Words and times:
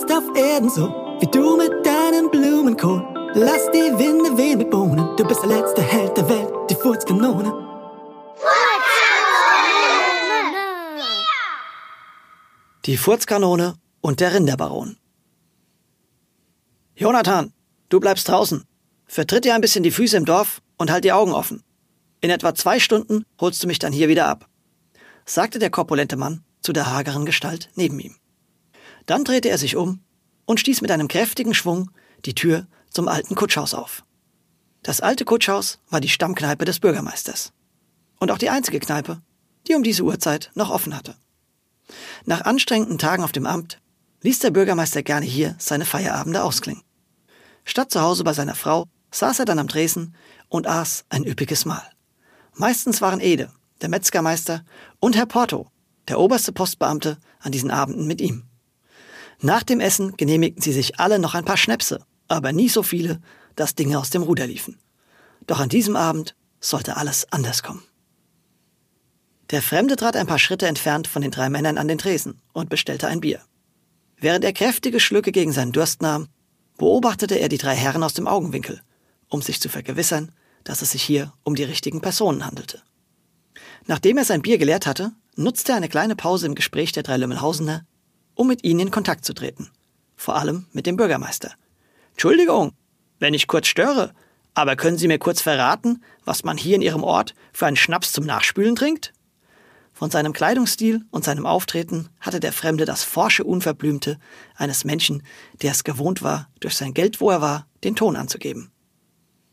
jetzt 0.00 0.12
auf 0.12 0.24
Erden 0.36 0.70
so, 0.70 0.88
wie 1.20 1.26
du 1.26 1.56
mit 1.56 1.84
deinem 1.84 2.30
Blumenkohl. 2.30 3.04
Lass 3.34 3.70
die 3.70 3.98
Winde 3.98 4.36
wehen 4.36 4.58
mit 4.58 4.70
Bohnen, 4.70 5.16
du 5.16 5.24
bist 5.24 5.42
der 5.42 5.50
letzte 5.50 5.82
Held 5.82 6.16
der 6.16 6.28
Welt, 6.28 6.52
die 6.68 6.74
Furzkanone. 6.74 7.52
Die 12.86 12.96
Furzkanone 12.96 13.74
und 14.00 14.20
der 14.20 14.34
Rinderbaron. 14.34 14.96
Jonathan, 16.94 17.52
du 17.88 18.00
bleibst 18.00 18.28
draußen. 18.28 18.64
Vertritt 19.06 19.44
dir 19.44 19.54
ein 19.54 19.60
bisschen 19.60 19.82
die 19.82 19.90
Füße 19.90 20.16
im 20.16 20.24
Dorf 20.24 20.62
und 20.76 20.90
halt 20.90 21.04
die 21.04 21.12
Augen 21.12 21.32
offen. 21.32 21.62
In 22.20 22.30
etwa 22.30 22.54
zwei 22.54 22.78
Stunden 22.78 23.24
holst 23.40 23.62
du 23.62 23.66
mich 23.66 23.78
dann 23.78 23.92
hier 23.92 24.08
wieder 24.08 24.26
ab, 24.26 24.48
sagte 25.24 25.58
der 25.58 25.70
korpulente 25.70 26.16
Mann 26.16 26.42
zu 26.62 26.72
der 26.72 26.90
hageren 26.90 27.26
Gestalt 27.26 27.70
neben 27.74 27.98
ihm. 27.98 28.19
Dann 29.06 29.24
drehte 29.24 29.48
er 29.48 29.58
sich 29.58 29.76
um 29.76 30.00
und 30.44 30.60
stieß 30.60 30.80
mit 30.80 30.90
einem 30.90 31.08
kräftigen 31.08 31.54
Schwung 31.54 31.90
die 32.24 32.34
Tür 32.34 32.66
zum 32.90 33.08
alten 33.08 33.34
Kutschhaus 33.34 33.74
auf. 33.74 34.04
Das 34.82 35.00
alte 35.00 35.24
Kutschhaus 35.24 35.78
war 35.90 36.00
die 36.00 36.08
Stammkneipe 36.08 36.64
des 36.64 36.80
Bürgermeisters. 36.80 37.52
Und 38.18 38.30
auch 38.30 38.38
die 38.38 38.50
einzige 38.50 38.80
Kneipe, 38.80 39.20
die 39.68 39.74
um 39.74 39.82
diese 39.82 40.02
Uhrzeit 40.02 40.50
noch 40.54 40.70
offen 40.70 40.96
hatte. 40.96 41.16
Nach 42.24 42.42
anstrengenden 42.42 42.98
Tagen 42.98 43.22
auf 43.22 43.32
dem 43.32 43.46
Amt 43.46 43.80
ließ 44.22 44.38
der 44.40 44.50
Bürgermeister 44.50 45.02
gerne 45.02 45.26
hier 45.26 45.56
seine 45.58 45.84
Feierabende 45.84 46.42
ausklingen. 46.42 46.82
Statt 47.64 47.90
zu 47.90 48.00
Hause 48.00 48.24
bei 48.24 48.32
seiner 48.32 48.54
Frau 48.54 48.86
saß 49.10 49.40
er 49.40 49.44
dann 49.44 49.58
am 49.58 49.68
Tresen 49.68 50.14
und 50.48 50.66
aß 50.66 51.04
ein 51.08 51.24
üppiges 51.24 51.64
Mahl. 51.64 51.88
Meistens 52.54 53.00
waren 53.00 53.20
Ede, 53.20 53.50
der 53.80 53.88
Metzgermeister, 53.88 54.64
und 54.98 55.16
Herr 55.16 55.26
Porto, 55.26 55.70
der 56.08 56.18
oberste 56.18 56.52
Postbeamte, 56.52 57.18
an 57.38 57.52
diesen 57.52 57.70
Abenden 57.70 58.06
mit 58.06 58.20
ihm. 58.20 58.49
Nach 59.42 59.62
dem 59.62 59.80
Essen 59.80 60.16
genehmigten 60.16 60.62
sie 60.62 60.72
sich 60.72 61.00
alle 61.00 61.18
noch 61.18 61.34
ein 61.34 61.44
paar 61.44 61.56
Schnäpse, 61.56 62.04
aber 62.28 62.52
nie 62.52 62.68
so 62.68 62.82
viele, 62.82 63.20
dass 63.56 63.74
Dinge 63.74 63.98
aus 63.98 64.10
dem 64.10 64.22
Ruder 64.22 64.46
liefen. 64.46 64.78
Doch 65.46 65.60
an 65.60 65.68
diesem 65.68 65.96
Abend 65.96 66.36
sollte 66.60 66.96
alles 66.96 67.26
anders 67.32 67.62
kommen. 67.62 67.82
Der 69.50 69.62
Fremde 69.62 69.96
trat 69.96 70.14
ein 70.14 70.26
paar 70.26 70.38
Schritte 70.38 70.66
entfernt 70.66 71.08
von 71.08 71.22
den 71.22 71.30
drei 71.30 71.48
Männern 71.48 71.78
an 71.78 71.88
den 71.88 71.98
Tresen 71.98 72.40
und 72.52 72.68
bestellte 72.68 73.08
ein 73.08 73.20
Bier. 73.20 73.40
Während 74.18 74.44
er 74.44 74.52
kräftige 74.52 75.00
Schlücke 75.00 75.32
gegen 75.32 75.52
seinen 75.52 75.72
Durst 75.72 76.02
nahm, 76.02 76.28
beobachtete 76.76 77.34
er 77.36 77.48
die 77.48 77.58
drei 77.58 77.74
Herren 77.74 78.02
aus 78.02 78.14
dem 78.14 78.28
Augenwinkel, 78.28 78.80
um 79.28 79.42
sich 79.42 79.60
zu 79.60 79.68
vergewissern, 79.68 80.32
dass 80.64 80.82
es 80.82 80.92
sich 80.92 81.02
hier 81.02 81.32
um 81.42 81.54
die 81.54 81.64
richtigen 81.64 82.00
Personen 82.00 82.46
handelte. 82.46 82.82
Nachdem 83.86 84.18
er 84.18 84.24
sein 84.24 84.42
Bier 84.42 84.58
geleert 84.58 84.86
hatte, 84.86 85.12
nutzte 85.34 85.72
er 85.72 85.76
eine 85.76 85.88
kleine 85.88 86.14
Pause 86.14 86.46
im 86.46 86.54
Gespräch 86.54 86.92
der 86.92 87.02
drei 87.02 87.16
Lümmelhausener, 87.16 87.86
um 88.34 88.46
mit 88.46 88.64
ihnen 88.64 88.80
in 88.80 88.90
Kontakt 88.90 89.24
zu 89.24 89.34
treten. 89.34 89.70
Vor 90.16 90.36
allem 90.36 90.66
mit 90.72 90.86
dem 90.86 90.96
Bürgermeister. 90.96 91.52
Entschuldigung, 92.12 92.72
wenn 93.18 93.34
ich 93.34 93.46
kurz 93.46 93.66
störe, 93.66 94.12
aber 94.54 94.76
können 94.76 94.98
Sie 94.98 95.08
mir 95.08 95.18
kurz 95.18 95.40
verraten, 95.40 96.02
was 96.24 96.44
man 96.44 96.56
hier 96.56 96.76
in 96.76 96.82
Ihrem 96.82 97.04
Ort 97.04 97.34
für 97.52 97.66
einen 97.66 97.76
Schnaps 97.76 98.12
zum 98.12 98.26
Nachspülen 98.26 98.76
trinkt? 98.76 99.12
Von 99.92 100.10
seinem 100.10 100.32
Kleidungsstil 100.32 101.04
und 101.10 101.24
seinem 101.24 101.46
Auftreten 101.46 102.08
hatte 102.20 102.40
der 102.40 102.52
Fremde 102.52 102.84
das 102.84 103.04
forsche 103.04 103.44
Unverblümte 103.44 104.18
eines 104.56 104.84
Menschen, 104.84 105.22
der 105.62 105.72
es 105.72 105.84
gewohnt 105.84 106.22
war, 106.22 106.48
durch 106.60 106.74
sein 106.74 106.94
Geld, 106.94 107.20
wo 107.20 107.30
er 107.30 107.40
war, 107.40 107.66
den 107.84 107.96
Ton 107.96 108.16
anzugeben. 108.16 108.70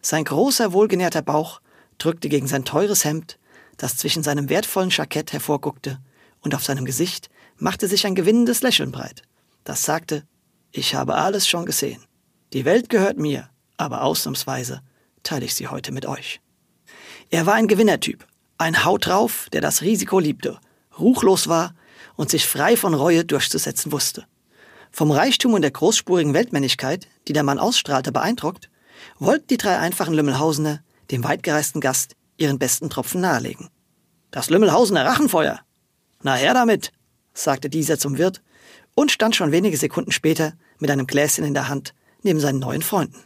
Sein 0.01 0.23
großer, 0.23 0.71
wohlgenährter 0.71 1.21
Bauch 1.21 1.59
drückte 1.97 2.29
gegen 2.29 2.47
sein 2.47 2.63
teures 2.63 3.03
Hemd, 3.03 3.39
das 3.75 3.97
zwischen 3.97 4.23
seinem 4.23 4.49
wertvollen 4.49 4.89
Jackett 4.89 5.33
hervorguckte, 5.33 5.99
und 6.41 6.55
auf 6.55 6.63
seinem 6.63 6.85
Gesicht 6.85 7.29
machte 7.57 7.87
sich 7.87 8.05
ein 8.05 8.15
gewinnendes 8.15 8.61
Lächeln 8.61 8.91
breit. 8.91 9.23
Das 9.63 9.83
sagte, 9.83 10.23
ich 10.71 10.95
habe 10.95 11.15
alles 11.15 11.47
schon 11.47 11.65
gesehen. 11.65 12.03
Die 12.53 12.65
Welt 12.65 12.89
gehört 12.89 13.17
mir, 13.17 13.49
aber 13.77 14.03
ausnahmsweise 14.03 14.81
teile 15.23 15.45
ich 15.45 15.55
sie 15.55 15.67
heute 15.67 15.91
mit 15.91 16.05
euch. 16.05 16.39
Er 17.29 17.45
war 17.45 17.55
ein 17.55 17.67
Gewinnertyp, 17.67 18.25
ein 18.57 18.85
Haut 18.85 19.07
drauf, 19.07 19.47
der 19.51 19.61
das 19.61 19.81
Risiko 19.81 20.19
liebte, 20.19 20.59
ruchlos 20.97 21.47
war 21.47 21.73
und 22.15 22.29
sich 22.29 22.45
frei 22.45 22.77
von 22.77 22.93
Reue 22.93 23.25
durchzusetzen 23.25 23.91
wusste. 23.91 24.25
Vom 24.91 25.11
Reichtum 25.11 25.53
und 25.53 25.61
der 25.61 25.71
großspurigen 25.71 26.33
Weltmännlichkeit, 26.33 27.07
die 27.27 27.33
der 27.33 27.43
Mann 27.43 27.59
ausstrahlte, 27.59 28.11
beeindruckt, 28.11 28.69
wollten 29.19 29.47
die 29.47 29.57
drei 29.57 29.77
einfachen 29.77 30.13
Lümmelhausener 30.13 30.81
dem 31.11 31.23
weitgereisten 31.23 31.81
Gast 31.81 32.15
ihren 32.37 32.59
besten 32.59 32.89
Tropfen 32.89 33.21
nahelegen. 33.21 33.69
Das 34.31 34.49
Lümmelhausener 34.49 35.05
Rachenfeuer. 35.05 35.59
Na 36.23 36.35
her 36.35 36.53
damit, 36.53 36.91
sagte 37.37 37.69
dieser 37.69 37.97
zum 37.99 38.17
Wirt 38.17 38.41
und 38.95 39.11
stand 39.11 39.35
schon 39.35 39.51
wenige 39.51 39.77
Sekunden 39.77 40.11
später 40.11 40.53
mit 40.79 40.91
einem 40.91 41.07
Gläschen 41.07 41.43
in 41.43 41.53
der 41.53 41.69
Hand 41.69 41.93
neben 42.23 42.39
seinen 42.39 42.59
neuen 42.59 42.81
Freunden. 42.81 43.23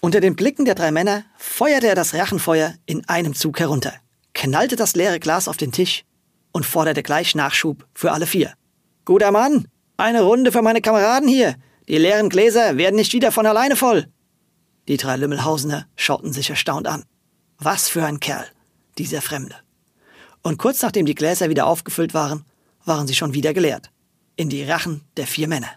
Unter 0.00 0.20
den 0.20 0.36
Blicken 0.36 0.64
der 0.64 0.74
drei 0.74 0.90
Männer 0.90 1.24
feuerte 1.36 1.88
er 1.88 1.94
das 1.94 2.14
Rachenfeuer 2.14 2.74
in 2.86 3.06
einem 3.08 3.34
Zug 3.34 3.60
herunter 3.60 3.92
knallte 4.40 4.76
das 4.76 4.94
leere 4.94 5.20
Glas 5.20 5.48
auf 5.48 5.56
den 5.56 5.72
Tisch 5.72 6.04
und 6.52 6.64
forderte 6.64 7.02
gleich 7.02 7.34
Nachschub 7.34 7.86
für 7.94 8.12
alle 8.12 8.26
vier. 8.26 8.54
Guter 9.04 9.32
Mann, 9.32 9.68
eine 9.96 10.22
Runde 10.22 10.50
für 10.50 10.62
meine 10.62 10.80
Kameraden 10.80 11.28
hier. 11.28 11.56
Die 11.88 11.98
leeren 11.98 12.30
Gläser 12.30 12.76
werden 12.76 12.96
nicht 12.96 13.12
wieder 13.12 13.32
von 13.32 13.46
alleine 13.46 13.76
voll. 13.76 14.06
Die 14.88 14.96
drei 14.96 15.16
Lümmelhausener 15.16 15.86
schauten 15.94 16.32
sich 16.32 16.50
erstaunt 16.50 16.86
an. 16.86 17.04
Was 17.58 17.88
für 17.88 18.04
ein 18.04 18.20
Kerl, 18.20 18.46
dieser 18.96 19.20
Fremde. 19.20 19.56
Und 20.42 20.56
kurz 20.56 20.80
nachdem 20.80 21.04
die 21.04 21.14
Gläser 21.14 21.50
wieder 21.50 21.66
aufgefüllt 21.66 22.14
waren, 22.14 22.46
waren 22.90 23.06
sie 23.06 23.14
schon 23.14 23.32
wieder 23.32 23.54
geleert. 23.54 23.90
In 24.36 24.50
die 24.50 24.64
Rachen 24.64 25.00
der 25.16 25.26
vier 25.26 25.48
Männer. 25.48 25.70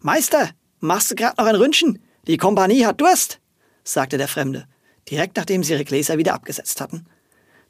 Meister, 0.00 0.48
machst 0.80 1.10
du 1.10 1.14
grad 1.14 1.36
noch 1.36 1.44
ein 1.44 1.56
Ründchen? 1.56 2.02
Die 2.26 2.38
Kompanie 2.38 2.86
hat 2.86 3.02
Durst, 3.02 3.38
sagte 3.84 4.16
der 4.16 4.28
Fremde, 4.28 4.66
direkt 5.10 5.36
nachdem 5.36 5.62
sie 5.62 5.74
ihre 5.74 5.84
Gläser 5.84 6.16
wieder 6.16 6.32
abgesetzt 6.32 6.80
hatten 6.80 7.06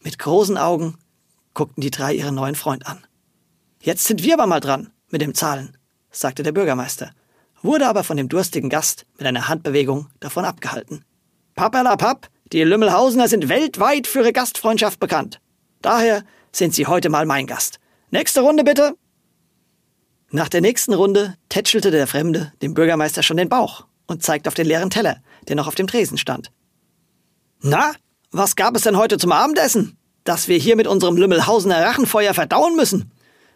mit 0.04 0.18
großen 0.18 0.58
Augen 0.58 0.98
guckten 1.54 1.80
die 1.80 1.90
drei 1.90 2.14
ihren 2.14 2.34
neuen 2.34 2.54
Freund 2.54 2.86
an. 2.86 3.04
Jetzt 3.80 4.04
sind 4.04 4.22
wir 4.22 4.34
aber 4.34 4.46
mal 4.46 4.60
dran 4.60 4.90
mit 5.10 5.20
dem 5.20 5.34
Zahlen, 5.34 5.76
sagte 6.10 6.42
der 6.42 6.52
Bürgermeister, 6.52 7.10
wurde 7.62 7.86
aber 7.86 8.04
von 8.04 8.16
dem 8.16 8.28
durstigen 8.28 8.70
Gast 8.70 9.06
mit 9.18 9.26
einer 9.26 9.48
Handbewegung 9.48 10.08
davon 10.20 10.44
abgehalten. 10.44 11.04
Papp, 11.54 12.28
die 12.52 12.62
Lümmelhausener 12.62 13.28
sind 13.28 13.48
weltweit 13.48 14.06
für 14.06 14.20
ihre 14.20 14.32
Gastfreundschaft 14.32 14.98
bekannt. 14.98 15.40
Daher 15.80 16.24
sind 16.52 16.74
sie 16.74 16.86
heute 16.86 17.08
mal 17.08 17.26
mein 17.26 17.46
Gast. 17.46 17.78
Nächste 18.12 18.42
Runde 18.42 18.62
bitte. 18.62 18.94
Nach 20.30 20.50
der 20.50 20.60
nächsten 20.60 20.92
Runde 20.92 21.34
tätschelte 21.48 21.90
der 21.90 22.06
Fremde 22.06 22.52
dem 22.60 22.74
Bürgermeister 22.74 23.22
schon 23.22 23.38
den 23.38 23.48
Bauch 23.48 23.86
und 24.06 24.22
zeigte 24.22 24.48
auf 24.48 24.54
den 24.54 24.66
leeren 24.66 24.90
Teller, 24.90 25.22
der 25.48 25.56
noch 25.56 25.66
auf 25.66 25.76
dem 25.76 25.86
Tresen 25.86 26.18
stand. 26.18 26.52
Na, 27.62 27.92
was 28.30 28.54
gab 28.54 28.76
es 28.76 28.82
denn 28.82 28.98
heute 28.98 29.16
zum 29.16 29.32
Abendessen? 29.32 29.96
Dass 30.24 30.46
wir 30.46 30.58
hier 30.58 30.76
mit 30.76 30.86
unserem 30.86 31.16
Lümmelhausener 31.16 31.82
Rachenfeuer 31.82 32.34
verdauen 32.34 32.76
müssen? 32.76 33.10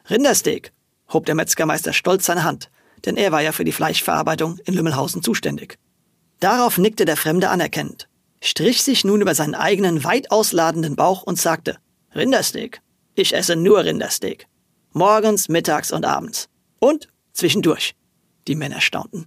Rindersteak, 0.08 0.72
hob 1.12 1.26
der 1.26 1.34
Metzgermeister 1.34 1.92
stolz 1.92 2.24
seine 2.24 2.44
Hand, 2.44 2.70
denn 3.04 3.18
er 3.18 3.32
war 3.32 3.42
ja 3.42 3.52
für 3.52 3.64
die 3.64 3.72
Fleischverarbeitung 3.72 4.58
in 4.64 4.72
Lümmelhausen 4.72 5.22
zuständig. 5.22 5.78
Darauf 6.40 6.78
nickte 6.78 7.04
der 7.04 7.18
Fremde 7.18 7.50
anerkennend, 7.50 8.08
strich 8.40 8.82
sich 8.82 9.04
nun 9.04 9.20
über 9.20 9.34
seinen 9.34 9.54
eigenen 9.54 10.02
weit 10.02 10.30
ausladenden 10.30 10.96
Bauch 10.96 11.24
und 11.24 11.38
sagte, 11.38 11.76
Rindersteak. 12.14 12.80
Ich 13.16 13.34
esse 13.34 13.56
nur 13.56 13.84
Rindersteak. 13.84 14.46
Morgens, 14.92 15.48
mittags 15.48 15.90
und 15.90 16.04
abends. 16.04 16.48
Und 16.78 17.08
zwischendurch. 17.32 17.96
Die 18.46 18.54
Männer 18.54 18.80
staunten. 18.80 19.26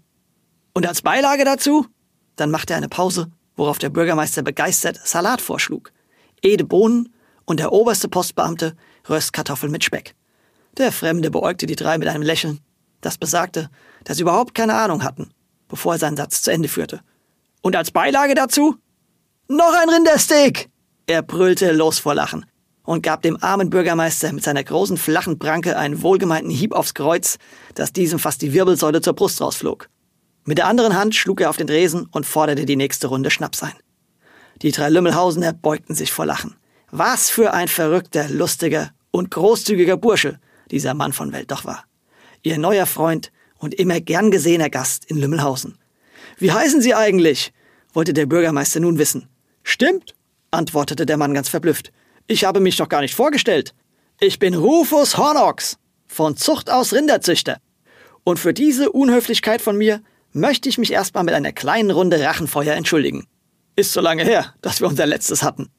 Und 0.74 0.88
als 0.88 1.02
Beilage 1.02 1.44
dazu? 1.44 1.86
Dann 2.38 2.52
machte 2.52 2.74
er 2.74 2.78
eine 2.78 2.88
Pause 2.88 3.30
worauf 3.60 3.78
der 3.78 3.90
Bürgermeister 3.90 4.42
begeistert 4.42 5.00
Salat 5.04 5.42
vorschlug. 5.42 5.92
Ede 6.42 6.64
Bohnen 6.64 7.14
und 7.46 7.60
der 7.60 7.74
oberste 7.74 8.08
Postbeamte 8.08 8.76
Röstkartoffeln 9.08 9.72
mit 9.72 9.84
Speck. 9.84 10.16
Der 10.78 10.92
Fremde 10.92 11.30
beäugte 11.30 11.68
die 11.68 11.76
drei 11.76 11.98
mit 11.98 12.08
einem 12.08 12.24
Lächeln, 12.24 12.62
das 13.02 13.18
besagte, 13.18 13.70
dass 14.06 14.18
sie 14.18 14.24
überhaupt 14.24 14.56
keine 14.56 14.76
Ahnung 14.76 15.04
hatten, 15.04 15.32
bevor 15.68 15.94
er 15.94 16.00
seinen 16.00 16.18
Satz 16.18 16.42
zu 16.42 16.52
Ende 16.52 16.70
führte. 16.70 17.02
Und 17.62 17.76
als 17.76 17.92
Beilage 17.92 18.34
dazu? 18.34 18.78
Noch 19.50 19.74
ein 19.74 19.90
Rindersteak! 19.90 20.70
Er 21.08 21.22
brüllte 21.22 21.74
los 21.74 22.00
vor 22.00 22.16
Lachen 22.16 22.46
und 22.90 23.04
gab 23.04 23.22
dem 23.22 23.38
armen 23.44 23.70
Bürgermeister 23.70 24.34
mit 24.34 24.44
seiner 24.44 24.64
großen 24.64 24.98
flachen 24.98 25.38
Pranke 25.38 25.78
einen 25.78 26.02
wohlgemeinten 26.02 26.50
Hieb 26.50 26.74
aufs 26.74 26.96
Kreuz, 26.96 27.38
dass 27.76 27.94
diesem 27.94 28.18
fast 28.18 28.42
die 28.42 28.52
Wirbelsäule 28.52 29.00
zur 29.00 29.14
Brust 29.14 29.40
rausflog. 29.42 29.90
Mit 30.44 30.58
der 30.58 30.66
anderen 30.66 30.96
Hand 30.96 31.14
schlug 31.14 31.40
er 31.40 31.52
auf 31.52 31.58
den 31.58 31.68
Dresen 31.68 32.08
und 32.12 32.26
forderte 32.26 32.66
die 32.66 32.76
nächste 32.76 33.06
Runde 33.06 33.30
Schnaps 33.30 33.62
ein. 33.62 33.76
Die 34.64 34.72
drei 34.72 34.90
Lümmelhausener 34.90 35.54
beugten 35.54 35.94
sich 35.94 36.12
vor 36.12 36.26
Lachen. 36.26 36.56
Was 36.90 37.30
für 37.30 37.54
ein 37.54 37.68
verrückter, 37.68 38.28
lustiger 38.28 38.90
und 39.12 39.30
großzügiger 39.30 39.96
Bursche 39.96 40.40
dieser 40.72 40.96
Mann 40.96 41.14
von 41.14 41.32
Welt 41.32 41.52
doch 41.52 41.66
war. 41.66 41.84
Ihr 42.42 42.58
neuer 42.58 42.88
Freund 42.88 43.32
und 43.60 43.76
immer 43.76 44.00
gern 44.00 44.32
gesehener 44.32 44.72
Gast 44.72 45.06
in 45.06 45.18
Lümmelhausen. 45.18 45.78
Wie 46.40 46.52
heißen 46.52 46.82
Sie 46.82 46.96
eigentlich? 46.96 47.54
wollte 47.94 48.14
der 48.14 48.26
Bürgermeister 48.26 48.80
nun 48.80 48.98
wissen. 48.98 49.30
Stimmt, 49.62 50.16
antwortete 50.50 51.06
der 51.06 51.18
Mann 51.18 51.36
ganz 51.36 51.50
verblüfft. 51.50 51.92
Ich 52.32 52.44
habe 52.44 52.60
mich 52.60 52.78
noch 52.78 52.90
gar 52.90 53.02
nicht 53.02 53.16
vorgestellt. 53.16 53.74
Ich 54.20 54.38
bin 54.38 54.54
Rufus 54.54 55.18
Hornox 55.18 55.80
von 56.06 56.38
Zucht 56.38 56.70
aus 56.70 56.94
Rinderzüchter 56.94 57.58
Und 58.24 58.38
für 58.38 58.54
diese 58.54 58.92
Unhöflichkeit 58.92 59.64
von 59.64 59.76
mir 59.76 60.04
möchte 60.32 60.70
ich 60.70 60.78
mich 60.78 60.94
erstmal 60.94 61.24
mit 61.24 61.34
einer 61.34 61.54
kleinen 61.54 61.90
Runde 61.90 62.24
Rachenfeuer 62.24 62.76
entschuldigen. 62.76 63.26
Ist 63.76 63.94
so 63.94 64.00
lange 64.00 64.24
her, 64.24 64.54
dass 64.62 64.80
wir 64.80 64.88
unser 64.88 65.08
letztes 65.08 65.42
hatten. 65.42 65.72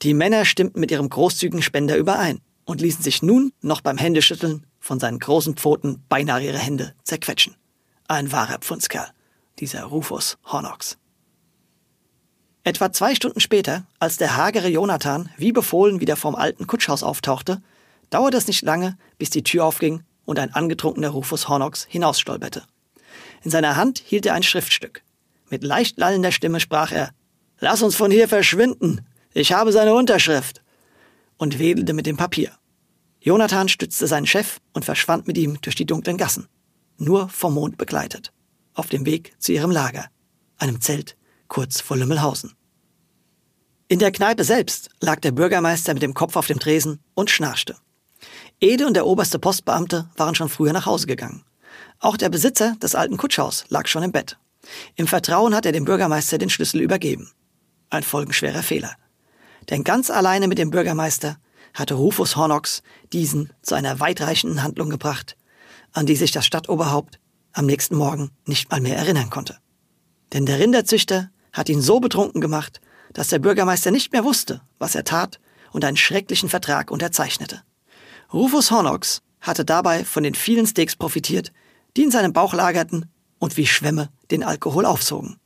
Die 0.00 0.14
Männer 0.14 0.46
stimmten 0.46 0.80
mit 0.80 0.90
ihrem 0.90 1.10
großzügigen 1.10 1.60
Spender 1.60 1.98
überein 1.98 2.40
und 2.64 2.80
ließen 2.80 3.02
sich 3.02 3.20
nun 3.20 3.52
noch 3.60 3.82
beim 3.82 3.98
Händeschütteln 3.98 4.64
von 4.80 4.98
seinen 4.98 5.18
großen 5.18 5.56
Pfoten 5.56 6.02
beinahe 6.08 6.42
ihre 6.42 6.58
Hände 6.58 6.94
zerquetschen. 7.04 7.54
Ein 8.08 8.32
wahrer 8.32 8.60
Pfundskerl, 8.60 9.10
dieser 9.58 9.84
Rufus 9.84 10.38
Hornox. 10.46 10.96
Etwa 12.66 12.90
zwei 12.90 13.14
Stunden 13.14 13.38
später, 13.38 13.86
als 14.00 14.16
der 14.16 14.36
hagere 14.36 14.66
Jonathan 14.66 15.30
wie 15.36 15.52
befohlen 15.52 16.00
wieder 16.00 16.16
vorm 16.16 16.34
alten 16.34 16.66
Kutschhaus 16.66 17.04
auftauchte, 17.04 17.62
dauerte 18.10 18.36
es 18.38 18.48
nicht 18.48 18.62
lange, 18.62 18.98
bis 19.18 19.30
die 19.30 19.44
Tür 19.44 19.64
aufging 19.64 20.02
und 20.24 20.40
ein 20.40 20.52
angetrunkener 20.52 21.10
Rufus 21.10 21.48
Hornox 21.48 21.86
hinausstolperte. 21.88 22.64
In 23.44 23.52
seiner 23.52 23.76
Hand 23.76 24.02
hielt 24.04 24.26
er 24.26 24.34
ein 24.34 24.42
Schriftstück. 24.42 25.04
Mit 25.48 25.62
leicht 25.62 25.96
lallender 25.96 26.32
Stimme 26.32 26.58
sprach 26.58 26.90
er, 26.90 27.10
Lass 27.60 27.82
uns 27.82 27.94
von 27.94 28.10
hier 28.10 28.26
verschwinden. 28.26 29.06
Ich 29.32 29.52
habe 29.52 29.70
seine 29.70 29.94
Unterschrift. 29.94 30.60
Und 31.36 31.60
wedelte 31.60 31.92
mit 31.92 32.06
dem 32.06 32.16
Papier. 32.16 32.50
Jonathan 33.20 33.68
stützte 33.68 34.08
seinen 34.08 34.26
Chef 34.26 34.58
und 34.72 34.84
verschwand 34.84 35.28
mit 35.28 35.38
ihm 35.38 35.60
durch 35.60 35.76
die 35.76 35.86
dunklen 35.86 36.16
Gassen. 36.16 36.48
Nur 36.98 37.28
vom 37.28 37.54
Mond 37.54 37.78
begleitet. 37.78 38.32
Auf 38.74 38.88
dem 38.88 39.06
Weg 39.06 39.34
zu 39.38 39.52
ihrem 39.52 39.70
Lager. 39.70 40.06
Einem 40.58 40.80
Zelt 40.80 41.16
kurz 41.48 41.80
vor 41.80 41.96
Lümmelhausen. 41.96 42.55
In 43.88 44.00
der 44.00 44.10
Kneipe 44.10 44.42
selbst 44.42 44.90
lag 45.00 45.20
der 45.20 45.30
Bürgermeister 45.30 45.94
mit 45.94 46.02
dem 46.02 46.12
Kopf 46.12 46.34
auf 46.34 46.48
dem 46.48 46.58
Tresen 46.58 46.98
und 47.14 47.30
schnarchte. 47.30 47.76
Ede 48.58 48.84
und 48.84 48.94
der 48.94 49.06
oberste 49.06 49.38
Postbeamte 49.38 50.10
waren 50.16 50.34
schon 50.34 50.48
früher 50.48 50.72
nach 50.72 50.86
Hause 50.86 51.06
gegangen. 51.06 51.44
Auch 52.00 52.16
der 52.16 52.28
Besitzer 52.28 52.74
des 52.82 52.96
alten 52.96 53.16
Kutschhaus 53.16 53.64
lag 53.68 53.86
schon 53.86 54.02
im 54.02 54.10
Bett. 54.10 54.38
Im 54.96 55.06
Vertrauen 55.06 55.54
hat 55.54 55.66
er 55.66 55.72
dem 55.72 55.84
Bürgermeister 55.84 56.36
den 56.36 56.50
Schlüssel 56.50 56.80
übergeben. 56.80 57.30
Ein 57.88 58.02
folgenschwerer 58.02 58.64
Fehler. 58.64 58.96
Denn 59.70 59.84
ganz 59.84 60.10
alleine 60.10 60.48
mit 60.48 60.58
dem 60.58 60.70
Bürgermeister 60.70 61.38
hatte 61.72 61.94
Rufus 61.94 62.34
Hornox 62.34 62.82
diesen 63.12 63.52
zu 63.62 63.76
einer 63.76 64.00
weitreichenden 64.00 64.64
Handlung 64.64 64.90
gebracht, 64.90 65.36
an 65.92 66.06
die 66.06 66.16
sich 66.16 66.32
das 66.32 66.44
Stadtoberhaupt 66.44 67.20
am 67.52 67.66
nächsten 67.66 67.94
Morgen 67.94 68.32
nicht 68.46 68.68
mal 68.68 68.80
mehr 68.80 68.96
erinnern 68.96 69.30
konnte. 69.30 69.58
Denn 70.32 70.44
der 70.44 70.58
Rinderzüchter 70.58 71.30
hat 71.52 71.68
ihn 71.68 71.80
so 71.80 72.00
betrunken 72.00 72.40
gemacht, 72.40 72.80
dass 73.16 73.28
der 73.28 73.38
Bürgermeister 73.38 73.90
nicht 73.90 74.12
mehr 74.12 74.24
wusste, 74.24 74.60
was 74.78 74.94
er 74.94 75.02
tat 75.02 75.40
und 75.72 75.86
einen 75.86 75.96
schrecklichen 75.96 76.50
Vertrag 76.50 76.90
unterzeichnete. 76.90 77.62
Rufus 78.30 78.70
Hornox 78.70 79.22
hatte 79.40 79.64
dabei 79.64 80.04
von 80.04 80.22
den 80.22 80.34
vielen 80.34 80.66
Steaks 80.66 80.96
profitiert, 80.96 81.50
die 81.96 82.02
in 82.02 82.10
seinem 82.10 82.34
Bauch 82.34 82.52
lagerten 82.52 83.06
und 83.38 83.56
wie 83.56 83.66
Schwämme 83.66 84.10
den 84.30 84.42
Alkohol 84.42 84.84
aufsogen. 84.84 85.38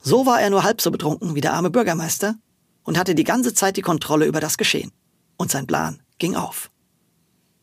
So 0.00 0.24
war 0.24 0.40
er 0.40 0.48
nur 0.48 0.62
halb 0.62 0.80
so 0.80 0.90
betrunken 0.90 1.34
wie 1.34 1.42
der 1.42 1.52
arme 1.52 1.68
Bürgermeister 1.68 2.36
und 2.82 2.96
hatte 2.96 3.14
die 3.14 3.24
ganze 3.24 3.52
Zeit 3.52 3.76
die 3.76 3.82
Kontrolle 3.82 4.24
über 4.24 4.40
das 4.40 4.56
Geschehen. 4.56 4.90
Und 5.36 5.50
sein 5.50 5.66
Plan 5.66 6.00
ging 6.18 6.34
auf. 6.34 6.70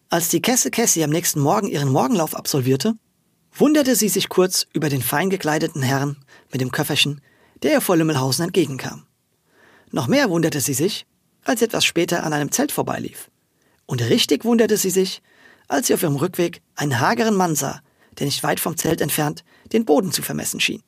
Als 0.09 0.29
die 0.29 0.43
Kesse 0.43 0.69
Cassie 0.69 1.03
am 1.03 1.09
nächsten 1.09 1.39
Morgen 1.39 1.69
ihren 1.69 1.89
Morgenlauf 1.89 2.35
absolvierte, 2.35 2.93
wunderte 3.51 3.95
sie 3.95 4.09
sich 4.09 4.29
kurz 4.29 4.67
über 4.73 4.89
den 4.89 5.01
fein 5.01 5.31
gekleideten 5.31 5.81
Herrn 5.81 6.17
mit 6.51 6.61
dem 6.61 6.71
Köfferchen, 6.71 7.19
der 7.63 7.73
ihr 7.73 7.81
vor 7.81 7.97
Lümmelhausen 7.97 8.45
entgegenkam. 8.45 9.05
Noch 9.91 10.07
mehr 10.07 10.29
wunderte 10.29 10.61
sie 10.61 10.73
sich, 10.73 11.05
als 11.43 11.59
sie 11.59 11.65
etwas 11.65 11.85
später 11.85 12.23
an 12.23 12.33
einem 12.33 12.51
Zelt 12.51 12.71
vorbeilief. 12.71 13.29
Und 13.85 14.01
richtig 14.01 14.43
wunderte 14.43 14.77
sie 14.77 14.89
sich, 14.89 15.21
als 15.67 15.87
sie 15.87 15.93
auf 15.93 16.03
ihrem 16.03 16.17
Rückweg 16.17 16.61
einen 16.75 16.99
hageren 16.99 17.35
Mann 17.35 17.55
sah, 17.55 17.81
der 18.19 18.25
nicht 18.25 18.43
weit 18.43 18.59
vom 18.59 18.77
Zelt 18.77 19.01
entfernt 19.01 19.43
den 19.71 19.85
Boden 19.85 20.11
zu 20.11 20.21
vermessen 20.21 20.59
schien. 20.59 20.83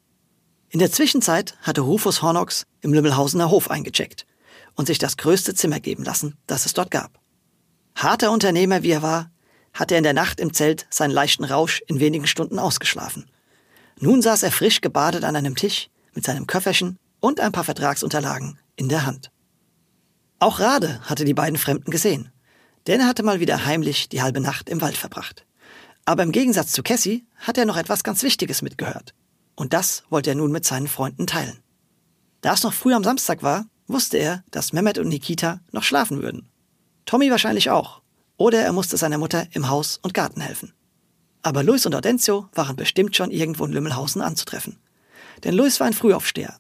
In 0.70 0.80
der 0.80 0.92
Zwischenzeit 0.92 1.56
hatte 1.62 1.82
Rufus 1.82 2.22
Hornox 2.22 2.66
im 2.82 2.94
Lümmelhausener 2.94 3.50
Hof 3.50 3.72
eingecheckt 3.72 4.26
und 4.76 4.86
sich 4.86 5.00
das 5.00 5.18
größte 5.18 5.56
Zimmer 5.56 5.80
geben 5.80 6.04
lassen, 6.04 6.36
das 6.48 6.66
es 6.66 6.74
dort 6.74 6.92
gab. 6.92 7.20
Harter 7.96 8.32
Unternehmer 8.32 8.84
wie 8.84 8.92
er 8.92 9.02
war, 9.02 9.32
hatte 9.74 9.96
er 9.96 10.00
in 10.00 10.04
der 10.04 10.14
Nacht 10.14 10.40
im 10.40 10.54
Zelt 10.54 10.86
seinen 10.90 11.12
leichten 11.12 11.44
Rausch 11.44 11.82
in 11.88 12.00
wenigen 12.00 12.28
Stunden 12.28 12.60
ausgeschlafen. 12.60 13.30
Nun 14.00 14.22
saß 14.22 14.44
er 14.44 14.52
frisch 14.52 14.82
gebadet 14.82 15.24
an 15.24 15.36
einem 15.36 15.56
Tisch 15.56 15.90
mit 16.14 16.26
seinem 16.26 16.48
Köfferchen 16.48 16.98
und 17.20 17.40
ein 17.40 17.52
paar 17.52 17.64
Vertragsunterlagen 17.64 18.60
in 18.76 18.90
der 18.90 19.06
Hand. 19.06 19.32
Auch 20.40 20.60
Rade 20.60 21.00
hatte 21.02 21.26
die 21.26 21.34
beiden 21.34 21.58
Fremden 21.58 21.92
gesehen, 21.92 22.32
denn 22.88 23.02
er 23.02 23.08
hatte 23.08 23.24
mal 23.24 23.40
wieder 23.40 23.66
heimlich 23.66 24.10
die 24.10 24.22
halbe 24.22 24.40
Nacht 24.40 24.70
im 24.70 24.82
Wald 24.82 24.98
verbracht. 24.98 25.46
Aber 26.06 26.24
im 26.24 26.32
Gegensatz 26.32 26.72
zu 26.72 26.82
Cassie 26.82 27.26
hat 27.38 27.58
er 27.58 27.66
noch 27.66 27.78
etwas 27.78 28.04
ganz 28.04 28.24
Wichtiges 28.24 28.62
mitgehört. 28.62 29.14
Und 29.56 29.74
das 29.74 30.04
wollte 30.10 30.32
er 30.32 30.36
nun 30.36 30.52
mit 30.52 30.66
seinen 30.66 30.88
Freunden 30.88 31.28
teilen. 31.28 31.60
Da 32.42 32.54
es 32.54 32.64
noch 32.64 32.74
früh 32.74 32.94
am 32.94 33.04
Samstag 33.04 33.44
war, 33.44 33.66
wusste 33.88 34.18
er, 34.18 34.44
dass 34.52 34.72
Mehmet 34.72 34.98
und 34.98 35.10
Nikita 35.10 35.60
noch 35.72 35.84
schlafen 35.84 36.22
würden. 36.22 36.50
Tommy 37.06 37.30
wahrscheinlich 37.30 37.70
auch. 37.70 38.02
Oder 38.38 38.62
er 38.62 38.72
musste 38.72 38.96
seiner 38.96 39.18
Mutter 39.18 39.48
im 39.52 39.68
Haus 39.68 40.00
und 40.02 40.14
Garten 40.14 40.40
helfen. 40.40 40.74
Aber 41.42 41.64
Luis 41.64 41.86
und 41.86 41.96
Audencio 41.96 42.48
waren 42.54 42.76
bestimmt 42.76 43.16
schon 43.16 43.32
irgendwo 43.32 43.66
in 43.66 43.74
Lümmelhausen 43.74 44.22
anzutreffen. 44.22 44.80
Denn 45.44 45.54
Luis 45.54 45.80
war 45.80 45.88
ein 45.88 45.94
Frühaufsteher. 45.94 46.58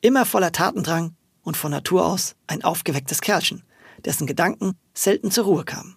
Immer 0.00 0.26
voller 0.26 0.52
Tatendrang 0.52 1.14
und 1.42 1.56
von 1.56 1.70
Natur 1.70 2.06
aus 2.06 2.34
ein 2.46 2.64
aufgewecktes 2.64 3.20
Kerlchen, 3.20 3.62
dessen 4.04 4.26
Gedanken 4.26 4.72
selten 4.94 5.30
zur 5.30 5.44
Ruhe 5.44 5.64
kamen. 5.64 5.96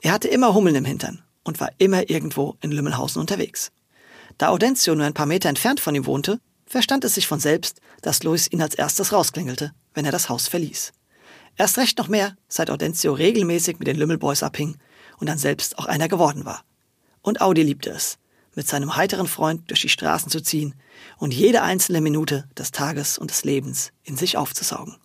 Er 0.00 0.12
hatte 0.12 0.28
immer 0.28 0.54
Hummeln 0.54 0.74
im 0.74 0.84
Hintern 0.84 1.22
und 1.44 1.60
war 1.60 1.70
immer 1.78 2.08
irgendwo 2.10 2.56
in 2.60 2.72
Lümmelhausen 2.72 3.20
unterwegs. 3.20 3.70
Da 4.38 4.48
Audencio 4.48 4.94
nur 4.94 5.06
ein 5.06 5.14
paar 5.14 5.26
Meter 5.26 5.48
entfernt 5.48 5.80
von 5.80 5.94
ihm 5.94 6.06
wohnte, 6.06 6.40
verstand 6.66 7.04
es 7.04 7.14
sich 7.14 7.26
von 7.26 7.38
selbst, 7.38 7.80
dass 8.00 8.22
Luis 8.22 8.50
ihn 8.50 8.62
als 8.62 8.74
erstes 8.74 9.12
rausklingelte, 9.12 9.72
wenn 9.94 10.04
er 10.04 10.12
das 10.12 10.28
Haus 10.28 10.48
verließ. 10.48 10.92
Erst 11.56 11.76
recht 11.76 11.98
noch 11.98 12.08
mehr, 12.08 12.34
seit 12.48 12.70
Audencio 12.70 13.12
regelmäßig 13.12 13.78
mit 13.78 13.86
den 13.86 13.96
Lümmelboys 13.96 14.42
abhing 14.42 14.78
und 15.18 15.28
dann 15.28 15.38
selbst 15.38 15.78
auch 15.78 15.84
einer 15.86 16.08
geworden 16.08 16.44
war. 16.44 16.64
Und 17.20 17.40
Audi 17.40 17.62
liebte 17.62 17.90
es, 17.90 18.18
mit 18.54 18.68
seinem 18.68 18.96
heiteren 18.96 19.26
Freund 19.26 19.70
durch 19.70 19.80
die 19.80 19.88
Straßen 19.88 20.30
zu 20.30 20.40
ziehen 20.40 20.74
und 21.18 21.32
jede 21.32 21.62
einzelne 21.62 22.00
Minute 22.00 22.48
des 22.56 22.70
Tages 22.70 23.18
und 23.18 23.30
des 23.30 23.44
Lebens 23.44 23.92
in 24.02 24.16
sich 24.16 24.36
aufzusaugen. 24.36 24.96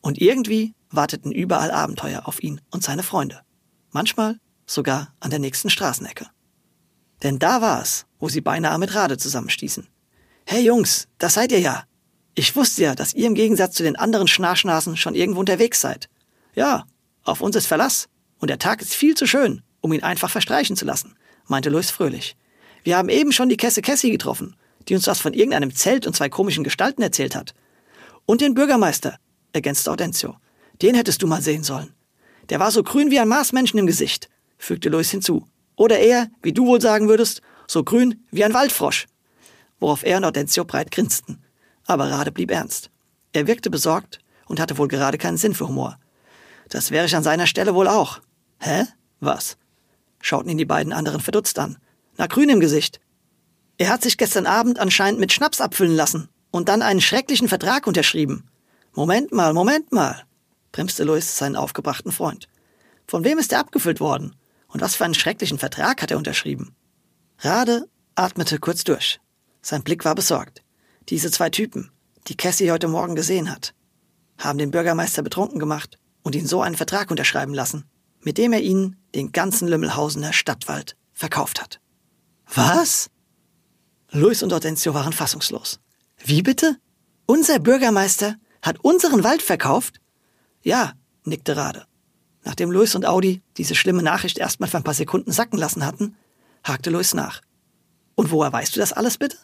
Und 0.00 0.20
irgendwie 0.20 0.74
warteten 0.90 1.32
überall 1.32 1.70
Abenteuer 1.70 2.26
auf 2.26 2.42
ihn 2.42 2.60
und 2.70 2.82
seine 2.82 3.02
Freunde. 3.02 3.42
Manchmal 3.90 4.38
sogar 4.66 5.14
an 5.20 5.30
der 5.30 5.38
nächsten 5.38 5.70
Straßenecke. 5.70 6.26
Denn 7.22 7.38
da 7.38 7.60
war 7.60 7.82
es, 7.82 8.06
wo 8.18 8.28
sie 8.28 8.40
beinahe 8.40 8.78
mit 8.78 8.94
Rade 8.94 9.18
zusammenstießen. 9.18 9.88
Hey 10.46 10.64
Jungs, 10.64 11.08
das 11.18 11.34
seid 11.34 11.52
ihr 11.52 11.60
ja. 11.60 11.84
Ich 12.34 12.54
wusste 12.54 12.82
ja, 12.82 12.94
dass 12.94 13.14
ihr 13.14 13.26
im 13.26 13.34
Gegensatz 13.34 13.74
zu 13.74 13.82
den 13.82 13.96
anderen 13.96 14.28
Schnarschnasen 14.28 14.96
schon 14.96 15.14
irgendwo 15.14 15.40
unterwegs 15.40 15.80
seid. 15.80 16.08
Ja, 16.54 16.84
auf 17.24 17.40
uns 17.40 17.56
ist 17.56 17.66
Verlass. 17.66 18.08
Und 18.38 18.48
der 18.48 18.58
Tag 18.58 18.80
ist 18.80 18.94
viel 18.94 19.16
zu 19.16 19.26
schön, 19.26 19.62
um 19.80 19.92
ihn 19.92 20.04
einfach 20.04 20.30
verstreichen 20.30 20.76
zu 20.76 20.84
lassen, 20.84 21.16
meinte 21.46 21.70
Louis 21.70 21.90
fröhlich. 21.90 22.36
Wir 22.88 22.96
haben 22.96 23.10
eben 23.10 23.32
schon 23.32 23.50
die 23.50 23.58
Kesse 23.58 23.82
Cassie 23.82 24.10
getroffen, 24.10 24.56
die 24.88 24.94
uns 24.94 25.06
was 25.06 25.20
von 25.20 25.34
irgendeinem 25.34 25.74
Zelt 25.74 26.06
und 26.06 26.16
zwei 26.16 26.30
komischen 26.30 26.64
Gestalten 26.64 27.02
erzählt 27.02 27.36
hat. 27.36 27.52
Und 28.24 28.40
den 28.40 28.54
Bürgermeister, 28.54 29.18
ergänzte 29.52 29.90
Audencio. 29.90 30.36
Den 30.80 30.94
hättest 30.94 31.20
du 31.20 31.26
mal 31.26 31.42
sehen 31.42 31.62
sollen. 31.62 31.92
Der 32.48 32.60
war 32.60 32.70
so 32.70 32.82
grün 32.82 33.10
wie 33.10 33.20
ein 33.20 33.28
Marsmenschen 33.28 33.78
im 33.78 33.86
Gesicht, 33.86 34.30
fügte 34.56 34.88
Louis 34.88 35.10
hinzu. 35.10 35.46
Oder 35.76 35.98
eher, 35.98 36.30
wie 36.40 36.54
du 36.54 36.64
wohl 36.64 36.80
sagen 36.80 37.10
würdest, 37.10 37.42
so 37.66 37.84
grün 37.84 38.24
wie 38.30 38.42
ein 38.42 38.54
Waldfrosch. 38.54 39.04
Worauf 39.80 40.02
er 40.02 40.16
und 40.16 40.24
Audencio 40.24 40.64
breit 40.64 40.90
grinsten. 40.90 41.42
Aber 41.84 42.10
Rade 42.10 42.32
blieb 42.32 42.50
ernst. 42.50 42.88
Er 43.34 43.46
wirkte 43.46 43.68
besorgt 43.68 44.18
und 44.46 44.60
hatte 44.60 44.78
wohl 44.78 44.88
gerade 44.88 45.18
keinen 45.18 45.36
Sinn 45.36 45.52
für 45.52 45.68
Humor. 45.68 45.98
Das 46.70 46.90
wäre 46.90 47.04
ich 47.04 47.14
an 47.14 47.22
seiner 47.22 47.46
Stelle 47.46 47.74
wohl 47.74 47.86
auch. 47.86 48.20
Hä? 48.60 48.86
Was? 49.20 49.58
Schauten 50.22 50.48
ihn 50.48 50.56
die 50.56 50.64
beiden 50.64 50.94
anderen 50.94 51.20
verdutzt 51.20 51.58
an. 51.58 51.76
Na, 52.18 52.26
grün 52.26 52.48
im 52.48 52.58
Gesicht. 52.58 53.00
Er 53.78 53.90
hat 53.90 54.02
sich 54.02 54.18
gestern 54.18 54.46
Abend 54.46 54.80
anscheinend 54.80 55.20
mit 55.20 55.32
Schnaps 55.32 55.60
abfüllen 55.60 55.94
lassen 55.94 56.28
und 56.50 56.68
dann 56.68 56.82
einen 56.82 57.00
schrecklichen 57.00 57.48
Vertrag 57.48 57.86
unterschrieben. 57.86 58.50
Moment 58.92 59.30
mal, 59.32 59.54
Moment 59.54 59.92
mal, 59.92 60.24
bremste 60.72 61.04
Louis 61.04 61.36
seinen 61.36 61.54
aufgebrachten 61.54 62.10
Freund. 62.10 62.48
Von 63.06 63.22
wem 63.22 63.38
ist 63.38 63.52
er 63.52 63.60
abgefüllt 63.60 64.00
worden? 64.00 64.34
Und 64.66 64.80
was 64.80 64.96
für 64.96 65.04
einen 65.04 65.14
schrecklichen 65.14 65.60
Vertrag 65.60 66.02
hat 66.02 66.10
er 66.10 66.18
unterschrieben? 66.18 66.74
Rade 67.38 67.88
atmete 68.16 68.58
kurz 68.58 68.82
durch. 68.82 69.20
Sein 69.62 69.84
Blick 69.84 70.04
war 70.04 70.16
besorgt. 70.16 70.62
Diese 71.08 71.30
zwei 71.30 71.50
Typen, 71.50 71.92
die 72.26 72.36
Cassie 72.36 72.72
heute 72.72 72.88
Morgen 72.88 73.14
gesehen 73.14 73.48
hat, 73.48 73.74
haben 74.38 74.58
den 74.58 74.72
Bürgermeister 74.72 75.22
betrunken 75.22 75.60
gemacht 75.60 75.98
und 76.22 76.34
ihn 76.34 76.48
so 76.48 76.62
einen 76.62 76.76
Vertrag 76.76 77.12
unterschreiben 77.12 77.54
lassen, 77.54 77.84
mit 78.20 78.38
dem 78.38 78.52
er 78.52 78.60
ihnen 78.60 78.96
den 79.14 79.30
ganzen 79.30 79.68
Lümmelhausener 79.68 80.32
Stadtwald 80.32 80.96
verkauft 81.14 81.62
hat. 81.62 81.80
Was? 82.54 83.10
Luis 84.10 84.42
und 84.42 84.52
Hortensio 84.52 84.94
waren 84.94 85.12
fassungslos. 85.12 85.80
Wie 86.24 86.42
bitte? 86.42 86.76
Unser 87.26 87.58
Bürgermeister 87.58 88.36
hat 88.62 88.82
unseren 88.82 89.22
Wald 89.22 89.42
verkauft? 89.42 90.00
Ja, 90.62 90.94
nickte 91.24 91.56
Rade. 91.56 91.84
Nachdem 92.44 92.70
Luis 92.70 92.94
und 92.94 93.04
Audi 93.04 93.42
diese 93.58 93.74
schlimme 93.74 94.02
Nachricht 94.02 94.38
erstmal 94.38 94.68
für 94.70 94.78
ein 94.78 94.84
paar 94.84 94.94
Sekunden 94.94 95.30
sacken 95.30 95.58
lassen 95.58 95.84
hatten, 95.84 96.16
hakte 96.64 96.88
Louis 96.90 97.12
nach. 97.12 97.42
Und 98.14 98.30
woher 98.30 98.52
weißt 98.52 98.74
du 98.74 98.80
das 98.80 98.94
alles 98.94 99.18
bitte? 99.18 99.36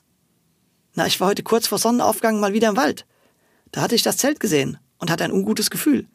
Na, 0.94 1.06
ich 1.06 1.20
war 1.20 1.28
heute 1.28 1.42
kurz 1.42 1.66
vor 1.66 1.78
Sonnenaufgang 1.78 2.40
mal 2.40 2.54
wieder 2.54 2.70
im 2.70 2.76
Wald. 2.76 3.04
Da 3.70 3.82
hatte 3.82 3.94
ich 3.94 4.02
das 4.02 4.16
Zelt 4.16 4.40
gesehen 4.40 4.78
und 4.98 5.10
hatte 5.10 5.24
ein 5.24 5.32
ungutes 5.32 5.70
Gefühl. 5.70 6.08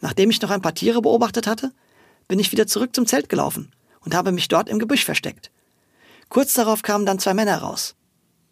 Nachdem 0.00 0.30
ich 0.30 0.40
noch 0.40 0.50
ein 0.50 0.62
paar 0.62 0.74
Tiere 0.74 1.02
beobachtet 1.02 1.46
hatte, 1.46 1.72
bin 2.28 2.38
ich 2.38 2.52
wieder 2.52 2.66
zurück 2.66 2.94
zum 2.94 3.06
Zelt 3.06 3.28
gelaufen 3.28 3.72
und 4.00 4.14
habe 4.14 4.32
mich 4.32 4.48
dort 4.48 4.68
im 4.68 4.78
Gebüsch 4.78 5.04
versteckt. 5.04 5.50
Kurz 6.30 6.54
darauf 6.54 6.82
kamen 6.82 7.04
dann 7.04 7.18
zwei 7.18 7.34
Männer 7.34 7.58
raus. 7.58 7.96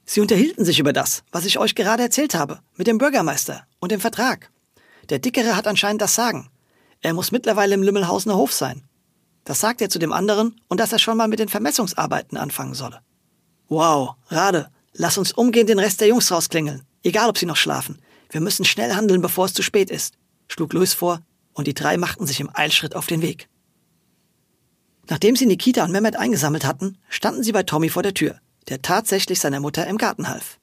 Sie 0.05 0.21
unterhielten 0.21 0.65
sich 0.65 0.81
über 0.81 0.93
das, 0.93 1.23
was 1.31 1.45
ich 1.45 1.59
euch 1.59 1.77
gerade 1.77 2.03
erzählt 2.03 2.35
habe, 2.35 2.61
mit 2.75 2.89
dem 2.89 2.99
Bürgermeister 2.99 3.67
und 3.79 3.93
dem 3.93 4.01
Vertrag. 4.01 4.51
Der 5.11 5.21
Dickere 5.21 5.55
hat 5.55 5.69
anscheinend 5.69 6.03
das 6.03 6.17
Sagen. 6.17 6.51
Er 7.03 7.15
muss 7.15 7.31
mittlerweile 7.31 7.75
im 7.75 7.83
Lümmelhausener 7.85 8.37
Hof 8.37 8.53
sein. 8.53 8.83
Das 9.45 9.61
sagt 9.61 9.81
er 9.81 9.89
zu 9.89 10.01
dem 10.01 10.13
anderen 10.13 10.61
und 10.69 10.81
dass 10.81 10.93
er 10.93 10.99
schon 10.99 11.17
mal 11.17 11.29
mit 11.29 11.39
den 11.39 11.49
Vermessungsarbeiten 11.49 12.37
anfangen 12.37 12.75
solle. 12.75 13.01
Wow, 13.69 14.17
Rade, 14.27 14.71
lass 14.95 15.17
uns 15.17 15.33
umgehend 15.33 15.71
den 15.71 15.79
Rest 15.79 16.01
der 16.01 16.09
Jungs 16.09 16.33
rausklingeln. 16.33 16.83
Egal, 17.05 17.29
ob 17.29 17.39
sie 17.39 17.47
noch 17.47 17.57
schlafen. 17.57 18.03
Wir 18.31 18.41
müssen 18.41 18.65
schnell 18.65 18.95
handeln, 18.95 19.23
bevor 19.23 19.47
es 19.47 19.55
zu 19.55 19.63
spät 19.63 19.91
ist, 19.91 20.15
schlug 20.49 20.73
Louis 20.73 20.95
vor, 20.95 21.21
und 21.53 21.69
die 21.69 21.75
drei 21.75 21.97
machten 21.97 22.27
sich 22.27 22.41
im 22.41 22.51
Eilschritt 22.53 22.97
auf 22.97 23.07
den 23.07 23.23
Weg. 23.23 23.49
Nachdem 25.09 25.37
sie 25.37 25.47
Nikita 25.47 25.85
und 25.85 25.93
Mehmet 25.93 26.17
eingesammelt 26.17 26.65
hatten, 26.65 26.99
standen 27.09 27.43
sie 27.43 27.53
bei 27.53 27.63
Tommy 27.63 27.89
vor 27.89 28.03
der 28.03 28.15
Tür, 28.15 28.41
der 28.69 28.83
tatsächlich 28.83 29.41
seiner 29.41 29.61
Mutter 29.61 29.87
im 29.87 29.99
Garten 29.99 30.29
half. 30.29 30.59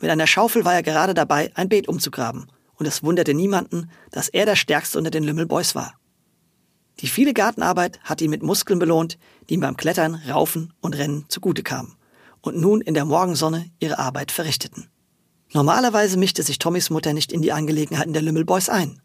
Mit 0.00 0.10
einer 0.10 0.26
Schaufel 0.26 0.64
war 0.64 0.74
er 0.74 0.82
gerade 0.82 1.14
dabei, 1.14 1.52
ein 1.54 1.68
Beet 1.68 1.88
umzugraben, 1.88 2.48
und 2.74 2.86
es 2.86 3.02
wunderte 3.02 3.34
niemanden, 3.34 3.90
dass 4.10 4.28
er 4.28 4.46
der 4.46 4.56
Stärkste 4.56 4.98
unter 4.98 5.10
den 5.10 5.22
Lümmelboys 5.22 5.74
war. 5.74 5.94
Die 7.00 7.06
viele 7.06 7.34
Gartenarbeit 7.34 8.00
hatte 8.04 8.24
ihn 8.24 8.30
mit 8.30 8.42
Muskeln 8.42 8.78
belohnt, 8.78 9.18
die 9.48 9.54
ihm 9.54 9.60
beim 9.60 9.76
Klettern, 9.76 10.16
Raufen 10.28 10.72
und 10.80 10.96
Rennen 10.96 11.26
zugute 11.28 11.62
kamen 11.62 11.96
und 12.40 12.60
nun 12.60 12.80
in 12.80 12.94
der 12.94 13.04
Morgensonne 13.04 13.70
ihre 13.80 13.98
Arbeit 13.98 14.30
verrichteten. 14.30 14.88
Normalerweise 15.52 16.18
mischte 16.18 16.42
sich 16.42 16.58
Tommys 16.58 16.90
Mutter 16.90 17.12
nicht 17.12 17.32
in 17.32 17.42
die 17.42 17.52
Angelegenheiten 17.52 18.12
der 18.12 18.22
Lümmelboys 18.22 18.68
ein. 18.68 19.00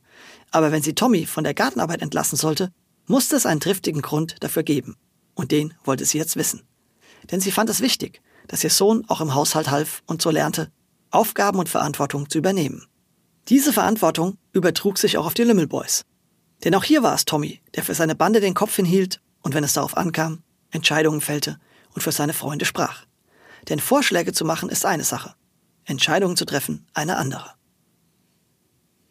Aber 0.51 0.71
wenn 0.71 0.81
sie 0.81 0.95
Tommy 0.95 1.25
von 1.25 1.43
der 1.43 1.53
Gartenarbeit 1.53 2.01
entlassen 2.01 2.37
sollte, 2.37 2.71
musste 3.09 3.35
es 3.35 3.45
einen 3.45 3.59
triftigen 3.59 4.01
Grund 4.01 4.35
dafür 4.39 4.63
geben. 4.63 4.95
Und 5.33 5.51
den 5.51 5.73
wollte 5.83 6.05
sie 6.05 6.17
jetzt 6.17 6.35
wissen. 6.35 6.63
Denn 7.31 7.41
sie 7.41 7.51
fand 7.51 7.69
es 7.69 7.81
wichtig, 7.81 8.21
dass 8.47 8.63
ihr 8.63 8.69
Sohn 8.69 9.03
auch 9.07 9.19
im 9.19 9.33
Haushalt 9.33 9.69
half 9.69 10.03
und 10.05 10.21
so 10.21 10.29
lernte, 10.29 10.71
Aufgaben 11.09 11.59
und 11.59 11.69
Verantwortung 11.69 12.29
zu 12.29 12.37
übernehmen. 12.37 12.87
Diese 13.47 13.73
Verantwortung 13.73 14.37
übertrug 14.53 14.99
sich 14.99 15.17
auch 15.17 15.25
auf 15.25 15.33
die 15.33 15.43
Lümmelboys. 15.43 16.05
Denn 16.63 16.75
auch 16.75 16.83
hier 16.83 17.01
war 17.01 17.15
es 17.15 17.25
Tommy, 17.25 17.61
der 17.75 17.83
für 17.83 17.95
seine 17.95 18.15
Bande 18.15 18.41
den 18.41 18.53
Kopf 18.53 18.75
hinhielt 18.75 19.21
und 19.41 19.55
wenn 19.55 19.63
es 19.63 19.73
darauf 19.73 19.97
ankam, 19.97 20.43
Entscheidungen 20.69 21.21
fällte 21.21 21.59
und 21.95 22.03
für 22.03 22.11
seine 22.11 22.33
Freunde 22.33 22.65
sprach. 22.65 23.05
Denn 23.69 23.79
Vorschläge 23.79 24.33
zu 24.33 24.45
machen 24.45 24.69
ist 24.69 24.85
eine 24.85 25.03
Sache, 25.03 25.33
Entscheidungen 25.85 26.37
zu 26.37 26.45
treffen 26.45 26.85
eine 26.93 27.17
andere. 27.17 27.53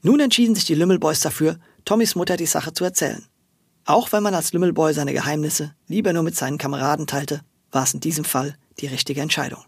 Nun 0.02 0.20
entschieden 0.20 0.54
sich 0.54 0.66
die 0.66 0.76
Lümmelboys 0.76 1.20
dafür, 1.20 1.58
Tommys 1.84 2.14
Mutter 2.14 2.36
die 2.36 2.46
Sache 2.46 2.72
zu 2.72 2.84
erzählen. 2.84 3.26
Auch 3.88 4.12
wenn 4.12 4.22
man 4.22 4.34
als 4.34 4.52
Lümmelboy 4.52 4.92
seine 4.92 5.14
Geheimnisse 5.14 5.74
lieber 5.86 6.12
nur 6.12 6.22
mit 6.22 6.36
seinen 6.36 6.58
Kameraden 6.58 7.06
teilte, 7.06 7.40
war 7.70 7.84
es 7.84 7.94
in 7.94 8.00
diesem 8.00 8.26
Fall 8.26 8.54
die 8.80 8.86
richtige 8.86 9.22
Entscheidung. 9.22 9.64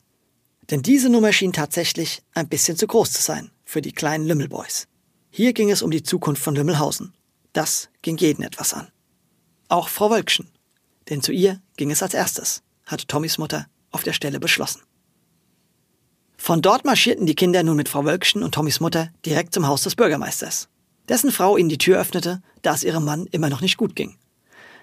Denn 0.70 0.82
diese 0.82 1.08
Nummer 1.08 1.32
schien 1.32 1.54
tatsächlich 1.54 2.22
ein 2.34 2.46
bisschen 2.46 2.76
zu 2.76 2.86
groß 2.86 3.12
zu 3.12 3.22
sein 3.22 3.50
für 3.64 3.80
die 3.80 3.92
kleinen 3.92 4.26
Lümmelboys. 4.26 4.88
Hier 5.30 5.54
ging 5.54 5.70
es 5.70 5.80
um 5.80 5.90
die 5.90 6.02
Zukunft 6.02 6.42
von 6.42 6.54
Lümmelhausen. 6.54 7.14
Das 7.54 7.88
ging 8.02 8.18
jeden 8.18 8.42
etwas 8.42 8.74
an. 8.74 8.88
Auch 9.68 9.88
Frau 9.88 10.10
Wölkchen. 10.10 10.50
Denn 11.08 11.22
zu 11.22 11.32
ihr 11.32 11.62
ging 11.78 11.90
es 11.90 12.02
als 12.02 12.12
erstes, 12.12 12.62
hatte 12.84 13.06
Tommys 13.06 13.38
Mutter 13.38 13.68
auf 13.90 14.02
der 14.02 14.12
Stelle 14.12 14.38
beschlossen. 14.38 14.82
Von 16.36 16.60
dort 16.60 16.84
marschierten 16.84 17.24
die 17.24 17.34
Kinder 17.34 17.62
nun 17.62 17.76
mit 17.76 17.88
Frau 17.88 18.04
Wölkchen 18.04 18.42
und 18.42 18.52
Tommys 18.54 18.80
Mutter 18.80 19.08
direkt 19.24 19.54
zum 19.54 19.66
Haus 19.66 19.80
des 19.80 19.96
Bürgermeisters, 19.96 20.68
dessen 21.09 21.33
Frau 21.33 21.57
ihnen 21.57 21.69
die 21.69 21.78
Tür 21.78 21.99
öffnete, 22.00 22.42
da 22.62 22.75
es 22.75 22.85
ihrem 22.85 23.04
Mann 23.04 23.26
immer 23.26 23.49
noch 23.49 23.61
nicht 23.61 23.76
gut 23.76 23.97
ging. 23.97 24.16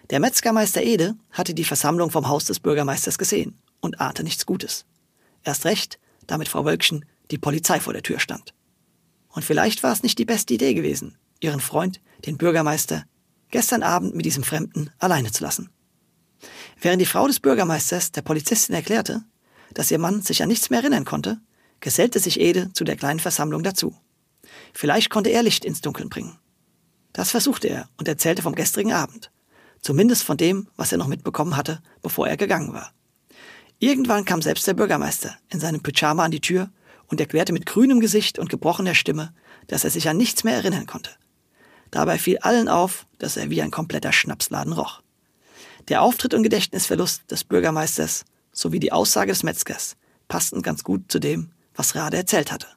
Der 0.10 0.20
Metzgermeister 0.20 0.82
Ede 0.82 1.16
hatte 1.32 1.54
die 1.54 1.64
Versammlung 1.64 2.12
vom 2.12 2.28
Haus 2.28 2.46
des 2.46 2.60
Bürgermeisters 2.60 3.18
gesehen 3.18 3.58
und 3.82 4.00
ahnte 4.00 4.24
nichts 4.24 4.46
Gutes. 4.46 4.86
Erst 5.44 5.66
recht, 5.66 6.00
da 6.28 6.38
mit 6.38 6.48
Frau 6.48 6.66
Wölkchen 6.66 7.06
die 7.32 7.38
Polizei 7.38 7.80
vor 7.80 7.94
der 7.94 8.04
Tür 8.04 8.20
stand. 8.20 8.54
Und 9.30 9.44
vielleicht 9.44 9.84
war 9.84 9.92
es 9.92 10.04
nicht 10.04 10.18
die 10.18 10.26
beste 10.26 10.54
Idee 10.54 10.74
gewesen, 10.74 11.18
ihren 11.40 11.60
Freund, 11.60 12.02
den 12.26 12.38
Bürgermeister, 12.38 13.04
gestern 13.52 13.84
Abend 13.84 14.16
mit 14.16 14.26
diesem 14.26 14.44
Fremden 14.44 14.90
alleine 14.98 15.32
zu 15.32 15.44
lassen. 15.44 15.70
Während 16.82 17.02
die 17.02 17.06
Frau 17.06 17.28
des 17.28 17.40
Bürgermeisters 17.40 18.12
der 18.12 18.22
Polizistin 18.22 18.76
erklärte, 18.76 19.24
dass 19.74 19.92
ihr 19.92 20.00
Mann 20.00 20.22
sich 20.22 20.42
an 20.42 20.50
nichts 20.50 20.70
mehr 20.70 20.80
erinnern 20.80 21.06
konnte, 21.06 21.40
gesellte 21.80 22.20
sich 22.20 22.40
Ede 22.40 22.72
zu 22.74 22.84
der 22.84 22.96
kleinen 22.96 23.20
Versammlung 23.20 23.64
dazu. 23.64 23.96
Vielleicht 24.78 25.10
konnte 25.10 25.32
er 25.32 25.42
Licht 25.42 25.66
ins 25.66 25.82
Dunkeln 25.82 26.08
bringen. 26.08 26.38
Das 27.12 27.32
versuchte 27.32 27.68
er 27.68 27.90
und 27.98 28.08
erzählte 28.08 28.44
vom 28.44 28.54
gestrigen 28.54 28.94
Abend. 28.94 29.32
Zumindest 29.82 30.22
von 30.22 30.38
dem, 30.38 30.68
was 30.76 30.92
er 30.92 31.00
noch 31.00 31.08
mitbekommen 31.08 31.58
hatte, 31.58 31.82
bevor 32.04 32.28
er 32.28 32.38
gegangen 32.38 32.74
war. 32.74 32.94
Irgendwann 33.80 34.24
kam 34.24 34.44
selbst 34.44 34.68
der 34.68 34.76
Bürgermeister 34.76 35.36
in 35.50 35.60
seinem 35.60 35.82
Pyjama 35.82 36.26
an 36.26 36.30
die 36.30 36.42
Tür 36.42 36.70
und 37.08 37.20
erklärte 37.20 37.54
mit 37.54 37.66
grünem 37.66 38.00
Gesicht 38.00 38.38
und 38.38 38.52
gebrochener 38.52 38.94
Stimme, 38.94 39.34
dass 39.66 39.84
er 39.84 39.90
sich 39.90 40.10
an 40.10 40.18
nichts 40.18 40.44
mehr 40.44 40.54
erinnern 40.54 40.86
konnte. 40.86 41.10
Dabei 41.90 42.20
fiel 42.20 42.38
allen 42.38 42.70
auf, 42.70 43.08
dass 43.18 43.36
er 43.36 43.50
wie 43.50 43.64
ein 43.64 43.72
kompletter 43.72 44.14
Schnapsladen 44.14 44.74
roch. 44.74 45.02
Der 45.88 46.04
Auftritt 46.04 46.36
und 46.36 46.44
Gedächtnisverlust 46.44 47.32
des 47.32 47.46
Bürgermeisters 47.46 48.26
sowie 48.52 48.80
die 48.80 48.92
Aussage 48.92 49.32
des 49.32 49.42
Metzgers 49.42 49.98
passten 50.28 50.62
ganz 50.62 50.84
gut 50.84 51.12
zu 51.12 51.18
dem, 51.18 51.50
was 51.74 51.96
Rade 51.96 52.18
erzählt 52.18 52.52
hatte. 52.52 52.68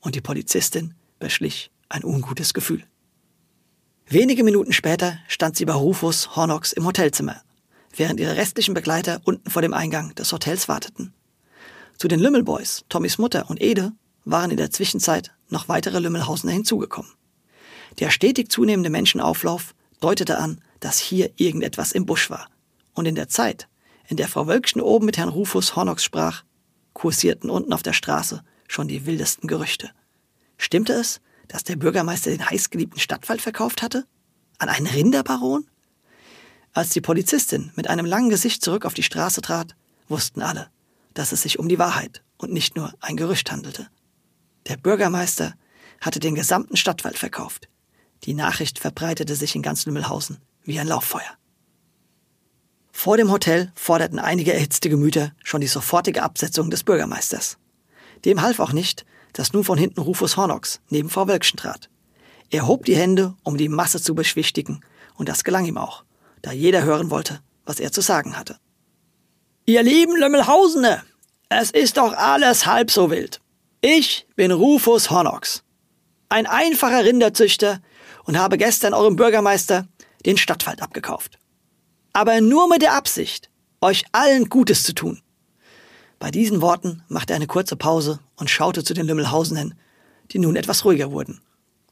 Und 0.00 0.14
die 0.14 0.20
Polizistin 0.20 0.92
beschlich 1.22 1.70
ein 1.88 2.04
ungutes 2.04 2.52
Gefühl. 2.52 2.84
Wenige 4.06 4.44
Minuten 4.44 4.72
später 4.72 5.18
stand 5.28 5.56
sie 5.56 5.64
bei 5.64 5.72
Rufus 5.72 6.36
Hornox 6.36 6.72
im 6.72 6.84
Hotelzimmer, 6.84 7.40
während 7.96 8.20
ihre 8.20 8.36
restlichen 8.36 8.74
Begleiter 8.74 9.20
unten 9.24 9.48
vor 9.48 9.62
dem 9.62 9.72
Eingang 9.72 10.14
des 10.16 10.32
Hotels 10.32 10.68
warteten. 10.68 11.14
Zu 11.96 12.08
den 12.08 12.20
Lümmelboys, 12.20 12.84
Tommys 12.88 13.18
Mutter 13.18 13.48
und 13.48 13.62
Ede, 13.62 13.92
waren 14.24 14.50
in 14.50 14.56
der 14.56 14.70
Zwischenzeit 14.70 15.32
noch 15.48 15.68
weitere 15.68 16.00
Lümmelhausener 16.00 16.52
hinzugekommen. 16.52 17.12
Der 18.00 18.10
stetig 18.10 18.50
zunehmende 18.50 18.90
Menschenauflauf 18.90 19.74
deutete 20.00 20.38
an, 20.38 20.60
dass 20.80 20.98
hier 20.98 21.30
irgendetwas 21.36 21.92
im 21.92 22.04
Busch 22.04 22.30
war. 22.30 22.48
Und 22.94 23.06
in 23.06 23.14
der 23.14 23.28
Zeit, 23.28 23.68
in 24.08 24.16
der 24.16 24.28
Frau 24.28 24.48
Wölkchen 24.48 24.82
oben 24.82 25.06
mit 25.06 25.18
Herrn 25.18 25.28
Rufus 25.28 25.76
Hornox 25.76 26.02
sprach, 26.02 26.42
kursierten 26.92 27.48
unten 27.48 27.72
auf 27.72 27.82
der 27.82 27.92
Straße 27.92 28.42
schon 28.66 28.88
die 28.88 29.06
wildesten 29.06 29.46
Gerüchte. 29.46 29.90
Stimmte 30.62 30.92
es, 30.92 31.20
dass 31.48 31.64
der 31.64 31.74
Bürgermeister 31.74 32.30
den 32.30 32.48
heißgeliebten 32.48 33.00
Stadtwald 33.00 33.42
verkauft 33.42 33.82
hatte? 33.82 34.06
An 34.58 34.68
einen 34.68 34.86
Rinderbaron? 34.86 35.66
Als 36.72 36.90
die 36.90 37.00
Polizistin 37.00 37.72
mit 37.74 37.90
einem 37.90 38.06
langen 38.06 38.30
Gesicht 38.30 38.62
zurück 38.62 38.86
auf 38.86 38.94
die 38.94 39.02
Straße 39.02 39.42
trat, 39.42 39.74
wussten 40.08 40.40
alle, 40.40 40.70
dass 41.14 41.32
es 41.32 41.42
sich 41.42 41.58
um 41.58 41.68
die 41.68 41.80
Wahrheit 41.80 42.22
und 42.36 42.52
nicht 42.52 42.76
nur 42.76 42.94
ein 43.00 43.16
Gerücht 43.16 43.50
handelte. 43.50 43.88
Der 44.68 44.76
Bürgermeister 44.76 45.54
hatte 46.00 46.20
den 46.20 46.36
gesamten 46.36 46.76
Stadtwald 46.76 47.18
verkauft. 47.18 47.68
Die 48.22 48.32
Nachricht 48.32 48.78
verbreitete 48.78 49.34
sich 49.34 49.56
in 49.56 49.62
ganz 49.62 49.84
Lümmelhausen 49.84 50.38
wie 50.62 50.78
ein 50.78 50.86
Lauffeuer. 50.86 51.36
Vor 52.92 53.16
dem 53.16 53.32
Hotel 53.32 53.72
forderten 53.74 54.20
einige 54.20 54.52
erhitzte 54.52 54.88
Gemüter 54.88 55.32
schon 55.42 55.60
die 55.60 55.66
sofortige 55.66 56.22
Absetzung 56.22 56.70
des 56.70 56.84
Bürgermeisters. 56.84 57.58
Dem 58.24 58.42
half 58.42 58.60
auch 58.60 58.72
nicht, 58.72 59.04
dass 59.32 59.52
nun 59.52 59.64
von 59.64 59.78
hinten 59.78 60.00
Rufus 60.00 60.36
Hornox 60.36 60.80
neben 60.88 61.10
Frau 61.10 61.28
Wölkchen 61.28 61.58
trat. 61.58 61.88
Er 62.50 62.66
hob 62.66 62.84
die 62.84 62.96
Hände, 62.96 63.34
um 63.42 63.56
die 63.56 63.68
Masse 63.68 64.00
zu 64.00 64.14
beschwichtigen, 64.14 64.80
und 65.14 65.28
das 65.28 65.44
gelang 65.44 65.64
ihm 65.64 65.78
auch, 65.78 66.04
da 66.42 66.52
jeder 66.52 66.82
hören 66.82 67.10
wollte, 67.10 67.40
was 67.64 67.80
er 67.80 67.92
zu 67.92 68.00
sagen 68.00 68.36
hatte. 68.36 68.56
Ihr 69.66 69.82
lieben 69.82 70.16
Lümmelhausene, 70.16 71.02
es 71.48 71.70
ist 71.70 71.96
doch 71.96 72.14
alles 72.14 72.66
halb 72.66 72.90
so 72.90 73.10
wild. 73.10 73.40
Ich 73.80 74.26
bin 74.36 74.52
Rufus 74.52 75.10
Hornox, 75.10 75.62
ein 76.28 76.46
einfacher 76.46 77.04
Rinderzüchter 77.04 77.80
und 78.24 78.38
habe 78.38 78.58
gestern 78.58 78.94
eurem 78.94 79.16
Bürgermeister 79.16 79.86
den 80.24 80.36
Stadtwald 80.36 80.82
abgekauft 80.82 81.38
aber 82.12 82.40
nur 82.40 82.68
mit 82.68 82.82
der 82.82 82.94
Absicht, 82.94 83.50
euch 83.80 84.04
allen 84.12 84.48
Gutes 84.48 84.82
zu 84.82 84.94
tun. 84.94 85.21
Bei 86.22 86.30
diesen 86.30 86.60
Worten 86.62 87.02
machte 87.08 87.32
er 87.32 87.36
eine 87.36 87.48
kurze 87.48 87.74
Pause 87.74 88.20
und 88.36 88.48
schaute 88.48 88.84
zu 88.84 88.94
den 88.94 89.08
Lümmelhausen 89.08 89.74
die 90.30 90.38
nun 90.38 90.54
etwas 90.54 90.84
ruhiger 90.84 91.10
wurden. 91.10 91.40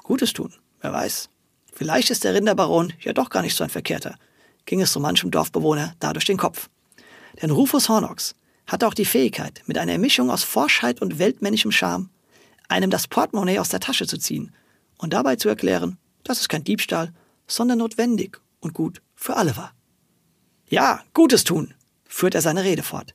Gutes 0.05 0.33
tun, 0.33 0.55
wer 0.81 0.93
weiß. 0.93 1.29
Vielleicht 1.73 2.11
ist 2.11 2.23
der 2.23 2.35
Rinderbaron 2.35 2.93
ja 3.01 3.13
doch 3.13 3.29
gar 3.29 3.43
nicht 3.43 3.57
so 3.57 3.65
ein 3.65 3.71
Verkehrter, 3.71 4.15
ging 4.67 4.81
es 4.81 4.93
so 4.93 5.01
manchem 5.01 5.33
Dorfbewohner 5.33 5.97
da 5.99 6.13
durch 6.13 6.27
den 6.27 6.37
Kopf. 6.37 6.71
Denn 7.43 7.51
Rufus 7.51 7.89
Hornox 7.89 8.37
hatte 8.69 8.87
auch 8.87 8.95
die 8.95 9.05
Fähigkeit, 9.05 9.65
mit 9.67 9.79
einer 9.79 9.99
Mischung 9.99 10.31
aus 10.31 10.45
Forschheit 10.45 11.03
und 11.03 11.19
weltmännischem 11.19 11.73
Charme, 11.73 12.09
einem 12.69 12.91
das 12.91 13.09
Portemonnaie 13.09 13.59
aus 13.59 13.71
der 13.71 13.81
Tasche 13.81 14.07
zu 14.07 14.17
ziehen 14.17 14.55
und 14.99 15.13
dabei 15.13 15.35
zu 15.35 15.49
erklären, 15.49 15.99
dass 16.23 16.41
es 16.41 16.49
kein 16.49 16.63
Diebstahl, 16.63 17.13
sondern 17.49 17.79
notwendig 17.79 18.41
und 18.61 18.75
gut 18.75 19.03
für 19.17 19.35
alle 19.35 19.57
war. 19.57 19.73
Ja, 20.69 21.01
Gutes 21.15 21.43
tun. 21.43 21.75
führt 22.05 22.37
er 22.37 22.43
seine 22.43 22.63
Rede 22.63 22.85
fort. 22.85 23.13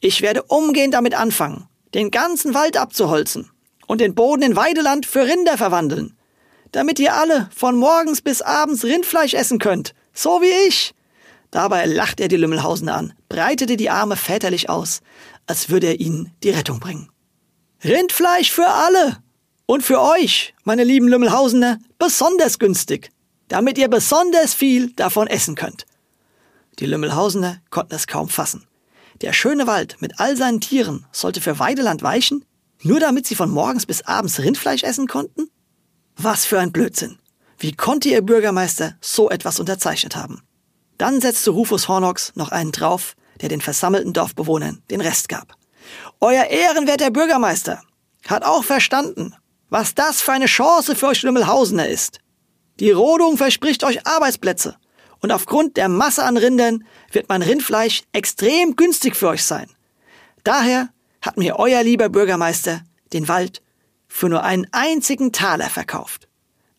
Ich 0.00 0.22
werde 0.22 0.42
umgehend 0.44 0.94
damit 0.94 1.14
anfangen, 1.14 1.68
den 1.94 2.10
ganzen 2.10 2.54
Wald 2.54 2.76
abzuholzen 2.76 3.50
und 3.86 4.00
den 4.00 4.14
Boden 4.14 4.42
in 4.42 4.56
Weideland 4.56 5.06
für 5.06 5.26
Rinder 5.26 5.56
verwandeln, 5.56 6.16
damit 6.72 6.98
ihr 6.98 7.14
alle 7.14 7.48
von 7.54 7.76
morgens 7.76 8.20
bis 8.20 8.42
abends 8.42 8.84
Rindfleisch 8.84 9.34
essen 9.34 9.58
könnt, 9.58 9.94
so 10.12 10.42
wie 10.42 10.68
ich. 10.68 10.94
Dabei 11.50 11.86
lachte 11.86 12.24
er 12.24 12.28
die 12.28 12.36
Lümmelhausener 12.36 12.96
an, 12.96 13.12
breitete 13.28 13.76
die 13.76 13.90
Arme 13.90 14.16
väterlich 14.16 14.68
aus, 14.68 15.02
als 15.46 15.68
würde 15.68 15.86
er 15.88 16.00
ihnen 16.00 16.32
die 16.42 16.50
Rettung 16.50 16.80
bringen. 16.80 17.10
Rindfleisch 17.84 18.50
für 18.50 18.66
alle 18.66 19.18
und 19.66 19.82
für 19.82 20.00
euch, 20.00 20.54
meine 20.64 20.84
lieben 20.84 21.08
Lümmelhausener, 21.08 21.78
besonders 21.98 22.58
günstig, 22.58 23.10
damit 23.48 23.78
ihr 23.78 23.88
besonders 23.88 24.54
viel 24.54 24.92
davon 24.94 25.26
essen 25.26 25.54
könnt. 25.54 25.86
Die 26.80 26.86
Lümmelhausener 26.86 27.60
konnten 27.70 27.94
es 27.94 28.06
kaum 28.06 28.28
fassen. 28.28 28.66
Der 29.20 29.32
schöne 29.32 29.66
Wald 29.66 29.96
mit 30.00 30.18
all 30.20 30.36
seinen 30.36 30.60
Tieren 30.60 31.06
sollte 31.12 31.40
für 31.40 31.58
Weideland 31.58 32.02
weichen, 32.02 32.44
nur 32.82 33.00
damit 33.00 33.26
sie 33.26 33.34
von 33.34 33.50
morgens 33.50 33.86
bis 33.86 34.02
abends 34.02 34.40
Rindfleisch 34.40 34.82
essen 34.82 35.06
konnten? 35.06 35.48
Was 36.16 36.44
für 36.44 36.58
ein 36.58 36.72
Blödsinn. 36.72 37.18
Wie 37.58 37.72
konnte 37.72 38.08
ihr 38.08 38.22
Bürgermeister 38.22 38.96
so 39.00 39.30
etwas 39.30 39.60
unterzeichnet 39.60 40.16
haben? 40.16 40.42
Dann 40.98 41.20
setzte 41.20 41.50
Rufus 41.50 41.88
Hornox 41.88 42.32
noch 42.34 42.50
einen 42.50 42.72
drauf, 42.72 43.16
der 43.40 43.48
den 43.48 43.60
versammelten 43.60 44.12
Dorfbewohnern 44.12 44.82
den 44.90 45.00
Rest 45.00 45.28
gab. 45.28 45.56
Euer 46.20 46.44
ehrenwerter 46.44 47.10
Bürgermeister 47.10 47.80
hat 48.26 48.44
auch 48.44 48.64
verstanden, 48.64 49.34
was 49.70 49.94
das 49.94 50.20
für 50.20 50.32
eine 50.32 50.46
Chance 50.46 50.94
für 50.94 51.08
euch 51.08 51.18
Schlimmelhausener 51.18 51.88
ist. 51.88 52.20
Die 52.80 52.90
Rodung 52.90 53.36
verspricht 53.36 53.84
euch 53.84 54.06
Arbeitsplätze 54.06 54.76
und 55.20 55.32
aufgrund 55.32 55.76
der 55.76 55.88
Masse 55.88 56.24
an 56.24 56.36
Rindern 56.36 56.84
wird 57.10 57.28
mein 57.28 57.42
Rindfleisch 57.42 58.02
extrem 58.12 58.76
günstig 58.76 59.16
für 59.16 59.28
euch 59.28 59.44
sein. 59.44 59.68
Daher 60.42 60.90
hat 61.22 61.36
mir 61.36 61.56
euer 61.58 61.82
lieber 61.82 62.08
Bürgermeister 62.08 62.82
den 63.12 63.28
Wald 63.28 63.62
für 64.08 64.28
nur 64.28 64.42
einen 64.42 64.66
einzigen 64.72 65.32
Taler 65.32 65.70
verkauft. 65.70 66.28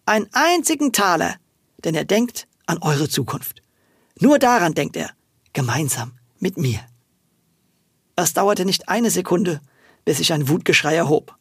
Einen 0.05 0.27
einzigen 0.33 0.91
Taler, 0.91 1.35
denn 1.83 1.95
er 1.95 2.05
denkt 2.05 2.47
an 2.67 2.77
eure 2.81 3.09
Zukunft. 3.09 3.61
Nur 4.19 4.39
daran 4.39 4.73
denkt 4.73 4.95
er, 4.95 5.09
gemeinsam 5.53 6.13
mit 6.39 6.57
mir. 6.57 6.79
Es 8.15 8.33
dauerte 8.33 8.65
nicht 8.65 8.87
eine 8.87 9.09
Sekunde, 9.09 9.61
bis 10.05 10.17
sich 10.17 10.31
ein 10.31 10.47
Wutgeschrei 10.47 10.95
erhob. 10.95 11.35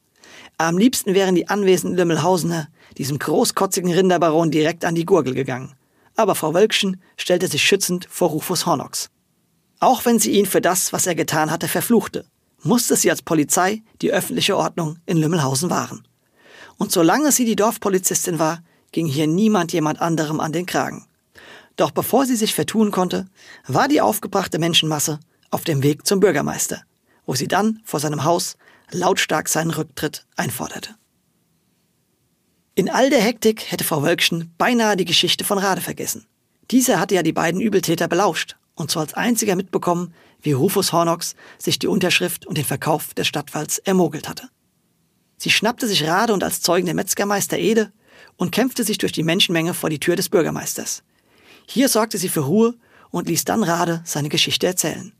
Am 0.56 0.78
liebsten 0.78 1.14
wären 1.14 1.34
die 1.34 1.48
anwesenden 1.48 1.96
Lümmelhausener 1.96 2.68
diesem 2.96 3.18
großkotzigen 3.18 3.92
Rinderbaron 3.92 4.50
direkt 4.50 4.84
an 4.84 4.94
die 4.94 5.04
Gurgel 5.04 5.34
gegangen. 5.34 5.74
Aber 6.16 6.34
Frau 6.34 6.54
Wölkchen 6.54 7.00
stellte 7.16 7.48
sich 7.48 7.62
schützend 7.62 8.06
vor 8.08 8.30
Rufus 8.30 8.66
Hornox. 8.66 9.10
Auch 9.80 10.04
wenn 10.04 10.18
sie 10.18 10.32
ihn 10.32 10.46
für 10.46 10.60
das, 10.60 10.92
was 10.92 11.06
er 11.06 11.14
getan 11.14 11.50
hatte, 11.50 11.68
verfluchte, 11.68 12.24
musste 12.62 12.96
sie 12.96 13.10
als 13.10 13.22
Polizei 13.22 13.82
die 14.00 14.12
öffentliche 14.12 14.56
Ordnung 14.56 14.98
in 15.06 15.16
Lümmelhausen 15.16 15.70
wahren. 15.70 16.06
Und 16.78 16.92
solange 16.92 17.32
sie 17.32 17.44
die 17.44 17.56
Dorfpolizistin 17.56 18.38
war, 18.38 18.60
ging 18.92 19.06
hier 19.06 19.26
niemand 19.26 19.72
jemand 19.72 20.00
anderem 20.00 20.40
an 20.40 20.52
den 20.52 20.66
Kragen. 20.66 21.06
Doch 21.76 21.90
bevor 21.90 22.26
sie 22.26 22.36
sich 22.36 22.54
vertun 22.54 22.90
konnte, 22.90 23.26
war 23.66 23.88
die 23.88 24.00
aufgebrachte 24.00 24.58
Menschenmasse 24.58 25.18
auf 25.50 25.64
dem 25.64 25.82
Weg 25.82 26.06
zum 26.06 26.20
Bürgermeister, 26.20 26.82
wo 27.26 27.34
sie 27.34 27.48
dann 27.48 27.80
vor 27.84 28.00
seinem 28.00 28.24
Haus 28.24 28.56
lautstark 28.90 29.48
seinen 29.48 29.70
Rücktritt 29.70 30.26
einforderte. 30.36 30.94
In 32.76 32.90
all 32.90 33.08
der 33.08 33.20
Hektik 33.20 33.70
hätte 33.70 33.84
Frau 33.84 34.02
Wölkchen 34.02 34.52
beinahe 34.58 34.96
die 34.96 35.04
Geschichte 35.04 35.44
von 35.44 35.58
Rade 35.58 35.80
vergessen. 35.80 36.26
Dieser 36.72 36.98
hatte 36.98 37.14
ja 37.14 37.22
die 37.22 37.32
beiden 37.32 37.60
Übeltäter 37.60 38.08
belauscht 38.08 38.56
und 38.74 38.90
so 38.90 38.98
als 38.98 39.14
einziger 39.14 39.54
mitbekommen, 39.54 40.12
wie 40.42 40.50
Rufus 40.50 40.92
Hornox 40.92 41.36
sich 41.56 41.78
die 41.78 41.86
Unterschrift 41.86 42.46
und 42.46 42.58
den 42.58 42.64
Verkauf 42.64 43.14
des 43.14 43.28
Stadtwalds 43.28 43.78
ermogelt 43.78 44.28
hatte. 44.28 44.48
Sie 45.36 45.50
schnappte 45.50 45.86
sich 45.86 46.04
Rade 46.04 46.32
und 46.32 46.42
als 46.42 46.62
Zeugen 46.62 46.86
der 46.86 46.96
Metzgermeister 46.96 47.58
Ede 47.58 47.92
und 48.36 48.50
kämpfte 48.50 48.82
sich 48.82 48.98
durch 48.98 49.12
die 49.12 49.22
Menschenmenge 49.22 49.72
vor 49.72 49.88
die 49.88 50.00
Tür 50.00 50.16
des 50.16 50.28
Bürgermeisters. 50.28 51.04
Hier 51.66 51.88
sorgte 51.88 52.18
sie 52.18 52.28
für 52.28 52.40
Ruhe 52.40 52.74
und 53.10 53.28
ließ 53.28 53.44
dann 53.44 53.62
Rade 53.62 54.02
seine 54.04 54.30
Geschichte 54.30 54.66
erzählen. 54.66 55.12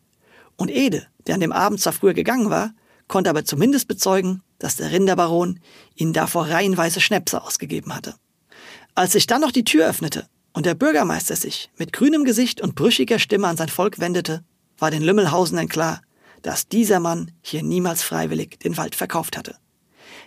Und 0.57 0.72
Ede, 0.72 1.07
der 1.29 1.37
an 1.37 1.40
dem 1.40 1.52
Abend 1.52 1.81
zwar 1.81 1.92
früher 1.92 2.14
gegangen 2.14 2.50
war, 2.50 2.74
konnte 3.09 3.31
aber 3.31 3.45
zumindest 3.45 3.88
bezeugen, 3.88 4.43
dass 4.59 4.77
der 4.77 4.90
Rinderbaron 4.90 5.61
ihnen 5.95 6.12
davor 6.12 6.49
reihenweise 6.49 7.01
Schnäpse 7.01 7.43
ausgegeben 7.43 7.95
hatte. 7.95 8.14
Als 8.95 9.12
sich 9.12 9.27
dann 9.27 9.40
noch 9.40 9.53
die 9.53 9.64
Tür 9.64 9.88
öffnete 9.88 10.29
und 10.53 10.67
der 10.67 10.75
Bürgermeister 10.75 11.37
sich 11.37 11.71
mit 11.77 11.93
grünem 11.93 12.25
Gesicht 12.25 12.61
und 12.61 12.75
brüchiger 12.75 13.19
Stimme 13.19 13.49
an 13.49 13.57
sein 13.57 13.69
Volk 13.69 13.99
wendete, 13.99 14.45
war 14.79 14.90
den 14.90 15.03
Lümmelhausenern 15.03 15.69
klar, 15.69 16.01
dass 16.43 16.69
dieser 16.69 17.01
Mann 17.01 17.33
hier 17.43 17.62
niemals 17.62 18.03
freiwillig 18.03 18.59
den 18.61 18.77
Wald 18.77 18.95
verkauft 18.95 19.37
hatte. 19.37 19.57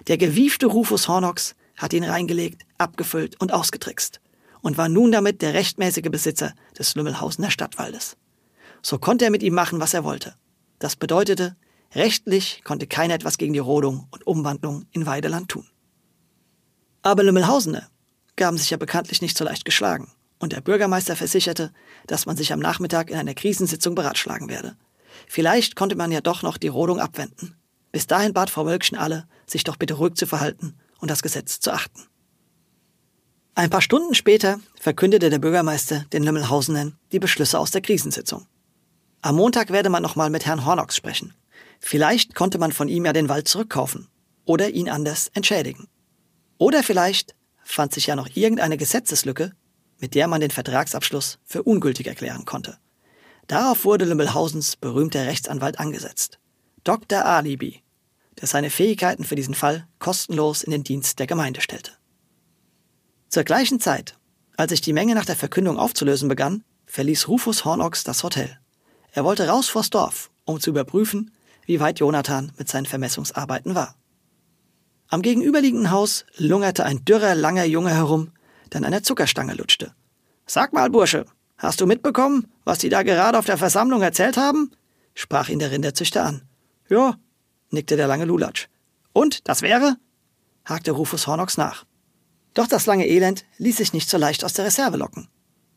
Der 0.08 0.18
gewiefte 0.18 0.68
Rufus 0.68 1.08
Hornox 1.08 1.56
hat 1.76 1.94
ihn 1.94 2.04
reingelegt, 2.04 2.64
abgefüllt 2.78 3.40
und 3.40 3.54
ausgetrickst 3.54 4.20
und 4.62 4.78
war 4.78 4.90
nun 4.90 5.12
damit 5.12 5.42
der 5.42 5.54
rechtmäßige 5.54 6.10
Besitzer 6.10 6.54
des 6.78 6.96
Lümmelhausener 6.96 7.52
Stadtwaldes. 7.52 8.18
So 8.82 8.98
konnte 8.98 9.26
er 9.26 9.32
mit 9.32 9.44
ihm 9.44 9.54
machen, 9.54 9.80
was 9.80 9.94
er 9.94 10.04
wollte. 10.04 10.36
Das 10.80 10.96
bedeutete, 10.96 11.56
rechtlich 11.96 12.62
konnte 12.64 12.88
keiner 12.88 13.14
etwas 13.14 13.38
gegen 13.38 13.54
die 13.54 13.60
Rodung 13.60 14.08
und 14.12 14.26
Umwandlung 14.28 14.86
in 14.92 15.06
Weideland 15.06 15.50
tun. 15.50 15.68
Aber 17.02 17.24
Lümmelhausener 17.24 17.90
gaben 18.36 18.58
sich 18.58 18.70
ja 18.70 18.78
bekanntlich 18.78 19.22
nicht 19.22 19.38
so 19.38 19.46
leicht 19.46 19.66
geschlagen, 19.66 20.12
und 20.40 20.54
der 20.54 20.62
Bürgermeister 20.62 21.16
versicherte, 21.16 21.72
dass 22.06 22.26
man 22.26 22.38
sich 22.38 22.54
am 22.54 22.60
Nachmittag 22.60 23.10
in 23.10 23.18
einer 23.18 23.34
Krisensitzung 23.34 23.96
beratschlagen 23.96 24.50
werde. 24.50 24.76
Vielleicht 25.28 25.76
konnte 25.76 25.96
man 25.96 26.12
ja 26.12 26.22
doch 26.22 26.44
noch 26.44 26.58
die 26.58 26.68
Rodung 26.68 27.00
abwenden. 27.00 27.56
Bis 27.92 28.08
dahin 28.08 28.34
bat 28.34 28.50
Frau 28.50 28.66
Wölkchen 28.66 28.98
alle, 28.98 29.28
sich 29.48 29.64
doch 29.64 29.78
bitte 29.78 29.96
ruhig 29.96 30.14
zu 30.16 30.28
verhalten 30.28 30.76
und 31.00 31.10
das 31.10 31.24
Gesetz 31.24 31.60
zu 31.60 31.72
achten. 31.72 32.04
Ein 33.56 33.72
paar 33.72 33.82
Stunden 33.82 34.14
später 34.14 34.60
verkündete 34.80 35.32
der 35.32 35.40
Bürgermeister 35.40 36.06
den 36.14 36.24
Lümmelhausenern 36.24 36.98
die 37.12 37.20
Beschlüsse 37.20 37.58
aus 37.58 37.72
der 37.72 37.82
Krisensitzung. 37.82 38.46
Am 39.22 39.36
Montag 39.36 39.72
werde 39.72 39.90
man 39.90 40.04
nochmal 40.04 40.30
mit 40.30 40.46
Herrn 40.46 40.64
Hornox 40.64 40.96
sprechen. 40.96 41.34
Vielleicht 41.80 42.36
konnte 42.36 42.58
man 42.58 42.72
von 42.72 42.88
ihm 42.88 43.06
ja 43.06 43.14
den 43.14 43.30
Wald 43.30 43.48
zurückkaufen 43.48 44.08
oder 44.46 44.70
ihn 44.70 44.90
anders 44.90 45.30
entschädigen. 45.34 45.88
Oder 46.58 46.84
vielleicht 46.84 47.36
fand 47.64 47.94
sich 47.94 48.08
ja 48.08 48.16
noch 48.16 48.30
irgendeine 48.34 48.78
Gesetzeslücke, 48.78 49.54
mit 50.00 50.16
der 50.16 50.28
man 50.28 50.42
den 50.42 50.52
Vertragsabschluss 50.52 51.40
für 51.44 51.64
ungültig 51.64 52.08
erklären 52.08 52.46
konnte. 52.46 52.78
Darauf 53.48 53.86
wurde 53.86 54.06
Lümmelhausens 54.06 54.76
berühmter 54.76 55.26
Rechtsanwalt 55.26 55.80
angesetzt. 55.80 56.40
Dr. 56.84 57.26
Alibi, 57.26 57.84
der 58.40 58.48
seine 58.48 58.70
Fähigkeiten 58.70 59.24
für 59.24 59.36
diesen 59.36 59.56
Fall 59.56 59.88
kostenlos 60.00 60.64
in 60.64 60.72
den 60.72 60.84
Dienst 60.84 61.20
der 61.20 61.28
Gemeinde 61.28 61.62
stellte. 61.62 61.92
Zur 63.30 63.44
gleichen 63.44 63.80
Zeit, 63.80 64.18
als 64.56 64.72
sich 64.72 64.82
die 64.82 64.94
Menge 64.94 65.16
nach 65.16 65.26
der 65.26 65.36
Verkündung 65.36 65.78
aufzulösen 65.78 66.30
begann, 66.30 66.64
verließ 66.86 67.28
Rufus 67.28 67.66
Hornox 67.66 68.04
das 68.04 68.24
Hotel. 68.24 68.58
Er 69.12 69.24
wollte 69.24 69.48
raus 69.48 69.68
vors 69.68 69.90
Dorf, 69.90 70.30
um 70.46 70.60
zu 70.60 70.70
überprüfen, 70.70 71.32
wie 71.68 71.80
weit 71.80 72.00
Jonathan 72.00 72.52
mit 72.58 72.68
seinen 72.68 72.88
Vermessungsarbeiten 72.88 73.76
war. 73.76 73.96
Am 75.10 75.22
gegenüberliegenden 75.22 75.92
Haus 75.92 76.26
lungerte 76.38 76.84
ein 76.84 77.06
dürrer, 77.06 77.36
langer 77.36 77.66
Junge 77.66 77.92
herum, 77.92 78.32
der 78.74 78.80
an 78.80 78.86
einer 78.86 79.04
Zuckerstange 79.04 79.54
lutschte. 79.54 79.94
Sag 80.48 80.74
mal, 80.74 80.90
Bursche, 80.90 81.26
hast 81.58 81.80
du 81.80 81.86
mitbekommen, 81.86 82.48
was 82.64 82.80
die 82.80 82.90
da 82.90 83.04
gerade 83.04 83.38
auf 83.38 83.46
der 83.46 83.58
Versammlung 83.58 84.02
erzählt 84.02 84.38
haben? 84.38 84.72
sprach 85.14 85.50
ihn 85.50 85.60
der 85.60 85.72
Rinderzüchter 85.72 86.24
an. 86.26 86.42
Ja, 86.90 87.18
nickte 87.70 87.98
der 87.98 88.08
lange 88.08 88.26
Lulatsch. 88.26 88.68
Und, 89.14 89.48
das 89.48 89.62
wäre? 89.62 89.98
hakte 90.66 90.92
Rufus 90.92 91.28
Hornox 91.28 91.58
nach. 91.58 91.86
Doch 92.54 92.68
das 92.68 92.86
lange 92.86 93.08
Elend 93.08 93.46
ließ 93.58 93.78
sich 93.78 93.94
nicht 93.94 94.10
so 94.10 94.18
leicht 94.18 94.44
aus 94.44 94.54
der 94.54 94.66
Reserve 94.66 94.98
locken. 94.98 95.28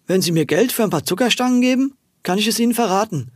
Wenn 0.07 0.23
Sie 0.23 0.33
mir 0.33 0.47
Geld 0.47 0.73
für 0.73 0.83
ein 0.83 0.91
paar 0.91 1.05
Zuckerstangen 1.05 1.61
geben, 1.61 1.95
kann 2.23 2.39
ich 2.39 2.47
es 2.47 2.59
Ihnen 2.59 2.75
verraten. 2.75 3.31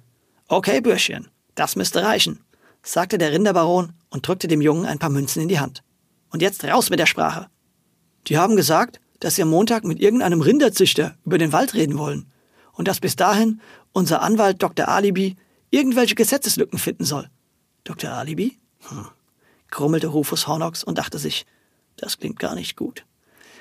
Okay, 0.49 0.81
Bürschchen, 0.81 1.29
das 1.55 1.77
müsste 1.77 2.03
reichen, 2.03 2.44
sagte 2.85 3.19
der 3.19 3.33
Rinderbaron 3.33 3.95
und 4.11 4.29
drückte 4.29 4.47
dem 4.47 4.61
Jungen 4.61 4.87
ein 4.87 4.99
paar 4.99 5.11
Münzen 5.11 5.43
in 5.43 5.49
die 5.49 5.59
Hand. 5.59 5.83
Und 6.31 6.43
jetzt 6.43 6.65
raus 6.65 6.91
mit 6.91 7.01
der 7.01 7.07
Sprache. 7.07 7.49
Die 8.29 8.39
haben 8.39 8.57
gesagt, 8.57 9.01
dass 9.21 9.37
sie 9.37 9.43
am 9.43 9.51
Montag 9.51 9.85
mit 9.85 10.01
irgendeinem 10.01 10.41
Rinderzüchter 10.41 11.17
über 11.25 11.39
den 11.39 11.53
Wald 11.53 11.75
reden 11.75 11.99
wollen 11.99 12.31
und 12.73 12.89
dass 12.89 13.01
bis 13.01 13.17
dahin 13.17 13.61
unser 13.93 14.23
Anwalt 14.23 14.63
Dr. 14.63 14.89
Alibi 14.89 15.37
irgendwelche 15.71 16.15
Gesetzeslücken 16.15 16.79
finden 16.79 17.05
soll. 17.05 17.31
Dr. 17.85 18.11
Alibi? 18.11 18.59
Hm. 18.89 19.07
grummelte 19.71 20.09
Rufus 20.09 20.47
Hornox 20.47 20.85
und 20.85 20.99
dachte 20.99 21.19
sich, 21.19 21.47
das 21.97 22.19
klingt 22.19 22.39
gar 22.39 22.55
nicht 22.55 22.77
gut. 22.77 23.07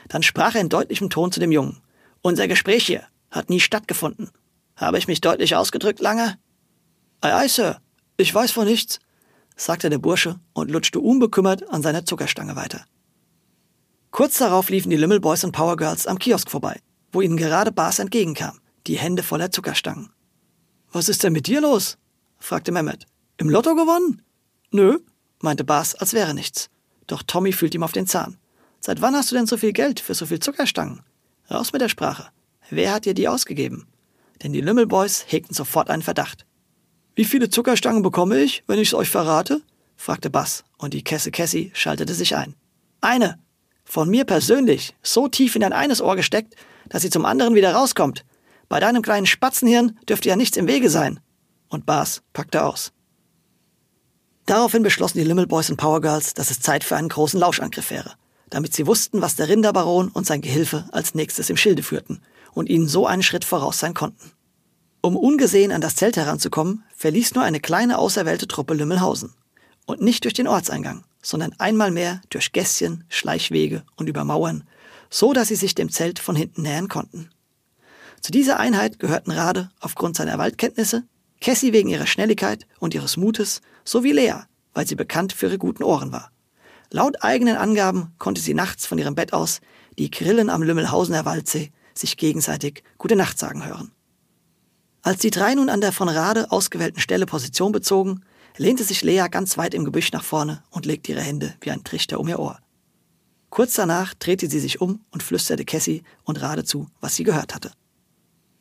Dann 0.10 0.22
sprach 0.22 0.56
er 0.56 0.62
in 0.62 0.70
deutlichem 0.70 1.10
Ton 1.10 1.32
zu 1.32 1.40
dem 1.40 1.52
Jungen. 1.52 1.82
Unser 2.22 2.48
Gespräch 2.48 2.86
hier 2.86 3.04
hat 3.32 3.50
nie 3.50 3.60
stattgefunden. 3.60 4.30
Habe 4.76 4.98
ich 4.98 5.08
mich 5.08 5.22
deutlich 5.22 5.56
ausgedrückt, 5.56 6.02
Lange? 6.02 6.38
Ei, 7.22 7.34
ei, 7.34 7.48
Sir. 7.48 7.80
Ich 8.18 8.34
weiß 8.34 8.52
von 8.52 8.66
nichts, 8.66 9.00
sagte 9.56 9.90
der 9.90 9.98
Bursche 9.98 10.40
und 10.54 10.72
lutschte 10.72 11.00
unbekümmert 11.00 11.70
an 11.70 11.82
seiner 11.82 12.06
Zuckerstange 12.06 12.56
weiter. 12.56 12.86
Kurz 14.12 14.38
darauf 14.38 14.70
liefen 14.70 14.90
die 14.90 14.98
Lümmelboys 14.98 15.44
und 15.44 15.52
Powergirls 15.54 16.08
am 16.08 16.20
Kiosk 16.20 16.50
vorbei, 16.52 16.80
wo 17.12 17.22
ihnen 17.22 17.38
gerade 17.38 17.72
Bas 17.72 18.00
entgegenkam, 18.00 18.60
die 18.86 18.98
Hände 18.98 19.24
voller 19.24 19.52
Zuckerstangen. 19.52 20.12
Was 20.92 21.10
ist 21.10 21.24
denn 21.24 21.34
mit 21.34 21.48
dir 21.48 21.62
los? 21.62 21.98
fragte 22.38 22.72
Mehmet. 22.72 23.06
Im 23.38 23.50
Lotto 23.50 23.74
gewonnen? 23.74 24.22
Nö, 24.72 25.00
meinte 25.42 25.64
Bas, 25.64 25.96
als 25.96 26.14
wäre 26.14 26.34
nichts. 26.34 26.70
Doch 27.08 27.24
Tommy 27.24 27.52
fühlt 27.52 27.74
ihm 27.74 27.84
auf 27.84 27.92
den 27.92 28.08
Zahn. 28.08 28.38
Seit 28.80 29.02
wann 29.02 29.16
hast 29.16 29.32
du 29.32 29.36
denn 29.36 29.48
so 29.48 29.58
viel 29.58 29.74
Geld 29.74 30.00
für 30.00 30.14
so 30.14 30.26
viel 30.26 30.40
Zuckerstangen? 30.40 31.02
Raus 31.50 31.74
mit 31.74 31.82
der 31.82 31.90
Sprache. 31.90 32.28
Wer 32.70 32.94
hat 32.94 33.06
dir 33.06 33.14
die 33.14 33.28
ausgegeben? 33.28 33.88
Denn 34.44 34.54
die 34.54 34.62
Lümmelboys 34.62 35.26
hegten 35.28 35.56
sofort 35.56 35.90
einen 35.90 36.02
Verdacht. 36.02 36.46
Wie 37.16 37.26
viele 37.26 37.50
Zuckerstangen 37.50 38.02
bekomme 38.02 38.40
ich, 38.40 38.64
wenn 38.68 38.80
ich's 38.80 38.94
euch 38.94 39.10
verrate? 39.10 39.62
fragte 39.96 40.30
Bass, 40.30 40.64
und 40.78 40.94
die 40.94 41.04
Kesse 41.04 41.32
Cassie 41.32 41.72
schaltete 41.76 42.14
sich 42.14 42.36
ein. 42.36 42.56
Eine. 43.02 43.40
Von 43.86 44.10
mir 44.10 44.26
persönlich, 44.26 44.96
so 45.04 45.28
tief 45.28 45.56
in 45.56 45.62
dein 45.62 45.74
eines 45.74 46.02
Ohr 46.02 46.16
gesteckt, 46.16 46.56
dass 46.90 47.04
sie 47.04 47.10
zum 47.10 47.26
anderen 47.26 47.54
wieder 47.54 47.74
rauskommt. 47.76 48.26
Bei 48.68 48.80
deinem 48.80 49.04
kleinen 49.04 49.28
Spatzenhirn 49.28 50.00
dürfte 50.10 50.30
ja 50.30 50.36
nichts 50.36 50.58
im 50.58 50.68
Wege 50.68 50.90
sein. 50.90 51.20
Und 51.70 51.86
Bass 51.86 52.24
packte 52.34 52.64
aus. 52.64 52.92
Daraufhin 54.46 54.84
beschlossen 54.84 55.20
die 55.20 55.24
Limmelboys 55.24 55.70
und 55.70 55.78
Powergirls, 55.78 56.34
dass 56.34 56.52
es 56.52 56.60
Zeit 56.60 56.84
für 56.84 56.96
einen 56.96 57.10
großen 57.10 57.40
Lauschangriff 57.40 57.92
wäre, 57.92 58.14
damit 58.50 58.74
sie 58.74 58.88
wussten, 58.88 59.22
was 59.22 59.36
der 59.36 59.48
Rinderbaron 59.48 60.10
und 60.10 60.26
sein 60.26 60.42
Gehilfe 60.42 60.86
als 60.92 61.16
nächstes 61.16 61.50
im 61.50 61.58
Schilde 61.58 61.84
führten 61.84 62.22
und 62.54 62.70
ihnen 62.70 62.88
so 62.88 63.06
einen 63.06 63.24
Schritt 63.24 63.46
voraus 63.46 63.80
sein 63.80 63.94
konnten. 63.94 64.32
Um 65.02 65.18
ungesehen 65.18 65.72
an 65.72 65.82
das 65.82 65.96
Zelt 65.96 66.16
heranzukommen, 66.16 66.84
verließ 67.04 67.36
nur 67.36 67.44
eine 67.44 67.60
kleine 67.60 67.98
auserwählte 67.98 68.48
Truppe 68.48 68.74
Lümmelhausen. 68.74 69.34
Und 69.86 70.00
nicht 70.00 70.24
durch 70.24 70.34
den 70.34 70.48
Ortseingang, 70.48 71.04
sondern 71.22 71.54
einmal 71.60 71.92
mehr 71.92 72.22
durch 72.30 72.54
Gässchen, 72.54 73.04
Schleichwege 73.10 73.84
und 73.98 74.08
über 74.08 74.24
Mauern, 74.24 74.64
so 75.10 75.34
dass 75.34 75.50
sie 75.50 75.58
sich 75.58 75.76
dem 75.76 75.92
Zelt 75.92 76.18
von 76.18 76.38
hinten 76.38 76.62
nähern 76.62 76.88
konnten. 76.88 77.30
Zu 78.22 78.32
dieser 78.32 78.58
Einheit 78.58 79.00
gehörten 79.00 79.32
Rade 79.32 79.70
aufgrund 79.82 80.16
seiner 80.16 80.38
Waldkenntnisse, 80.38 81.04
Cassie 81.42 81.74
wegen 81.74 81.90
ihrer 81.90 82.08
Schnelligkeit 82.08 82.68
und 82.80 82.94
ihres 82.94 83.18
Mutes 83.18 83.60
sowie 83.84 84.14
Lea, 84.14 84.36
weil 84.74 84.88
sie 84.88 84.96
bekannt 84.96 85.34
für 85.34 85.48
ihre 85.48 85.58
guten 85.58 85.84
Ohren 85.84 86.14
war. 86.14 86.32
Laut 86.90 87.22
eigenen 87.22 87.58
Angaben 87.58 88.14
konnte 88.18 88.40
sie 88.40 88.54
nachts 88.54 88.86
von 88.86 88.98
ihrem 88.98 89.16
Bett 89.16 89.34
aus 89.34 89.60
die 90.00 90.10
Grillen 90.10 90.50
am 90.50 90.64
Lümmelhausener 90.64 91.26
Waldsee 91.26 91.74
sich 91.94 92.16
gegenseitig 92.16 92.82
Gute 92.98 93.18
Nacht 93.18 93.38
sagen 93.38 93.66
hören. 93.66 93.92
Als 95.04 95.20
die 95.20 95.32
drei 95.32 95.54
nun 95.54 95.70
an 95.70 95.82
der 95.82 95.92
von 95.92 96.08
Rade 96.08 96.50
ausgewählten 96.50 97.02
Stelle 97.02 97.26
Position 97.26 97.74
bezogen, 97.74 98.24
lehnte 98.58 98.86
sich 98.86 99.04
Lea 99.04 99.26
ganz 99.30 99.58
weit 99.58 99.74
im 99.74 99.84
Gebüsch 99.84 100.14
nach 100.14 100.24
vorne 100.24 100.64
und 100.72 100.86
legte 100.86 101.12
ihre 101.12 101.22
Hände 101.22 101.54
wie 101.60 101.72
ein 101.72 101.84
Trichter 101.84 102.22
um 102.22 102.28
ihr 102.30 102.40
Ohr. 102.40 102.58
Kurz 103.50 103.74
danach 103.74 104.14
drehte 104.14 104.50
sie 104.50 104.62
sich 104.62 104.80
um 104.80 105.02
und 105.12 105.22
flüsterte 105.22 105.66
Cassie 105.66 106.04
und 106.24 106.42
Rade 106.42 106.64
zu, 106.64 106.88
was 107.02 107.16
sie 107.16 107.26
gehört 107.26 107.54
hatte. 107.54 107.72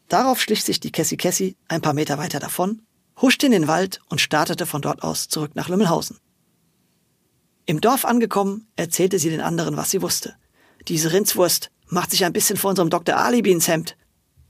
Darauf 0.08 0.40
schlich 0.42 0.64
sich 0.64 0.80
die 0.80 0.90
Cassie 0.90 1.16
Cassie 1.16 1.56
ein 1.68 1.80
paar 1.80 1.94
Meter 1.94 2.18
weiter 2.18 2.40
davon, 2.40 2.82
huschte 3.20 3.46
in 3.46 3.52
den 3.52 3.68
Wald 3.68 4.00
und 4.08 4.20
startete 4.20 4.66
von 4.66 4.82
dort 4.82 5.04
aus 5.04 5.28
zurück 5.28 5.52
nach 5.54 5.68
Lümmelhausen. 5.68 6.18
Im 7.66 7.80
Dorf 7.80 8.04
angekommen, 8.04 8.66
erzählte 8.74 9.20
sie 9.20 9.30
den 9.30 9.40
anderen, 9.40 9.76
was 9.76 9.92
sie 9.92 10.02
wusste. 10.02 10.34
Diese 10.88 11.12
Rindswurst 11.12 11.70
macht 11.86 12.10
sich 12.10 12.24
ein 12.24 12.32
bisschen 12.32 12.56
vor 12.56 12.70
unserem 12.70 12.90
Dr. 12.90 13.16
Alibi 13.16 13.52
ins 13.52 13.68
Hemd. 13.68 13.96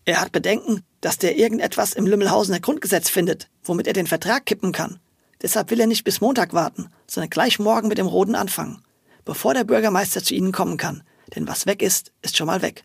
Er 0.07 0.23
hat 0.23 0.33
Bedenken, 0.33 0.83
dass 1.03 1.19
der 1.19 1.37
irgendetwas 1.37 1.93
im 1.93 2.07
Lümmelhausener 2.07 2.61
Grundgesetz 2.61 3.11
findet, 3.11 3.51
womit 3.63 3.87
er 3.87 3.93
den 3.93 4.07
Vertrag 4.07 4.47
kippen 4.47 4.73
kann. 4.73 4.99
Deshalb 5.43 5.71
will 5.71 5.81
er 5.81 5.89
nicht 5.89 6.05
bis 6.05 6.21
Montag 6.21 6.55
warten, 6.55 6.89
sondern 7.07 7.29
gleich 7.29 7.59
morgen 7.59 7.89
mit 7.89 7.99
dem 7.99 8.07
Roden 8.07 8.37
anfangen, 8.37 8.83
bevor 9.25 9.53
der 9.53 9.65
Bürgermeister 9.65 10.23
zu 10.23 10.35
ihnen 10.35 10.53
kommen 10.53 10.79
kann. 10.79 11.03
Denn 11.35 11.49
was 11.49 11.67
weg 11.67 11.83
ist, 11.83 12.13
ist 12.23 12.37
schon 12.37 12.47
mal 12.47 12.63
weg. 12.63 12.85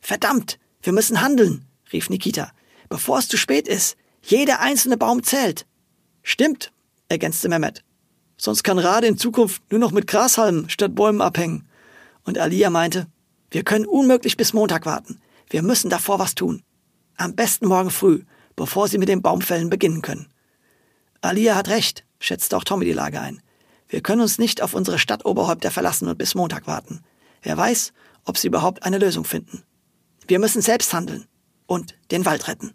Verdammt, 0.00 0.58
wir 0.82 0.92
müssen 0.92 1.22
handeln, 1.22 1.64
rief 1.90 2.10
Nikita, 2.10 2.52
bevor 2.90 3.18
es 3.18 3.28
zu 3.28 3.38
spät 3.38 3.66
ist. 3.66 3.96
Jeder 4.22 4.60
einzelne 4.60 4.98
Baum 4.98 5.22
zählt. 5.22 5.66
Stimmt, 6.22 6.70
ergänzte 7.08 7.48
Mehmet. 7.48 7.82
Sonst 8.36 8.62
kann 8.62 8.78
Rade 8.78 9.06
in 9.06 9.16
Zukunft 9.16 9.62
nur 9.70 9.80
noch 9.80 9.92
mit 9.92 10.06
Grashalmen 10.06 10.68
statt 10.68 10.94
Bäumen 10.94 11.22
abhängen. 11.22 11.66
Und 12.24 12.38
Alia 12.38 12.68
meinte, 12.68 13.06
wir 13.50 13.62
können 13.62 13.86
unmöglich 13.86 14.36
bis 14.36 14.52
Montag 14.52 14.84
warten. 14.84 15.20
Wir 15.48 15.62
müssen 15.62 15.88
davor 15.88 16.18
was 16.18 16.34
tun. 16.34 16.62
Am 17.16 17.34
besten 17.34 17.66
morgen 17.66 17.90
früh, 17.90 18.22
bevor 18.56 18.88
sie 18.88 18.98
mit 18.98 19.08
dem 19.08 19.22
Baumfällen 19.22 19.70
beginnen 19.70 20.02
können. 20.02 20.28
Alia 21.20 21.54
hat 21.54 21.68
recht, 21.68 22.04
schätzte 22.18 22.56
auch 22.56 22.64
Tommy 22.64 22.84
die 22.84 22.92
Lage 22.92 23.20
ein. 23.20 23.40
Wir 23.88 24.00
können 24.00 24.22
uns 24.22 24.38
nicht 24.38 24.62
auf 24.62 24.74
unsere 24.74 24.98
Stadtoberhäupter 24.98 25.70
verlassen 25.70 26.08
und 26.08 26.18
bis 26.18 26.34
Montag 26.34 26.66
warten. 26.66 27.02
Wer 27.42 27.56
weiß, 27.56 27.92
ob 28.24 28.38
sie 28.38 28.48
überhaupt 28.48 28.82
eine 28.82 28.98
Lösung 28.98 29.24
finden. 29.24 29.62
Wir 30.26 30.38
müssen 30.38 30.62
selbst 30.62 30.92
handeln 30.92 31.26
und 31.66 31.94
den 32.10 32.24
Wald 32.24 32.48
retten. 32.48 32.72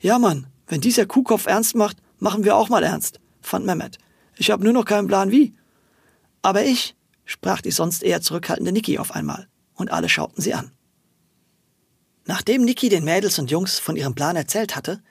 Ja, 0.00 0.18
Mann, 0.18 0.46
wenn 0.66 0.80
dieser 0.80 1.06
Kuhkopf 1.06 1.46
ernst 1.46 1.74
macht, 1.74 1.98
machen 2.18 2.44
wir 2.44 2.56
auch 2.56 2.68
mal 2.68 2.82
ernst, 2.82 3.20
fand 3.40 3.66
Mehmet. 3.66 3.98
Ich 4.36 4.50
habe 4.50 4.64
nur 4.64 4.72
noch 4.72 4.84
keinen 4.84 5.08
Plan 5.08 5.30
wie. 5.30 5.54
Aber 6.42 6.64
ich, 6.64 6.96
sprach 7.24 7.60
die 7.60 7.70
sonst 7.72 8.02
eher 8.02 8.22
zurückhaltende 8.22 8.72
Niki 8.72 8.98
auf 8.98 9.12
einmal, 9.12 9.48
und 9.74 9.90
alle 9.90 10.08
schauten 10.08 10.40
sie 10.40 10.54
an. 10.54 10.72
Nachdem 12.30 12.64
Niki 12.64 12.88
den 12.88 13.02
Mädels 13.02 13.40
und 13.40 13.50
Jungs 13.50 13.80
von 13.80 13.96
ihrem 13.96 14.14
Plan 14.14 14.36
erzählt 14.36 14.76
hatte, 14.76 15.02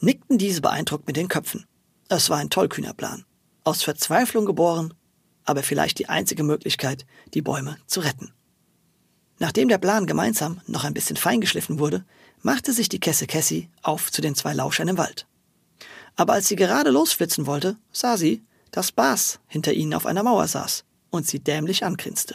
nickten 0.00 0.38
diese 0.38 0.60
beeindruckt 0.60 1.06
mit 1.06 1.16
den 1.16 1.28
Köpfen. 1.28 1.66
Es 2.08 2.30
war 2.30 2.38
ein 2.38 2.50
tollkühner 2.50 2.94
Plan. 2.94 3.24
Aus 3.62 3.84
Verzweiflung 3.84 4.44
geboren, 4.44 4.92
aber 5.44 5.62
vielleicht 5.62 6.00
die 6.00 6.08
einzige 6.08 6.42
Möglichkeit, 6.42 7.06
die 7.32 7.42
Bäume 7.42 7.78
zu 7.86 8.00
retten. 8.00 8.32
Nachdem 9.38 9.68
der 9.68 9.78
Plan 9.78 10.08
gemeinsam 10.08 10.60
noch 10.66 10.82
ein 10.82 10.94
bisschen 10.94 11.14
feingeschliffen 11.14 11.78
wurde, 11.78 12.04
machte 12.42 12.72
sich 12.72 12.88
die 12.88 12.98
Kesse 12.98 13.28
Cassie 13.28 13.70
auf 13.82 14.10
zu 14.10 14.20
den 14.20 14.34
zwei 14.34 14.52
Lauschern 14.52 14.88
im 14.88 14.98
Wald. 14.98 15.28
Aber 16.16 16.32
als 16.32 16.48
sie 16.48 16.56
gerade 16.56 16.90
losflitzen 16.90 17.46
wollte, 17.46 17.76
sah 17.92 18.16
sie, 18.16 18.42
dass 18.72 18.90
Bas 18.90 19.38
hinter 19.46 19.74
ihnen 19.74 19.94
auf 19.94 20.06
einer 20.06 20.24
Mauer 20.24 20.48
saß 20.48 20.84
und 21.10 21.24
sie 21.24 21.38
dämlich 21.38 21.84
angrinste. 21.84 22.34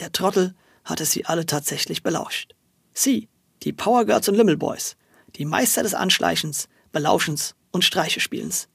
Der 0.00 0.12
Trottel 0.12 0.54
hatte 0.84 1.06
sie 1.06 1.24
alle 1.24 1.46
tatsächlich 1.46 2.02
belauscht. 2.02 2.54
Sie, 2.92 3.30
die 3.64 3.72
Powergirls 3.72 4.28
und 4.28 4.36
Limmelboys, 4.36 4.96
die 5.36 5.44
Meister 5.44 5.82
des 5.82 5.94
Anschleichens, 5.94 6.68
Belauschens 6.92 7.54
und 7.70 7.84
Streichespielens. 7.84 8.68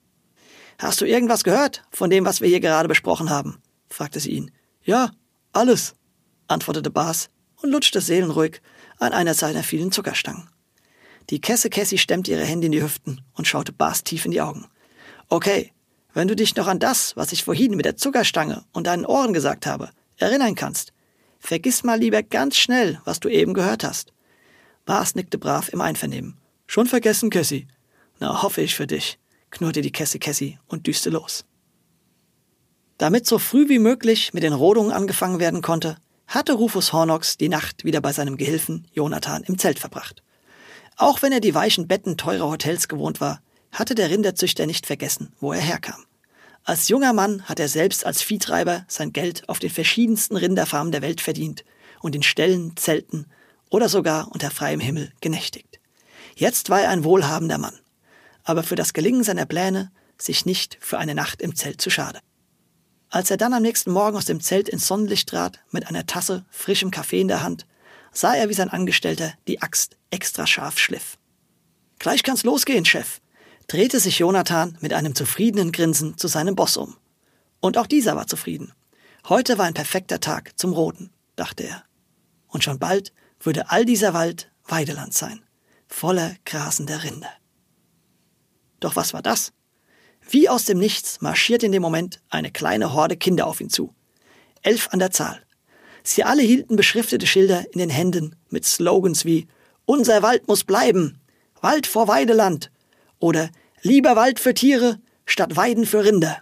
Hast 0.77 1.01
du 1.01 1.05
irgendwas 1.05 1.43
gehört 1.43 1.83
von 1.91 2.09
dem, 2.09 2.25
was 2.25 2.41
wir 2.41 2.49
hier 2.49 2.59
gerade 2.59 2.87
besprochen 2.87 3.29
haben? 3.29 3.61
fragte 3.89 4.19
sie 4.19 4.31
ihn. 4.31 4.51
Ja, 4.83 5.11
alles, 5.53 5.95
antwortete 6.47 6.89
Bas 6.89 7.29
und 7.61 7.71
lutschte 7.71 8.01
seelenruhig 8.01 8.61
an 8.97 9.13
einer 9.13 9.33
seiner 9.33 9.63
vielen 9.63 9.91
Zuckerstangen. 9.91 10.49
Die 11.29 11.41
Kesse 11.41 11.69
Cassie 11.69 11.97
stemmte 11.97 12.31
ihre 12.31 12.45
Hände 12.45 12.67
in 12.67 12.71
die 12.71 12.81
Hüften 12.81 13.21
und 13.33 13.47
schaute 13.47 13.71
Bas 13.71 14.03
tief 14.03 14.25
in 14.25 14.31
die 14.31 14.41
Augen. 14.41 14.67
Okay, 15.27 15.73
wenn 16.13 16.27
du 16.27 16.35
dich 16.35 16.55
noch 16.55 16.67
an 16.67 16.79
das, 16.79 17.15
was 17.15 17.31
ich 17.31 17.43
vorhin 17.43 17.75
mit 17.75 17.85
der 17.85 17.97
Zuckerstange 17.97 18.63
und 18.71 18.87
deinen 18.87 19.05
Ohren 19.05 19.33
gesagt 19.33 19.67
habe, 19.67 19.91
erinnern 20.17 20.55
kannst, 20.55 20.91
vergiss 21.39 21.83
mal 21.83 21.99
lieber 21.99 22.23
ganz 22.23 22.57
schnell, 22.57 22.99
was 23.05 23.19
du 23.19 23.29
eben 23.29 23.53
gehört 23.53 23.83
hast. 23.83 24.11
Bas 24.89 25.13
nickte 25.13 25.37
brav 25.37 25.69
im 25.69 25.81
Einvernehmen. 25.81 26.35
Schon 26.65 26.87
vergessen, 26.87 27.29
Cassie. 27.29 27.67
Na, 28.17 28.41
hoffe 28.41 28.61
ich 28.61 28.73
für 28.73 28.87
dich, 28.87 29.19
knurrte 29.51 29.81
die 29.83 29.91
Kesse 29.91 30.17
Cassie 30.17 30.57
und 30.65 30.87
düste 30.87 31.11
los. 31.11 31.45
Damit 32.97 33.27
so 33.27 33.37
früh 33.37 33.69
wie 33.69 33.77
möglich 33.77 34.33
mit 34.33 34.41
den 34.41 34.53
Rodungen 34.53 34.91
angefangen 34.91 35.39
werden 35.39 35.61
konnte, 35.61 35.97
hatte 36.25 36.53
Rufus 36.53 36.91
Hornox 36.91 37.37
die 37.37 37.49
Nacht 37.49 37.83
wieder 37.83 38.01
bei 38.01 38.13
seinem 38.13 38.35
Gehilfen 38.35 38.87
Jonathan 38.91 39.43
im 39.43 39.59
Zelt 39.59 39.77
verbracht. 39.77 40.23
Auch 40.97 41.21
wenn 41.21 41.33
er 41.33 41.39
die 41.39 41.53
weichen 41.53 41.87
Betten 41.87 42.17
teurer 42.17 42.49
Hotels 42.49 42.87
gewohnt 42.87 43.21
war, 43.21 43.43
hatte 43.71 43.93
der 43.93 44.09
Rinderzüchter 44.09 44.65
nicht 44.65 44.87
vergessen, 44.87 45.33
wo 45.39 45.53
er 45.53 45.61
herkam. 45.61 46.03
Als 46.63 46.87
junger 46.87 47.13
Mann 47.13 47.43
hat 47.43 47.59
er 47.59 47.67
selbst 47.67 48.07
als 48.07 48.23
Viehtreiber 48.23 48.85
sein 48.87 49.13
Geld 49.13 49.47
auf 49.49 49.59
den 49.59 49.69
verschiedensten 49.69 50.35
Rinderfarmen 50.35 50.91
der 50.91 51.03
Welt 51.03 51.21
verdient 51.21 51.63
und 52.01 52.15
in 52.15 52.23
Ställen, 52.23 52.75
Zelten 52.75 53.27
oder 53.69 53.89
sogar 53.89 54.31
unter 54.31 54.51
freiem 54.51 54.79
Himmel 54.79 55.11
genächtigt. 55.21 55.79
Jetzt 56.35 56.69
war 56.69 56.81
er 56.81 56.89
ein 56.89 57.03
wohlhabender 57.03 57.57
Mann, 57.57 57.77
aber 58.43 58.63
für 58.63 58.75
das 58.75 58.93
Gelingen 58.93 59.23
seiner 59.23 59.45
Pläne 59.45 59.91
sich 60.17 60.45
nicht 60.45 60.77
für 60.81 60.97
eine 60.97 61.15
Nacht 61.15 61.41
im 61.41 61.55
Zelt 61.55 61.81
zu 61.81 61.89
schade. 61.89 62.19
Als 63.09 63.31
er 63.31 63.37
dann 63.37 63.53
am 63.53 63.63
nächsten 63.63 63.91
Morgen 63.91 64.17
aus 64.17 64.25
dem 64.25 64.39
Zelt 64.39 64.69
ins 64.69 64.87
Sonnenlicht 64.87 65.29
trat, 65.29 65.59
mit 65.71 65.87
einer 65.87 66.05
Tasse 66.05 66.45
frischem 66.49 66.91
Kaffee 66.91 67.21
in 67.21 67.27
der 67.27 67.41
Hand, 67.41 67.65
sah 68.11 68.35
er, 68.35 68.49
wie 68.49 68.53
sein 68.53 68.69
Angestellter 68.69 69.33
die 69.47 69.61
Axt 69.61 69.97
extra 70.11 70.45
scharf 70.45 70.77
schliff. 70.77 71.17
Gleich 71.97 72.23
kann's 72.23 72.43
losgehen, 72.43 72.85
Chef, 72.85 73.19
drehte 73.67 73.99
sich 73.99 74.19
Jonathan 74.19 74.77
mit 74.81 74.93
einem 74.93 75.15
zufriedenen 75.15 75.71
Grinsen 75.71 76.17
zu 76.17 76.27
seinem 76.27 76.55
Boss 76.55 76.77
um. 76.77 76.97
Und 77.59 77.77
auch 77.77 77.87
dieser 77.87 78.15
war 78.15 78.27
zufrieden. 78.27 78.73
Heute 79.27 79.57
war 79.57 79.65
ein 79.65 79.73
perfekter 79.73 80.19
Tag 80.19 80.57
zum 80.57 80.73
Roden, 80.73 81.11
dachte 81.35 81.63
er. 81.63 81.83
Und 82.47 82.63
schon 82.63 82.79
bald 82.79 83.11
würde 83.39 83.69
all 83.69 83.85
dieser 83.85 84.13
Wald 84.13 84.51
Weideland 84.65 85.13
sein, 85.13 85.41
voller 85.87 86.35
grasender 86.45 87.03
Rinder. 87.03 87.31
Doch 88.79 88.95
was 88.95 89.13
war 89.13 89.21
das? 89.21 89.51
Wie 90.29 90.47
aus 90.47 90.65
dem 90.65 90.77
Nichts 90.77 91.21
marschiert 91.21 91.63
in 91.63 91.71
dem 91.71 91.81
Moment 91.81 92.21
eine 92.29 92.51
kleine 92.51 92.93
Horde 92.93 93.17
Kinder 93.17 93.47
auf 93.47 93.61
ihn 93.61 93.69
zu. 93.69 93.93
Elf 94.61 94.89
an 94.91 94.99
der 94.99 95.11
Zahl. 95.11 95.41
Sie 96.03 96.23
alle 96.23 96.43
hielten 96.43 96.75
beschriftete 96.75 97.27
Schilder 97.27 97.65
in 97.73 97.79
den 97.79 97.89
Händen 97.89 98.35
mit 98.49 98.65
Slogans 98.65 99.25
wie 99.25 99.47
Unser 99.85 100.21
Wald 100.21 100.47
muss 100.47 100.63
bleiben, 100.63 101.19
Wald 101.61 101.87
vor 101.87 102.07
Weideland 102.07 102.71
Oder 103.19 103.49
lieber 103.81 104.15
Wald 104.15 104.39
für 104.39 104.53
Tiere 104.53 104.99
statt 105.25 105.55
Weiden 105.55 105.85
für 105.85 106.03
Rinder. 106.03 106.41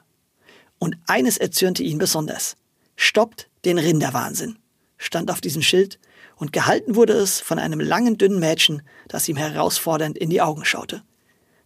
Und 0.80 0.98
eines 1.08 1.38
erzürnte 1.38 1.84
ihn 1.84 1.98
besonders. 1.98 2.56
Stoppt 2.96 3.50
den 3.66 3.78
Rinderwahnsinn, 3.78 4.58
stand 4.98 5.32
auf 5.32 5.42
diesem 5.42 5.62
Schild, 5.62 6.00
und 6.38 6.54
gehalten 6.54 6.96
wurde 6.96 7.14
es 7.14 7.40
von 7.40 7.60
einem 7.60 7.80
langen, 7.80 8.18
dünnen 8.18 8.40
Mädchen, 8.40 8.84
das 9.08 9.28
ihm 9.28 9.38
herausfordernd 9.38 10.18
in 10.18 10.30
die 10.30 10.42
Augen 10.42 10.66
schaute. 10.66 11.04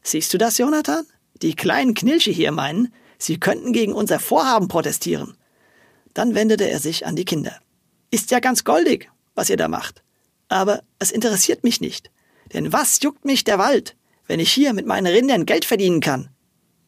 Siehst 0.01 0.33
du 0.33 0.37
das, 0.37 0.57
Jonathan? 0.57 1.05
Die 1.41 1.55
kleinen 1.55 1.93
Knilche 1.93 2.31
hier 2.31 2.51
meinen, 2.51 2.93
sie 3.17 3.39
könnten 3.39 3.73
gegen 3.73 3.93
unser 3.93 4.19
Vorhaben 4.19 4.67
protestieren. 4.67 5.37
Dann 6.13 6.35
wendete 6.35 6.69
er 6.69 6.79
sich 6.79 7.05
an 7.05 7.15
die 7.15 7.25
Kinder. 7.25 7.59
Ist 8.09 8.31
ja 8.31 8.39
ganz 8.39 8.63
goldig, 8.63 9.09
was 9.35 9.49
ihr 9.49 9.57
da 9.57 9.67
macht. 9.67 10.03
Aber 10.47 10.83
es 10.99 11.11
interessiert 11.11 11.63
mich 11.63 11.81
nicht. 11.81 12.11
Denn 12.53 12.73
was 12.73 13.01
juckt 13.01 13.25
mich 13.25 13.43
der 13.43 13.59
Wald, 13.59 13.95
wenn 14.27 14.39
ich 14.39 14.51
hier 14.51 14.73
mit 14.73 14.85
meinen 14.85 15.07
Rindern 15.07 15.45
Geld 15.45 15.65
verdienen 15.65 16.01
kann? 16.01 16.29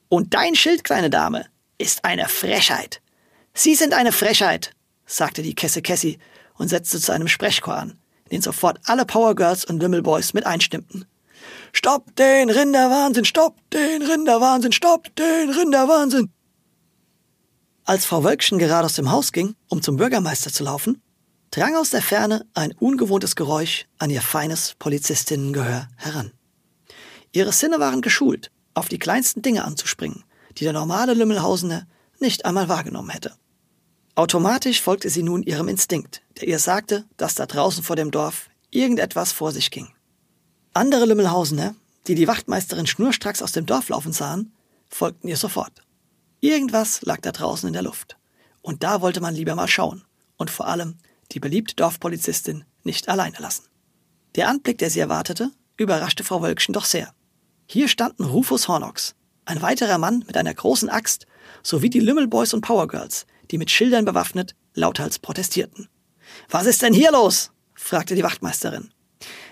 Und 0.09 0.33
dein 0.33 0.55
Schild, 0.55 0.83
kleine 0.83 1.09
Dame, 1.09 1.45
ist 1.77 2.05
eine 2.05 2.27
Frechheit. 2.27 3.01
Sie 3.53 3.75
sind 3.75 3.93
eine 3.93 4.11
Frechheit, 4.11 4.71
sagte 5.05 5.41
die 5.41 5.55
Kesse 5.55 5.81
Cassie 5.81 6.19
und 6.57 6.69
setzte 6.69 6.99
zu 6.99 7.11
einem 7.11 7.27
Sprechchor 7.27 7.75
an, 7.75 7.91
in 8.25 8.37
den 8.37 8.41
sofort 8.41 8.79
alle 8.85 9.05
Power 9.05 9.35
Girls 9.35 9.65
und 9.65 9.81
Wimmelboys 9.81 10.33
mit 10.33 10.45
einstimmten. 10.45 11.05
Stopp 11.71 12.15
den 12.15 12.49
Rinderwahnsinn, 12.49 13.25
stopp 13.25 13.57
den 13.71 14.01
Rinderwahnsinn, 14.01 14.71
stopp 14.71 15.15
den 15.15 15.49
Rinderwahnsinn. 15.49 16.31
Als 17.85 18.05
Frau 18.05 18.23
Wölkchen 18.23 18.59
gerade 18.59 18.85
aus 18.85 18.93
dem 18.93 19.11
Haus 19.11 19.31
ging, 19.31 19.55
um 19.67 19.81
zum 19.81 19.97
Bürgermeister 19.97 20.51
zu 20.51 20.63
laufen, 20.63 21.01
drang 21.51 21.75
aus 21.75 21.89
der 21.89 22.01
Ferne 22.01 22.45
ein 22.53 22.71
ungewohntes 22.71 23.35
Geräusch 23.35 23.87
an 23.97 24.09
ihr 24.09 24.21
feines 24.21 24.75
Polizistinnengehör 24.79 25.89
heran. 25.97 26.31
Ihre 27.31 27.51
Sinne 27.51 27.79
waren 27.79 28.01
geschult, 28.01 28.51
auf 28.73 28.87
die 28.87 28.99
kleinsten 28.99 29.41
Dinge 29.41 29.65
anzuspringen, 29.65 30.23
die 30.57 30.63
der 30.63 30.73
normale 30.73 31.13
Lümmelhausener 31.13 31.87
nicht 32.19 32.45
einmal 32.45 32.69
wahrgenommen 32.69 33.09
hätte. 33.09 33.33
Automatisch 34.15 34.79
folgte 34.81 35.09
sie 35.09 35.23
nun 35.23 35.41
ihrem 35.41 35.67
Instinkt, 35.67 36.21
der 36.39 36.47
ihr 36.47 36.59
sagte, 36.59 37.05
dass 37.17 37.33
da 37.33 37.47
draußen 37.47 37.83
vor 37.83 37.95
dem 37.95 38.11
Dorf 38.11 38.49
irgendetwas 38.69 39.31
vor 39.31 39.51
sich 39.51 39.71
ging. 39.71 39.89
Andere 40.73 41.05
Lümmelhausener, 41.05 41.75
die 42.07 42.13
die 42.13 42.27
Wachtmeisterin 42.27 42.85
schnurstracks 42.85 43.41
aus 43.41 43.53
dem 43.53 43.65
Dorf 43.65 43.89
laufen 43.89 44.13
sahen, 44.13 44.53
folgten 44.87 45.27
ihr 45.27 45.37
sofort. 45.37 45.81
Irgendwas 46.41 47.01
lag 47.01 47.21
da 47.21 47.31
draußen 47.31 47.65
in 47.67 47.73
der 47.73 47.81
Luft. 47.81 48.17
Und 48.61 48.83
da 48.83 49.01
wollte 49.01 49.19
man 49.19 49.33
lieber 49.33 49.55
mal 49.55 49.67
schauen 49.67 50.03
und 50.37 50.51
vor 50.51 50.67
allem 50.67 50.97
die 51.31 51.39
beliebte 51.39 51.75
Dorfpolizistin 51.75 52.65
nicht 52.83 53.09
alleine 53.09 53.37
lassen. 53.39 53.65
Der 54.35 54.47
Anblick, 54.47 54.77
der 54.77 54.89
sie 54.89 54.99
erwartete, 54.99 55.51
überraschte 55.77 56.23
Frau 56.23 56.41
Wölkchen 56.41 56.73
doch 56.73 56.85
sehr. 56.85 57.13
Hier 57.65 57.87
standen 57.87 58.25
Rufus 58.25 58.67
Hornox, 58.67 59.15
ein 59.45 59.61
weiterer 59.61 59.97
Mann 59.97 60.23
mit 60.27 60.37
einer 60.37 60.53
großen 60.53 60.89
Axt, 60.89 61.25
sowie 61.63 61.89
die 61.89 61.99
Lümmelboys 61.99 62.53
und 62.53 62.61
Powergirls, 62.61 63.25
die 63.53 63.59
mit 63.59 63.69
Schildern 63.69 64.03
bewaffnet 64.03 64.55
lauthals 64.73 65.19
protestierten. 65.19 65.87
Was 66.49 66.65
ist 66.65 66.81
denn 66.81 66.91
hier 66.93 67.11
los? 67.11 67.51
fragte 67.75 68.15
die 68.15 68.23
Wachtmeisterin. 68.23 68.89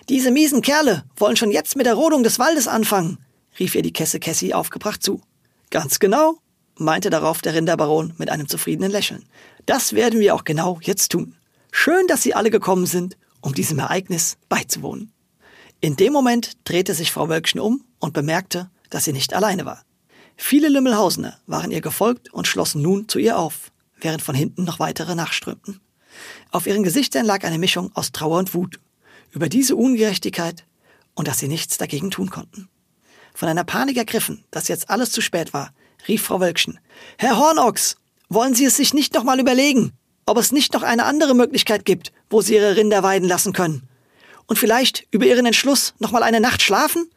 Diese 0.09 0.31
miesen 0.31 0.63
Kerle 0.63 1.03
wollen 1.15 1.35
schon 1.35 1.51
jetzt 1.51 1.75
mit 1.75 1.85
der 1.85 1.93
Rodung 1.93 2.23
des 2.23 2.39
Waldes 2.39 2.67
anfangen, 2.67 3.19
rief 3.59 3.75
ihr 3.75 3.83
die 3.83 3.93
Kesse 3.93 4.19
Cassie 4.19 4.55
aufgebracht 4.55 5.03
zu. 5.03 5.21
Ganz 5.69 5.99
genau, 5.99 6.39
meinte 6.79 7.11
darauf 7.11 7.41
der 7.41 7.53
Rinderbaron 7.53 8.15
mit 8.17 8.31
einem 8.31 8.49
zufriedenen 8.49 8.91
Lächeln. 8.91 9.23
Das 9.67 9.93
werden 9.93 10.19
wir 10.19 10.33
auch 10.33 10.45
genau 10.45 10.79
jetzt 10.81 11.11
tun. 11.11 11.35
Schön, 11.71 12.07
dass 12.07 12.23
Sie 12.23 12.33
alle 12.33 12.49
gekommen 12.49 12.87
sind, 12.87 13.17
um 13.41 13.53
diesem 13.53 13.77
Ereignis 13.77 14.37
beizuwohnen. 14.49 15.13
In 15.79 15.95
dem 15.95 16.11
Moment 16.11 16.53
drehte 16.63 16.95
sich 16.95 17.11
Frau 17.11 17.29
Wölkchen 17.29 17.61
um 17.61 17.83
und 17.99 18.13
bemerkte, 18.13 18.71
dass 18.89 19.05
sie 19.05 19.13
nicht 19.13 19.35
alleine 19.35 19.65
war. 19.65 19.83
Viele 20.37 20.69
Lümmelhausener 20.69 21.39
waren 21.45 21.69
ihr 21.69 21.81
gefolgt 21.81 22.33
und 22.33 22.47
schlossen 22.47 22.81
nun 22.81 23.07
zu 23.07 23.19
ihr 23.19 23.37
auf, 23.37 23.70
während 24.01 24.21
von 24.21 24.35
hinten 24.35 24.63
noch 24.63 24.79
weitere 24.79 25.15
nachströmten. 25.15 25.79
Auf 26.51 26.67
ihren 26.67 26.83
Gesichtern 26.83 27.25
lag 27.25 27.43
eine 27.43 27.57
Mischung 27.57 27.91
aus 27.95 28.11
Trauer 28.11 28.39
und 28.39 28.53
Wut 28.53 28.79
über 29.31 29.47
diese 29.47 29.75
Ungerechtigkeit 29.75 30.65
und 31.15 31.27
dass 31.27 31.39
sie 31.39 31.47
nichts 31.47 31.77
dagegen 31.77 32.11
tun 32.11 32.29
konnten. 32.29 32.67
Von 33.33 33.47
einer 33.47 33.63
Panik 33.63 33.97
ergriffen, 33.97 34.43
dass 34.51 34.67
jetzt 34.67 34.89
alles 34.89 35.11
zu 35.11 35.21
spät 35.21 35.53
war, 35.53 35.73
rief 36.07 36.23
Frau 36.23 36.39
Wölkchen. 36.39 36.79
Herr 37.17 37.37
Hornochs, 37.37 37.95
wollen 38.29 38.55
Sie 38.55 38.65
es 38.65 38.77
sich 38.77 38.93
nicht 38.93 39.13
noch 39.13 39.23
mal 39.23 39.39
überlegen, 39.39 39.91
ob 40.25 40.37
es 40.37 40.51
nicht 40.51 40.73
noch 40.73 40.83
eine 40.83 41.05
andere 41.05 41.33
Möglichkeit 41.33 41.85
gibt, 41.85 42.11
wo 42.29 42.41
Sie 42.41 42.55
Ihre 42.55 42.75
Rinder 42.75 43.03
weiden 43.03 43.27
lassen 43.27 43.53
können? 43.53 43.87
Und 44.47 44.59
vielleicht 44.59 45.05
über 45.11 45.25
Ihren 45.25 45.45
Entschluss 45.45 45.93
noch 45.99 46.11
mal 46.11 46.23
eine 46.23 46.41
Nacht 46.41 46.61
schlafen? 46.61 47.09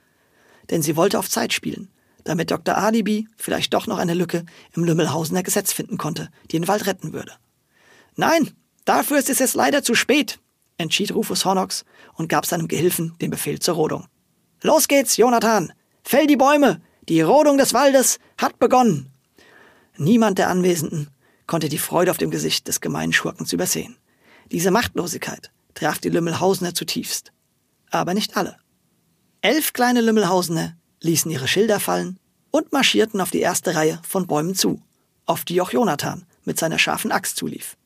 Denn 0.71 0.83
sie 0.83 0.97
wollte 0.97 1.19
auf 1.19 1.29
Zeit 1.29 1.53
spielen, 1.53 1.89
damit 2.25 2.51
Dr. 2.51 2.77
Alibi 2.77 3.29
vielleicht 3.37 3.75
doch 3.75 3.87
noch 3.87 3.99
eine 3.99 4.15
Lücke 4.15 4.45
im 4.75 4.85
Lümmelhausener 4.85 5.43
Gesetz 5.43 5.73
finden 5.73 5.99
konnte, 5.99 6.31
die 6.51 6.59
den 6.59 6.69
Wald 6.69 6.87
retten 6.87 7.13
würde. 7.13 7.33
Nein, 8.17 8.51
dafür 8.85 9.19
ist 9.19 9.31
es 9.31 9.39
jetzt 9.39 9.55
leider 9.55 9.83
zu 9.83 9.95
spät, 9.95 10.41
entschied 10.79 11.15
Rufus 11.15 11.45
Hornox 11.45 11.85
und 12.15 12.29
gab 12.29 12.47
seinem 12.47 12.69
Gehilfen 12.69 13.17
den 13.21 13.31
Befehl 13.31 13.59
zur 13.59 13.75
Rodung. 13.75 14.07
Los 14.63 14.89
geht's, 14.89 15.17
Jonathan! 15.17 15.73
Fäll 16.03 16.27
die 16.27 16.37
Bäume! 16.37 16.81
Die 17.09 17.21
Rodung 17.21 17.59
des 17.59 17.75
Waldes 17.75 18.19
hat 18.39 18.59
begonnen! 18.59 19.11
Niemand 19.97 20.39
der 20.39 20.49
Anwesenden 20.49 21.11
konnte 21.47 21.69
die 21.69 21.79
Freude 21.79 22.11
auf 22.11 22.19
dem 22.19 22.31
Gesicht 22.31 22.67
des 22.67 22.81
gemeinen 22.81 23.13
Schurkens 23.13 23.53
übersehen. 23.53 23.97
Diese 24.51 24.71
Machtlosigkeit 24.71 25.51
traf 25.75 25.99
die 25.99 26.09
Lümmelhausener 26.09 26.75
zutiefst. 26.75 27.33
Aber 27.91 28.15
nicht 28.15 28.37
alle. 28.37 28.57
Elf 29.41 29.73
kleine 29.73 30.01
Lümmelhausener 30.01 30.77
ließen 31.05 31.31
ihre 31.31 31.47
Schilder 31.47 31.79
fallen 31.79 32.19
und 32.51 32.73
marschierten 32.73 33.21
auf 33.21 33.31
die 33.31 33.41
erste 33.41 33.75
Reihe 33.75 34.01
von 34.09 34.27
Bäumen 34.27 34.55
zu, 34.55 34.81
auf 35.27 35.45
die 35.45 35.61
auch 35.61 35.71
Jonathan 35.71 36.25
mit 36.45 36.59
seiner 36.59 36.79
scharfen 36.79 37.13
Axt 37.13 37.37
zulief. 37.37 37.77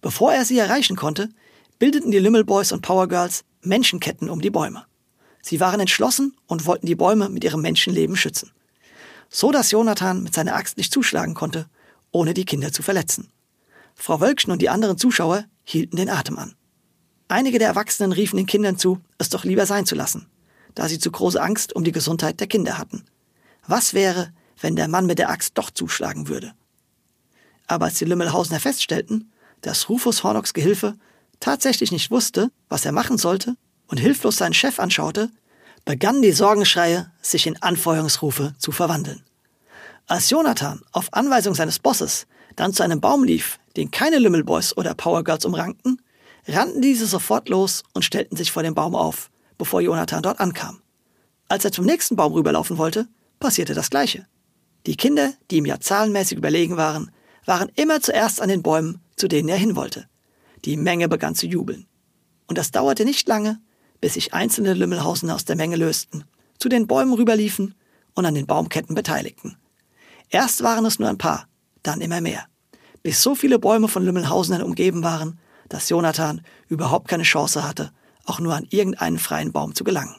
Bevor 0.00 0.32
er 0.32 0.44
sie 0.44 0.58
erreichen 0.58 0.96
konnte, 0.96 1.28
bildeten 1.78 2.10
die 2.10 2.18
Lümmelboys 2.18 2.72
und 2.72 2.82
Powergirls 2.82 3.44
Menschenketten 3.62 4.30
um 4.30 4.40
die 4.40 4.50
Bäume. 4.50 4.86
Sie 5.42 5.60
waren 5.60 5.80
entschlossen 5.80 6.36
und 6.46 6.66
wollten 6.66 6.86
die 6.86 6.94
Bäume 6.94 7.28
mit 7.28 7.44
ihrem 7.44 7.62
Menschenleben 7.62 8.16
schützen. 8.16 8.52
So 9.28 9.50
dass 9.50 9.70
Jonathan 9.70 10.22
mit 10.22 10.34
seiner 10.34 10.54
Axt 10.54 10.76
nicht 10.76 10.92
zuschlagen 10.92 11.34
konnte, 11.34 11.66
ohne 12.12 12.34
die 12.34 12.44
Kinder 12.44 12.72
zu 12.72 12.82
verletzen. 12.82 13.30
Frau 13.94 14.20
Wölkchen 14.20 14.52
und 14.52 14.62
die 14.62 14.68
anderen 14.68 14.98
Zuschauer 14.98 15.44
hielten 15.64 15.96
den 15.96 16.10
Atem 16.10 16.38
an. 16.38 16.54
Einige 17.28 17.58
der 17.58 17.68
Erwachsenen 17.68 18.12
riefen 18.12 18.36
den 18.36 18.46
Kindern 18.46 18.78
zu, 18.78 19.00
es 19.18 19.30
doch 19.30 19.44
lieber 19.44 19.64
sein 19.64 19.86
zu 19.86 19.94
lassen, 19.94 20.26
da 20.74 20.88
sie 20.88 20.98
zu 20.98 21.10
große 21.10 21.40
Angst 21.40 21.74
um 21.74 21.84
die 21.84 21.92
Gesundheit 21.92 22.40
der 22.40 22.46
Kinder 22.46 22.78
hatten. 22.78 23.04
Was 23.66 23.94
wäre, 23.94 24.32
wenn 24.60 24.76
der 24.76 24.88
Mann 24.88 25.06
mit 25.06 25.18
der 25.18 25.30
Axt 25.30 25.56
doch 25.58 25.70
zuschlagen 25.70 26.28
würde? 26.28 26.52
Aber 27.66 27.86
als 27.86 27.98
die 27.98 28.04
Lümmelhausener 28.04 28.60
feststellten, 28.60 29.30
dass 29.60 29.88
Rufus 29.88 30.24
Hornocks 30.24 30.54
Gehilfe 30.54 30.94
tatsächlich 31.40 31.92
nicht 31.92 32.10
wusste, 32.10 32.50
was 32.68 32.84
er 32.84 32.92
machen 32.92 33.18
sollte 33.18 33.56
und 33.86 33.98
hilflos 33.98 34.36
seinen 34.36 34.54
Chef 34.54 34.78
anschaute, 34.78 35.30
begannen 35.84 36.22
die 36.22 36.32
Sorgenschreie 36.32 37.10
sich 37.20 37.46
in 37.46 37.60
Anfeuerungsrufe 37.60 38.54
zu 38.58 38.72
verwandeln. 38.72 39.22
Als 40.06 40.30
Jonathan 40.30 40.82
auf 40.92 41.12
Anweisung 41.12 41.54
seines 41.54 41.78
Bosses 41.78 42.26
dann 42.56 42.72
zu 42.72 42.82
einem 42.82 43.00
Baum 43.00 43.24
lief, 43.24 43.58
den 43.76 43.90
keine 43.90 44.18
Lümmelboys 44.18 44.76
oder 44.76 44.94
Powergirls 44.94 45.44
umrankten, 45.44 46.00
rannten 46.46 46.82
diese 46.82 47.06
sofort 47.06 47.48
los 47.48 47.82
und 47.94 48.04
stellten 48.04 48.36
sich 48.36 48.52
vor 48.52 48.62
dem 48.62 48.74
Baum 48.74 48.94
auf, 48.94 49.30
bevor 49.62 49.80
Jonathan 49.80 50.24
dort 50.24 50.40
ankam. 50.40 50.82
Als 51.46 51.64
er 51.64 51.70
zum 51.70 51.84
nächsten 51.84 52.16
Baum 52.16 52.32
rüberlaufen 52.32 52.78
wollte, 52.78 53.06
passierte 53.38 53.74
das 53.74 53.90
Gleiche. 53.90 54.26
Die 54.86 54.96
Kinder, 54.96 55.34
die 55.52 55.58
ihm 55.58 55.66
ja 55.66 55.78
zahlenmäßig 55.78 56.36
überlegen 56.36 56.76
waren, 56.76 57.12
waren 57.46 57.70
immer 57.76 58.00
zuerst 58.00 58.40
an 58.40 58.48
den 58.48 58.64
Bäumen, 58.64 59.00
zu 59.14 59.28
denen 59.28 59.48
er 59.48 59.56
hin 59.56 59.76
wollte. 59.76 60.08
Die 60.64 60.76
Menge 60.76 61.08
begann 61.08 61.36
zu 61.36 61.46
jubeln. 61.46 61.86
Und 62.48 62.58
das 62.58 62.72
dauerte 62.72 63.04
nicht 63.04 63.28
lange, 63.28 63.60
bis 64.00 64.14
sich 64.14 64.34
einzelne 64.34 64.74
Lümmelhausen 64.74 65.30
aus 65.30 65.44
der 65.44 65.54
Menge 65.54 65.76
lösten, 65.76 66.24
zu 66.58 66.68
den 66.68 66.88
Bäumen 66.88 67.14
rüberliefen 67.14 67.76
und 68.14 68.26
an 68.26 68.34
den 68.34 68.48
Baumketten 68.48 68.96
beteiligten. 68.96 69.58
Erst 70.28 70.64
waren 70.64 70.84
es 70.86 70.98
nur 70.98 71.08
ein 71.08 71.18
paar, 71.18 71.46
dann 71.84 72.00
immer 72.00 72.20
mehr, 72.20 72.46
bis 73.04 73.22
so 73.22 73.36
viele 73.36 73.60
Bäume 73.60 73.86
von 73.86 74.04
Lümmelhausenern 74.04 74.62
umgeben 74.62 75.04
waren, 75.04 75.38
dass 75.68 75.88
Jonathan 75.88 76.40
überhaupt 76.66 77.06
keine 77.06 77.22
Chance 77.22 77.62
hatte, 77.62 77.92
auch 78.24 78.40
nur 78.40 78.54
an 78.54 78.66
irgendeinen 78.70 79.18
freien 79.18 79.52
Baum 79.52 79.74
zu 79.74 79.84
gelangen. 79.84 80.16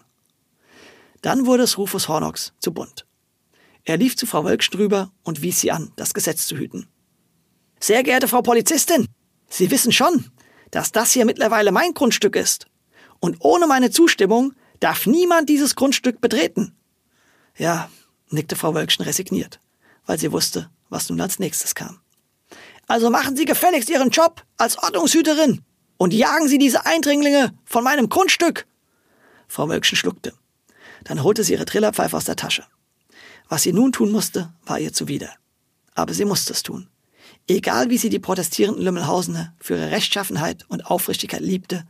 Dann 1.21 1.45
wurde 1.45 1.63
es 1.63 1.77
Rufus 1.77 2.07
Hornox 2.07 2.53
zu 2.59 2.73
bunt. 2.73 3.05
Er 3.85 3.97
lief 3.97 4.15
zu 4.15 4.25
Frau 4.25 4.43
Wölksch 4.45 4.69
drüber 4.69 5.11
und 5.23 5.41
wies 5.41 5.59
sie 5.59 5.71
an, 5.71 5.91
das 5.95 6.13
Gesetz 6.13 6.47
zu 6.47 6.57
hüten. 6.57 6.87
Sehr 7.79 8.03
geehrte 8.03 8.27
Frau 8.27 8.41
Polizistin, 8.41 9.07
Sie 9.49 9.69
wissen 9.69 9.91
schon, 9.91 10.31
dass 10.71 10.91
das 10.91 11.11
hier 11.11 11.25
mittlerweile 11.25 11.71
mein 11.71 11.93
Grundstück 11.93 12.35
ist. 12.35 12.65
Und 13.19 13.37
ohne 13.39 13.67
meine 13.67 13.91
Zustimmung 13.91 14.53
darf 14.79 15.05
niemand 15.05 15.47
dieses 15.47 15.75
Grundstück 15.75 16.21
betreten. 16.21 16.75
Ja, 17.55 17.89
nickte 18.29 18.55
Frau 18.55 18.73
Wölkchen 18.73 19.05
resigniert, 19.05 19.59
weil 20.07 20.17
sie 20.17 20.31
wusste, 20.31 20.71
was 20.89 21.09
nun 21.09 21.21
als 21.21 21.37
nächstes 21.37 21.75
kam. 21.75 21.99
Also 22.87 23.11
machen 23.11 23.35
Sie 23.35 23.45
gefälligst 23.45 23.89
Ihren 23.89 24.09
Job 24.09 24.43
als 24.57 24.77
Ordnungshüterin 24.77 25.63
und 26.03 26.13
jagen 26.13 26.49
Sie 26.49 26.57
diese 26.57 26.85
Eindringlinge 26.85 27.53
von 27.63 27.81
meinem 27.81 28.09
Grundstück. 28.09 28.67
Frau 29.47 29.69
Wölkchen 29.69 29.97
schluckte. 29.97 30.33
Dann 31.05 31.23
holte 31.23 31.45
sie 31.45 31.53
ihre 31.53 31.63
Trillerpfeife 31.63 32.17
aus 32.17 32.25
der 32.25 32.35
Tasche. 32.35 32.65
Was 33.47 33.63
sie 33.63 33.71
nun 33.71 33.93
tun 33.93 34.11
musste, 34.11 34.53
war 34.65 34.81
ihr 34.81 34.91
zuwider. 34.91 35.29
Aber 35.95 36.13
sie 36.13 36.25
musste 36.25 36.51
es 36.51 36.61
tun. 36.61 36.89
Egal 37.47 37.89
wie 37.89 37.97
sie 37.97 38.09
die 38.09 38.19
protestierenden 38.19 38.83
Lümmelhausener 38.83 39.53
für 39.61 39.77
ihre 39.77 39.91
Rechtschaffenheit 39.91 40.65
und 40.67 40.87
Aufrichtigkeit 40.87 41.39
liebte, 41.39 41.85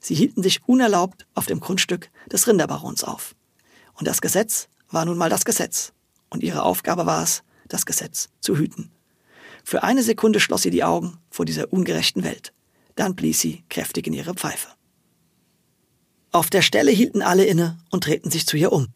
sie 0.00 0.14
hielten 0.14 0.42
sich 0.42 0.66
unerlaubt 0.66 1.26
auf 1.34 1.44
dem 1.44 1.60
Grundstück 1.60 2.10
des 2.32 2.46
Rinderbarons 2.48 3.04
auf. 3.04 3.34
Und 3.92 4.08
das 4.08 4.22
Gesetz 4.22 4.68
war 4.88 5.04
nun 5.04 5.18
mal 5.18 5.28
das 5.28 5.44
Gesetz. 5.44 5.92
Und 6.30 6.42
ihre 6.42 6.62
Aufgabe 6.62 7.04
war 7.04 7.22
es, 7.22 7.42
das 7.68 7.84
Gesetz 7.84 8.30
zu 8.40 8.56
hüten. 8.56 8.90
Für 9.64 9.82
eine 9.82 10.02
Sekunde 10.02 10.40
schloss 10.40 10.62
sie 10.62 10.70
die 10.70 10.82
Augen 10.82 11.18
vor 11.30 11.44
dieser 11.44 11.70
ungerechten 11.70 12.24
Welt. 12.24 12.54
Dann 13.00 13.14
blies 13.14 13.40
sie 13.40 13.64
kräftig 13.70 14.08
in 14.08 14.12
ihre 14.12 14.34
Pfeife. 14.34 14.68
Auf 16.32 16.50
der 16.50 16.60
Stelle 16.60 16.90
hielten 16.90 17.22
alle 17.22 17.46
inne 17.46 17.78
und 17.90 18.04
drehten 18.04 18.30
sich 18.30 18.46
zu 18.46 18.58
ihr 18.58 18.72
um. 18.72 18.88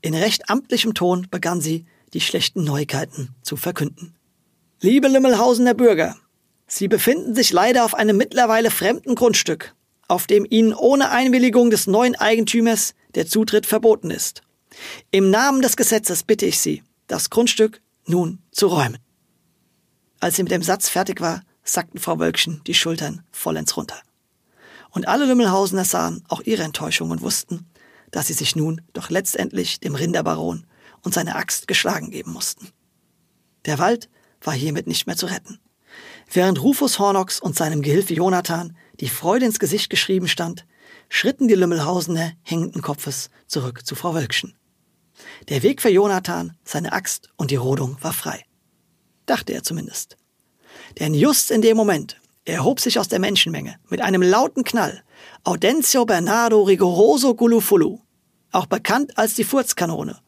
In 0.00 0.14
recht 0.14 0.48
amtlichem 0.48 0.94
Ton 0.94 1.26
begann 1.30 1.60
sie, 1.60 1.84
die 2.14 2.22
schlechten 2.22 2.64
Neuigkeiten 2.64 3.34
zu 3.42 3.58
verkünden. 3.58 4.14
Liebe 4.80 5.06
Lümmelhausener 5.08 5.74
Bürger, 5.74 6.16
Sie 6.66 6.88
befinden 6.88 7.34
sich 7.34 7.52
leider 7.52 7.84
auf 7.84 7.92
einem 7.92 8.16
mittlerweile 8.16 8.70
fremden 8.70 9.16
Grundstück, 9.16 9.74
auf 10.08 10.26
dem 10.26 10.46
Ihnen 10.48 10.72
ohne 10.72 11.10
Einwilligung 11.10 11.68
des 11.68 11.86
neuen 11.86 12.16
Eigentümers 12.16 12.94
der 13.14 13.26
Zutritt 13.26 13.66
verboten 13.66 14.10
ist. 14.10 14.40
Im 15.10 15.28
Namen 15.28 15.60
des 15.60 15.76
Gesetzes 15.76 16.22
bitte 16.22 16.46
ich 16.46 16.58
Sie, 16.58 16.82
das 17.06 17.28
Grundstück 17.28 17.82
nun 18.06 18.38
zu 18.50 18.68
räumen. 18.68 18.96
Als 20.20 20.36
sie 20.36 20.42
mit 20.42 20.52
dem 20.52 20.62
Satz 20.62 20.88
fertig 20.88 21.20
war, 21.20 21.42
sackten 21.62 22.00
Frau 22.00 22.18
Wölkchen 22.18 22.60
die 22.66 22.74
Schultern 22.74 23.22
vollends 23.30 23.76
runter. 23.76 24.00
Und 24.90 25.08
alle 25.08 25.26
Lümmelhausener 25.26 25.84
sahen 25.84 26.22
auch 26.28 26.40
ihre 26.42 26.62
Enttäuschung 26.62 27.10
und 27.10 27.22
wussten, 27.22 27.66
dass 28.10 28.26
sie 28.26 28.34
sich 28.34 28.56
nun 28.56 28.82
doch 28.92 29.10
letztendlich 29.10 29.80
dem 29.80 29.94
Rinderbaron 29.94 30.66
und 31.02 31.14
seine 31.14 31.34
Axt 31.34 31.66
geschlagen 31.66 32.10
geben 32.10 32.32
mussten. 32.32 32.68
Der 33.64 33.78
Wald 33.78 34.08
war 34.40 34.54
hiermit 34.54 34.86
nicht 34.86 35.06
mehr 35.06 35.16
zu 35.16 35.26
retten. 35.26 35.58
Während 36.30 36.62
Rufus 36.62 36.98
Hornox 36.98 37.40
und 37.40 37.56
seinem 37.56 37.82
Gehilfe 37.82 38.14
Jonathan 38.14 38.76
die 39.00 39.08
Freude 39.08 39.46
ins 39.46 39.58
Gesicht 39.58 39.90
geschrieben 39.90 40.28
stand, 40.28 40.66
schritten 41.08 41.48
die 41.48 41.54
Lümmelhausener 41.54 42.32
hängenden 42.42 42.82
Kopfes 42.82 43.30
zurück 43.46 43.86
zu 43.86 43.94
Frau 43.94 44.14
Wölkchen. 44.14 44.54
Der 45.48 45.62
Weg 45.62 45.82
für 45.82 45.90
Jonathan, 45.90 46.56
seine 46.64 46.92
Axt 46.92 47.28
und 47.36 47.50
die 47.50 47.56
Rodung 47.56 47.96
war 48.00 48.12
frei. 48.12 48.44
Dachte 49.26 49.52
er 49.52 49.62
zumindest. 49.62 50.16
Denn 50.98 51.14
just 51.14 51.50
in 51.50 51.62
dem 51.62 51.76
Moment 51.76 52.20
erhob 52.44 52.80
sich 52.80 52.98
aus 52.98 53.08
der 53.08 53.18
Menschenmenge 53.18 53.76
mit 53.88 54.00
einem 54.00 54.22
lauten 54.22 54.64
Knall 54.64 55.02
Audencio 55.44 56.04
Bernardo 56.04 56.62
Rigoroso 56.62 57.34
Gulufulu, 57.34 58.00
auch 58.50 58.66
bekannt 58.66 59.16
als 59.16 59.34
die 59.34 59.44
Furzkanone, 59.44 60.18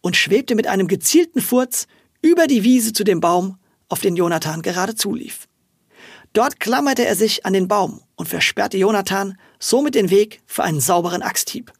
und 0.00 0.16
schwebte 0.16 0.54
mit 0.54 0.66
einem 0.66 0.88
gezielten 0.88 1.40
Furz 1.40 1.86
über 2.22 2.46
die 2.46 2.64
Wiese 2.64 2.92
zu 2.92 3.04
dem 3.04 3.20
Baum, 3.20 3.58
auf 3.88 4.00
den 4.00 4.16
Jonathan 4.16 4.62
gerade 4.62 4.94
zulief. 4.94 5.48
Dort 6.32 6.60
klammerte 6.60 7.04
er 7.04 7.16
sich 7.16 7.44
an 7.44 7.52
den 7.52 7.68
Baum 7.68 8.02
und 8.14 8.28
versperrte 8.28 8.78
Jonathan 8.78 9.36
somit 9.58 9.94
den 9.94 10.10
Weg 10.10 10.40
für 10.46 10.62
einen 10.62 10.80
sauberen 10.80 11.22
Axthieb. 11.22 11.72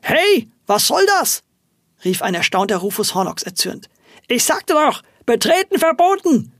Hey, 0.00 0.48
was 0.66 0.86
soll 0.86 1.04
das? 1.06 1.42
rief 2.04 2.22
ein 2.22 2.34
erstaunter 2.34 2.78
Rufus 2.78 3.14
Hornox 3.14 3.42
erzürnt. 3.42 3.88
Ich 4.28 4.44
sagte 4.44 4.74
doch, 4.74 5.02
betreten 5.26 5.78
verboten! 5.78 6.52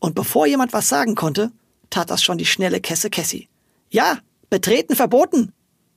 Und 0.00 0.14
bevor 0.14 0.46
jemand 0.46 0.72
was 0.72 0.88
sagen 0.88 1.14
konnte, 1.14 1.52
tat 1.90 2.10
das 2.10 2.22
schon 2.22 2.38
die 2.38 2.46
schnelle 2.46 2.80
Kesse 2.80 3.10
Cassie. 3.10 3.48
Ja, 3.90 4.18
betreten 4.48 4.96
verboten! 4.96 5.52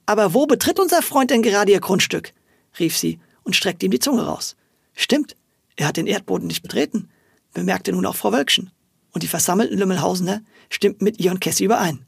Aber 0.06 0.34
wo 0.34 0.46
betritt 0.46 0.80
unser 0.80 1.02
Freund 1.02 1.32
denn 1.32 1.42
gerade 1.42 1.72
ihr 1.72 1.80
Grundstück? 1.80 2.34
rief 2.78 2.98
sie 2.98 3.20
und 3.44 3.56
streckte 3.56 3.86
ihm 3.86 3.92
die 3.92 4.00
Zunge 4.00 4.24
raus. 4.24 4.56
Stimmt, 4.94 5.36
er 5.78 5.88
hat 5.88 5.98
den 5.98 6.08
Erdboden 6.08 6.48
nicht 6.48 6.62
betreten, 6.62 7.10
bemerkte 7.54 7.94
nun 7.94 8.06
auch 8.06 8.16
Frau 8.16 8.32
Wölkchen. 8.34 8.72
Und 9.12 9.24
die 9.24 9.28
versammelten 9.28 9.78
Lümmelhausener 9.78 10.42
stimmten 10.70 11.06
mit 11.06 11.20
ihr 11.20 11.32
und 11.32 11.40
Cassie 11.40 11.66
überein. 11.66 12.06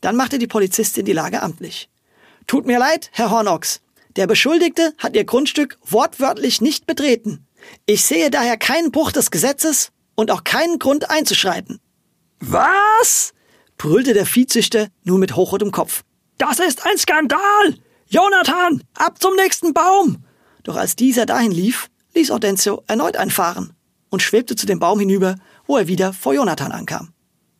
Dann 0.00 0.16
machte 0.16 0.38
die 0.38 0.46
Polizistin 0.46 1.06
die 1.06 1.12
Lage 1.12 1.42
amtlich. 1.42 1.88
Tut 2.46 2.66
mir 2.66 2.78
leid, 2.78 3.08
Herr 3.12 3.30
Hornox, 3.30 3.80
der 4.16 4.26
Beschuldigte 4.26 4.92
hat 4.98 5.16
ihr 5.16 5.24
Grundstück 5.24 5.78
wortwörtlich 5.82 6.60
nicht 6.60 6.86
betreten. 6.86 7.46
Ich 7.86 8.04
sehe 8.04 8.30
daher 8.30 8.58
keinen 8.58 8.92
Bruch 8.92 9.12
des 9.12 9.30
Gesetzes 9.30 9.92
und 10.14 10.30
auch 10.30 10.44
keinen 10.44 10.78
Grund 10.78 11.10
einzuschreiten. 11.10 11.80
Was? 12.40 13.32
brüllte 13.76 14.14
der 14.14 14.26
Viehzüchter 14.26 14.88
nun 15.02 15.20
mit 15.20 15.36
hochrotem 15.36 15.72
Kopf. 15.72 16.04
Das 16.38 16.58
ist 16.58 16.86
ein 16.86 16.98
Skandal! 16.98 17.78
Jonathan, 18.06 18.82
ab 18.94 19.20
zum 19.20 19.34
nächsten 19.34 19.74
Baum! 19.74 20.24
Doch 20.62 20.76
als 20.76 20.96
dieser 20.96 21.26
dahin 21.26 21.50
lief, 21.50 21.88
ließ 22.14 22.30
Audencio 22.30 22.82
erneut 22.86 23.16
einfahren 23.16 23.74
und 24.10 24.22
schwebte 24.22 24.56
zu 24.56 24.66
dem 24.66 24.78
Baum 24.78 25.00
hinüber, 25.00 25.36
wo 25.66 25.76
er 25.76 25.88
wieder 25.88 26.12
vor 26.12 26.34
Jonathan 26.34 26.72
ankam. 26.72 27.12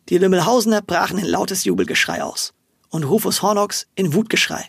Die 0.09 0.17
Lümmelhausener 0.17 0.81
brachen 0.81 1.17
in 1.17 1.25
lautes 1.25 1.63
Jubelgeschrei 1.63 2.23
aus 2.23 2.53
und 2.89 3.03
Rufus 3.03 3.41
Hornox 3.41 3.87
in 3.95 4.13
Wutgeschrei. 4.13 4.65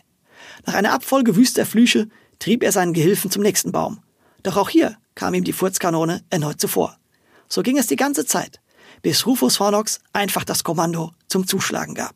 Nach 0.65 0.73
einer 0.73 0.93
Abfolge 0.93 1.35
wüster 1.35 1.65
Flüche 1.65 2.09
trieb 2.39 2.63
er 2.63 2.71
seinen 2.71 2.93
Gehilfen 2.93 3.31
zum 3.31 3.43
nächsten 3.43 3.71
Baum. 3.71 3.99
Doch 4.43 4.57
auch 4.57 4.69
hier 4.69 4.97
kam 5.15 5.33
ihm 5.33 5.43
die 5.43 5.53
Furzkanone 5.53 6.23
erneut 6.29 6.59
zuvor. 6.59 6.97
So 7.47 7.61
ging 7.61 7.77
es 7.77 7.87
die 7.87 7.95
ganze 7.95 8.25
Zeit, 8.25 8.59
bis 9.01 9.25
Rufus 9.25 9.59
Hornox 9.59 9.99
einfach 10.13 10.43
das 10.43 10.63
Kommando 10.63 11.11
zum 11.27 11.47
Zuschlagen 11.47 11.95
gab. 11.95 12.15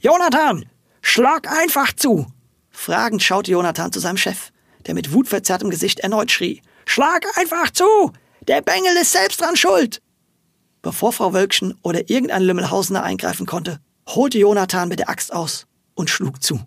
Jonathan, 0.00 0.66
schlag 1.02 1.50
einfach 1.50 1.92
zu! 1.92 2.26
Fragend 2.70 3.22
schaute 3.22 3.50
Jonathan 3.50 3.92
zu 3.92 4.00
seinem 4.00 4.16
Chef, 4.16 4.50
der 4.86 4.94
mit 4.94 5.12
wutverzerrtem 5.12 5.70
Gesicht 5.70 6.00
erneut 6.00 6.30
schrie. 6.30 6.62
Schlag 6.86 7.26
einfach 7.36 7.70
zu! 7.70 8.12
Der 8.48 8.62
Bengel 8.62 8.96
ist 9.00 9.12
selbst 9.12 9.40
dran 9.40 9.56
schuld! 9.56 10.00
Bevor 10.82 11.12
Frau 11.12 11.34
Wölkchen 11.34 11.78
oder 11.82 12.08
irgendein 12.08 12.42
Lümmelhausener 12.42 13.02
eingreifen 13.02 13.46
konnte, 13.46 13.80
holte 14.08 14.38
Jonathan 14.38 14.88
mit 14.88 14.98
der 14.98 15.10
Axt 15.10 15.32
aus 15.32 15.66
und 15.94 16.08
schlug 16.08 16.42
zu. 16.42 16.60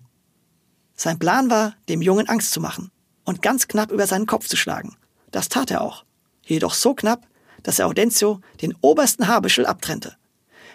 Sein 0.96 1.18
Plan 1.18 1.50
war, 1.50 1.76
dem 1.90 2.02
Jungen 2.02 2.30
Angst 2.30 2.52
zu 2.52 2.62
machen 2.62 2.92
und 3.24 3.42
ganz 3.42 3.68
knapp 3.68 3.92
über 3.92 4.06
seinen 4.06 4.28
Kopf 4.28 4.48
zu 4.48 4.56
schlagen. 4.56 4.96
Das 5.32 5.50
tat 5.50 5.72
er 5.72 5.82
auch. 5.82 6.06
Jedoch 6.46 6.76
so 6.76 6.94
knapp, 6.94 7.26
dass 7.64 7.80
er 7.80 7.88
Audencio 7.88 8.42
den 8.62 8.76
obersten 8.82 9.28
Haarbüschel 9.28 9.66
abtrennte. 9.66 10.16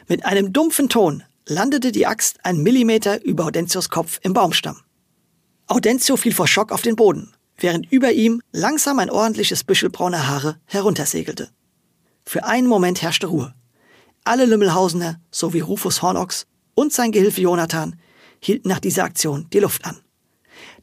Mit 0.08 0.24
einem 0.24 0.52
dumpfen 0.52 0.88
Ton 0.88 1.22
landete 1.46 1.92
die 1.92 2.06
Axt 2.06 2.38
ein 2.44 2.62
Millimeter 2.62 3.22
über 3.24 3.44
Audentios 3.44 3.88
Kopf 3.88 4.20
im 4.22 4.32
Baumstamm. 4.32 4.80
Audencio 5.66 6.16
fiel 6.16 6.32
vor 6.32 6.48
Schock 6.48 6.72
auf 6.72 6.82
den 6.82 6.96
Boden, 6.96 7.34
während 7.56 7.90
über 7.92 8.12
ihm 8.12 8.40
langsam 8.52 8.98
ein 8.98 9.10
ordentliches 9.10 9.64
Büschel 9.64 9.90
brauner 9.90 10.26
Haare 10.26 10.56
heruntersegelte. 10.64 11.50
Für 12.24 12.44
einen 12.44 12.66
Moment 12.66 13.02
herrschte 13.02 13.26
Ruhe. 13.26 13.54
Alle 14.24 14.44
Lümmelhausener 14.44 15.20
sowie 15.30 15.60
Rufus 15.60 16.02
Hornox 16.02 16.46
und 16.74 16.92
sein 16.92 17.12
Gehilfe 17.12 17.40
Jonathan 17.40 17.98
hielten 18.40 18.68
nach 18.68 18.80
dieser 18.80 19.04
Aktion 19.04 19.46
die 19.52 19.60
Luft 19.60 19.84
an. 19.84 19.98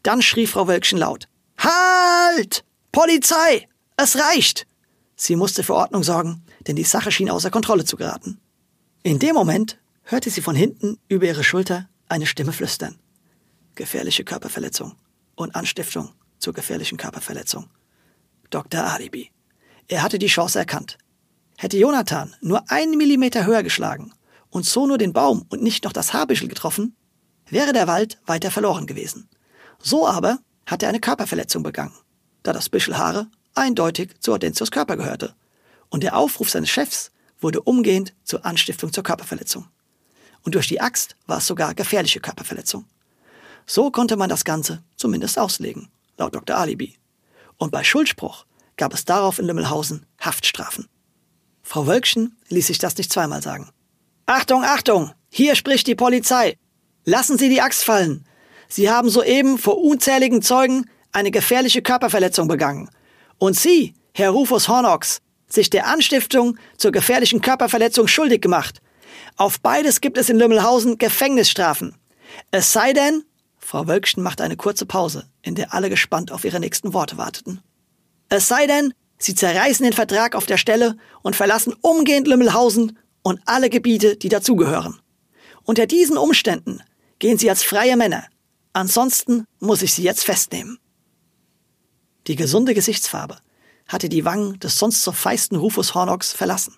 Dann 0.03 0.21
schrie 0.21 0.47
Frau 0.47 0.67
Wölkchen 0.67 0.99
laut. 0.99 1.27
Halt! 1.57 2.63
Polizei! 2.91 3.67
Es 3.97 4.17
reicht! 4.17 4.67
Sie 5.15 5.35
musste 5.35 5.63
für 5.63 5.75
Ordnung 5.75 6.03
sorgen, 6.03 6.43
denn 6.67 6.75
die 6.75 6.83
Sache 6.83 7.11
schien 7.11 7.29
außer 7.29 7.49
Kontrolle 7.49 7.85
zu 7.85 7.95
geraten. 7.95 8.39
In 9.03 9.19
dem 9.19 9.35
Moment 9.35 9.79
hörte 10.03 10.29
sie 10.29 10.41
von 10.41 10.55
hinten 10.55 10.97
über 11.07 11.25
ihre 11.25 11.43
Schulter 11.43 11.89
eine 12.09 12.25
Stimme 12.25 12.51
flüstern. 12.51 12.99
Gefährliche 13.75 14.23
Körperverletzung 14.23 14.95
und 15.35 15.55
Anstiftung 15.55 16.13
zur 16.39 16.53
gefährlichen 16.53 16.97
Körperverletzung. 16.97 17.69
Dr. 18.49 18.83
Alibi. 18.83 19.31
Er 19.87 20.03
hatte 20.03 20.19
die 20.19 20.27
Chance 20.27 20.59
erkannt. 20.59 20.97
Hätte 21.57 21.77
Jonathan 21.77 22.35
nur 22.41 22.69
einen 22.69 22.97
Millimeter 22.97 23.45
höher 23.45 23.63
geschlagen 23.63 24.13
und 24.49 24.65
so 24.65 24.85
nur 24.85 24.97
den 24.97 25.13
Baum 25.13 25.45
und 25.49 25.61
nicht 25.61 25.83
noch 25.83 25.93
das 25.93 26.13
Haarbüschel 26.13 26.47
getroffen, 26.47 26.95
wäre 27.49 27.73
der 27.73 27.87
Wald 27.87 28.19
weiter 28.25 28.51
verloren 28.51 28.87
gewesen. 28.87 29.29
So 29.79 30.07
aber 30.07 30.39
hat 30.65 30.83
er 30.83 30.89
eine 30.89 30.99
Körperverletzung 30.99 31.63
begangen, 31.63 31.93
da 32.43 32.53
das 32.53 32.69
Büschel 32.69 32.97
Haare 32.97 33.27
eindeutig 33.55 34.19
zu 34.19 34.33
Audentius 34.33 34.71
Körper 34.71 34.97
gehörte. 34.97 35.35
Und 35.89 36.03
der 36.03 36.15
Aufruf 36.15 36.49
seines 36.49 36.69
Chefs 36.69 37.11
wurde 37.39 37.61
umgehend 37.61 38.13
zur 38.23 38.45
Anstiftung 38.45 38.93
zur 38.93 39.03
Körperverletzung. 39.03 39.67
Und 40.43 40.55
durch 40.55 40.67
die 40.67 40.81
Axt 40.81 41.15
war 41.25 41.39
es 41.39 41.47
sogar 41.47 41.73
gefährliche 41.73 42.19
Körperverletzung. 42.19 42.85
So 43.65 43.89
konnte 43.89 44.15
man 44.15 44.29
das 44.29 44.45
Ganze 44.45 44.83
zumindest 44.95 45.39
auslegen, 45.39 45.89
laut 46.17 46.35
Dr. 46.35 46.57
Alibi. 46.57 46.97
Und 47.57 47.71
bei 47.71 47.83
Schuldspruch 47.83 48.45
gab 48.77 48.93
es 48.93 49.05
darauf 49.05 49.39
in 49.39 49.45
Lümmelhausen 49.45 50.05
Haftstrafen. 50.19 50.87
Frau 51.63 51.87
Wölkchen 51.87 52.37
ließ 52.49 52.67
sich 52.67 52.77
das 52.77 52.97
nicht 52.97 53.11
zweimal 53.11 53.41
sagen. 53.41 53.69
Achtung, 54.27 54.63
Achtung! 54.63 55.11
Hier 55.29 55.55
spricht 55.55 55.87
die 55.87 55.95
Polizei! 55.95 56.57
Lassen 57.05 57.37
Sie 57.37 57.49
die 57.49 57.61
Axt 57.61 57.83
fallen! 57.83 58.25
Sie 58.67 58.89
haben 58.89 59.09
soeben 59.09 59.57
vor 59.57 59.79
unzähligen 59.81 60.41
Zeugen 60.41 60.89
eine 61.11 61.31
gefährliche 61.31 61.81
Körperverletzung 61.81 62.47
begangen. 62.47 62.89
Und 63.45 63.55
Sie, 63.55 63.93
Herr 64.15 64.31
Rufus 64.31 64.69
Hornox, 64.69 65.21
sich 65.45 65.69
der 65.69 65.85
Anstiftung 65.85 66.57
zur 66.77 66.91
gefährlichen 66.91 67.41
Körperverletzung 67.41 68.07
schuldig 68.07 68.41
gemacht. 68.41 68.81
Auf 69.37 69.59
beides 69.59 70.01
gibt 70.01 70.17
es 70.17 70.31
in 70.31 70.39
Lümmelhausen 70.39 70.97
Gefängnisstrafen. 70.97 71.93
Es 72.49 72.73
sei 72.73 72.91
denn, 72.93 73.23
Frau 73.59 73.85
Wölkchen 73.85 74.23
machte 74.23 74.41
eine 74.43 74.57
kurze 74.57 74.87
Pause, 74.87 75.29
in 75.43 75.53
der 75.53 75.75
alle 75.75 75.91
gespannt 75.91 76.31
auf 76.31 76.43
ihre 76.43 76.59
nächsten 76.59 76.93
Worte 76.93 77.19
warteten. 77.19 77.61
Es 78.29 78.47
sei 78.47 78.65
denn, 78.65 78.95
Sie 79.19 79.35
zerreißen 79.35 79.83
den 79.83 79.93
Vertrag 79.93 80.33
auf 80.33 80.47
der 80.47 80.57
Stelle 80.57 80.97
und 81.21 81.35
verlassen 81.35 81.75
umgehend 81.81 82.27
Lümmelhausen 82.27 82.97
und 83.21 83.39
alle 83.45 83.69
Gebiete, 83.69 84.15
die 84.15 84.29
dazugehören. 84.29 84.99
Unter 85.61 85.85
diesen 85.85 86.17
Umständen 86.17 86.81
gehen 87.19 87.37
Sie 87.37 87.51
als 87.51 87.61
freie 87.61 87.95
Männer. 87.95 88.25
Ansonsten 88.73 89.45
muss 89.59 89.83
ich 89.83 89.93
Sie 89.93 90.01
jetzt 90.01 90.23
festnehmen. 90.23 90.79
Die 92.27 92.35
gesunde 92.35 92.73
Gesichtsfarbe 92.73 93.37
hatte 93.87 94.09
die 94.09 94.25
Wangen 94.25 94.59
des 94.59 94.79
sonst 94.79 95.03
so 95.03 95.11
feisten 95.11 95.57
Rufus 95.57 95.93
Hornocks 95.93 96.33
verlassen. 96.33 96.75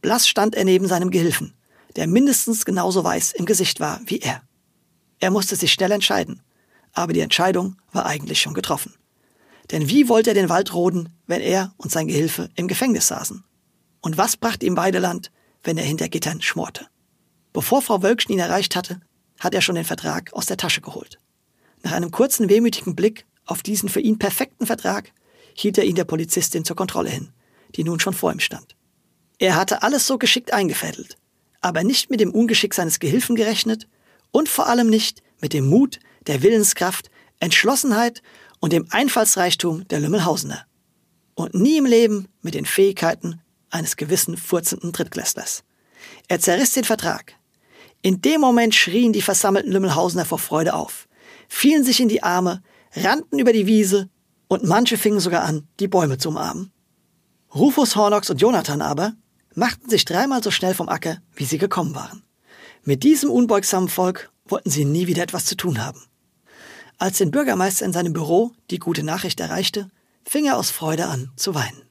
Blass 0.00 0.28
stand 0.28 0.56
er 0.56 0.64
neben 0.64 0.88
seinem 0.88 1.10
Gehilfen, 1.10 1.54
der 1.96 2.06
mindestens 2.06 2.64
genauso 2.64 3.04
weiß 3.04 3.32
im 3.32 3.46
Gesicht 3.46 3.80
war 3.80 4.00
wie 4.06 4.18
er. 4.18 4.42
Er 5.20 5.30
musste 5.30 5.56
sich 5.56 5.72
schnell 5.72 5.92
entscheiden, 5.92 6.42
aber 6.92 7.12
die 7.12 7.20
Entscheidung 7.20 7.76
war 7.92 8.06
eigentlich 8.06 8.40
schon 8.40 8.54
getroffen. 8.54 8.94
Denn 9.70 9.88
wie 9.88 10.08
wollte 10.08 10.30
er 10.30 10.34
den 10.34 10.48
Wald 10.48 10.72
roden, 10.72 11.10
wenn 11.26 11.40
er 11.40 11.74
und 11.76 11.92
sein 11.92 12.08
Gehilfe 12.08 12.50
im 12.56 12.68
Gefängnis 12.68 13.08
saßen? 13.08 13.44
Und 14.00 14.16
was 14.16 14.36
brachte 14.36 14.66
ihm 14.66 14.74
beide 14.74 14.98
Land, 14.98 15.30
wenn 15.62 15.78
er 15.78 15.84
hinter 15.84 16.08
Gittern 16.08 16.40
schmorte? 16.40 16.86
Bevor 17.52 17.82
Frau 17.82 18.02
Wölkchen 18.02 18.32
ihn 18.32 18.40
erreicht 18.40 18.76
hatte, 18.76 19.00
hat 19.38 19.54
er 19.54 19.60
schon 19.60 19.74
den 19.74 19.84
Vertrag 19.84 20.32
aus 20.32 20.46
der 20.46 20.56
Tasche 20.56 20.80
geholt. 20.80 21.20
Nach 21.82 21.92
einem 21.92 22.10
kurzen 22.10 22.48
wehmütigen 22.48 22.96
Blick 22.96 23.26
auf 23.48 23.62
diesen 23.62 23.88
für 23.88 24.00
ihn 24.00 24.18
perfekten 24.18 24.66
Vertrag 24.66 25.12
hielt 25.54 25.78
er 25.78 25.84
ihn 25.84 25.96
der 25.96 26.04
Polizistin 26.04 26.64
zur 26.64 26.76
Kontrolle 26.76 27.10
hin, 27.10 27.30
die 27.74 27.82
nun 27.82 27.98
schon 27.98 28.14
vor 28.14 28.32
ihm 28.32 28.40
stand. 28.40 28.76
Er 29.38 29.56
hatte 29.56 29.82
alles 29.82 30.06
so 30.06 30.18
geschickt 30.18 30.52
eingefädelt, 30.52 31.16
aber 31.60 31.82
nicht 31.82 32.10
mit 32.10 32.20
dem 32.20 32.32
Ungeschick 32.32 32.74
seines 32.74 32.98
Gehilfen 32.98 33.36
gerechnet 33.36 33.88
und 34.30 34.48
vor 34.48 34.68
allem 34.68 34.88
nicht 34.88 35.22
mit 35.40 35.52
dem 35.52 35.68
Mut, 35.68 35.98
der 36.26 36.42
Willenskraft, 36.42 37.10
Entschlossenheit 37.40 38.22
und 38.60 38.72
dem 38.72 38.86
Einfallsreichtum 38.90 39.88
der 39.88 40.00
Lümmelhausener. 40.00 40.66
Und 41.34 41.54
nie 41.54 41.78
im 41.78 41.86
Leben 41.86 42.28
mit 42.42 42.54
den 42.54 42.66
Fähigkeiten 42.66 43.40
eines 43.70 43.96
gewissen 43.96 44.36
furzenden 44.36 44.92
Drittklässlers. 44.92 45.62
Er 46.26 46.40
zerriss 46.40 46.72
den 46.72 46.84
Vertrag. 46.84 47.34
In 48.02 48.20
dem 48.20 48.40
Moment 48.40 48.74
schrien 48.74 49.12
die 49.12 49.22
versammelten 49.22 49.72
Lümmelhausener 49.72 50.24
vor 50.24 50.38
Freude 50.38 50.74
auf, 50.74 51.08
fielen 51.48 51.84
sich 51.84 52.00
in 52.00 52.08
die 52.08 52.22
Arme, 52.22 52.62
rannten 52.94 53.38
über 53.38 53.52
die 53.52 53.66
Wiese 53.66 54.08
und 54.48 54.64
manche 54.64 54.96
fingen 54.96 55.20
sogar 55.20 55.44
an, 55.44 55.68
die 55.80 55.88
Bäume 55.88 56.18
zu 56.18 56.30
umarmen. 56.30 56.72
Rufus 57.54 57.96
Hornox 57.96 58.30
und 58.30 58.40
Jonathan 58.40 58.82
aber 58.82 59.14
machten 59.54 59.88
sich 59.88 60.04
dreimal 60.04 60.42
so 60.42 60.50
schnell 60.50 60.74
vom 60.74 60.88
Acker, 60.88 61.18
wie 61.34 61.44
sie 61.44 61.58
gekommen 61.58 61.94
waren. 61.94 62.22
Mit 62.84 63.02
diesem 63.02 63.30
unbeugsamen 63.30 63.88
Volk 63.88 64.30
wollten 64.46 64.70
sie 64.70 64.84
nie 64.84 65.06
wieder 65.06 65.22
etwas 65.22 65.44
zu 65.44 65.56
tun 65.56 65.84
haben. 65.84 66.02
Als 66.98 67.18
den 67.18 67.30
Bürgermeister 67.30 67.84
in 67.84 67.92
seinem 67.92 68.12
Büro 68.12 68.52
die 68.70 68.78
gute 68.78 69.02
Nachricht 69.02 69.40
erreichte, 69.40 69.88
fing 70.24 70.46
er 70.46 70.56
aus 70.56 70.70
Freude 70.70 71.06
an 71.06 71.30
zu 71.36 71.54
weinen. 71.54 71.82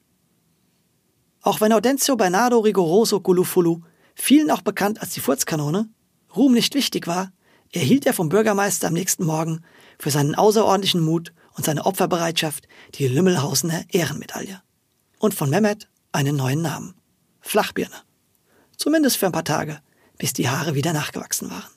Auch 1.42 1.62
wenn 1.62 1.72
Audencio 1.72 2.16
Bernardo 2.16 2.60
Rigoroso 2.60 3.22
Gulufulu, 3.22 3.82
vielen 4.16 4.52
auch 4.52 4.62
bekannt 4.62 5.02
als 5.02 5.12
die 5.12 5.22
Furzkanone, 5.22 5.90
Ruhm 6.36 6.54
nicht 6.54 6.76
wichtig 6.76 7.08
war, 7.08 7.32
erhielt 7.72 8.06
er 8.06 8.14
vom 8.14 8.30
Bürgermeister 8.30 8.88
am 8.88 8.94
nächsten 8.94 9.26
Morgen 9.26 9.64
für 10.00 10.12
seinen 10.12 10.36
außerordentlichen 10.36 11.02
Mut 11.02 11.34
und 11.56 11.66
seine 11.66 11.86
Opferbereitschaft 11.86 12.68
die 12.96 13.08
Lümmelhausener 13.08 13.86
Ehrenmedaille. 13.90 14.62
Und 15.20 15.34
von 15.34 15.50
Mehmet 15.50 15.90
einen 16.12 16.36
neuen 16.36 16.62
Namen. 16.62 16.94
Flachbirne. 17.42 17.96
Zumindest 18.78 19.18
für 19.18 19.26
ein 19.26 19.32
paar 19.32 19.44
Tage, 19.44 19.82
bis 20.18 20.34
die 20.34 20.50
Haare 20.50 20.76
wieder 20.76 20.94
nachgewachsen 20.94 21.50
waren. 21.50 21.72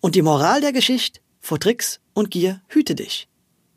Und 0.00 0.14
die 0.14 0.22
Moral 0.22 0.60
der 0.60 0.72
Geschichte, 0.72 1.20
vor 1.40 1.58
Tricks 1.58 2.00
und 2.14 2.30
Gier 2.30 2.62
hüte 2.68 2.94
dich. 2.94 3.28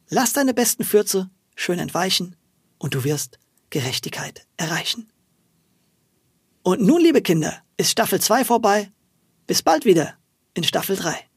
Lass 0.10 0.34
deine 0.34 0.54
besten 0.54 0.84
Fürze 0.84 1.30
schön 1.56 1.80
entweichen 1.80 2.36
und 2.78 2.94
du 2.94 3.04
wirst 3.04 3.40
Gerechtigkeit 3.70 4.46
erreichen. 4.58 5.12
Und 6.64 6.82
nun, 6.82 7.02
liebe 7.02 7.22
Kinder, 7.22 7.64
ist 7.78 7.92
Staffel 7.92 8.22
2 8.22 8.46
vorbei. 8.46 8.92
Bis 9.48 9.64
bald 9.64 9.86
wieder 9.86 10.16
in 10.54 10.64
Staffel 10.64 10.96
3. 10.96 11.31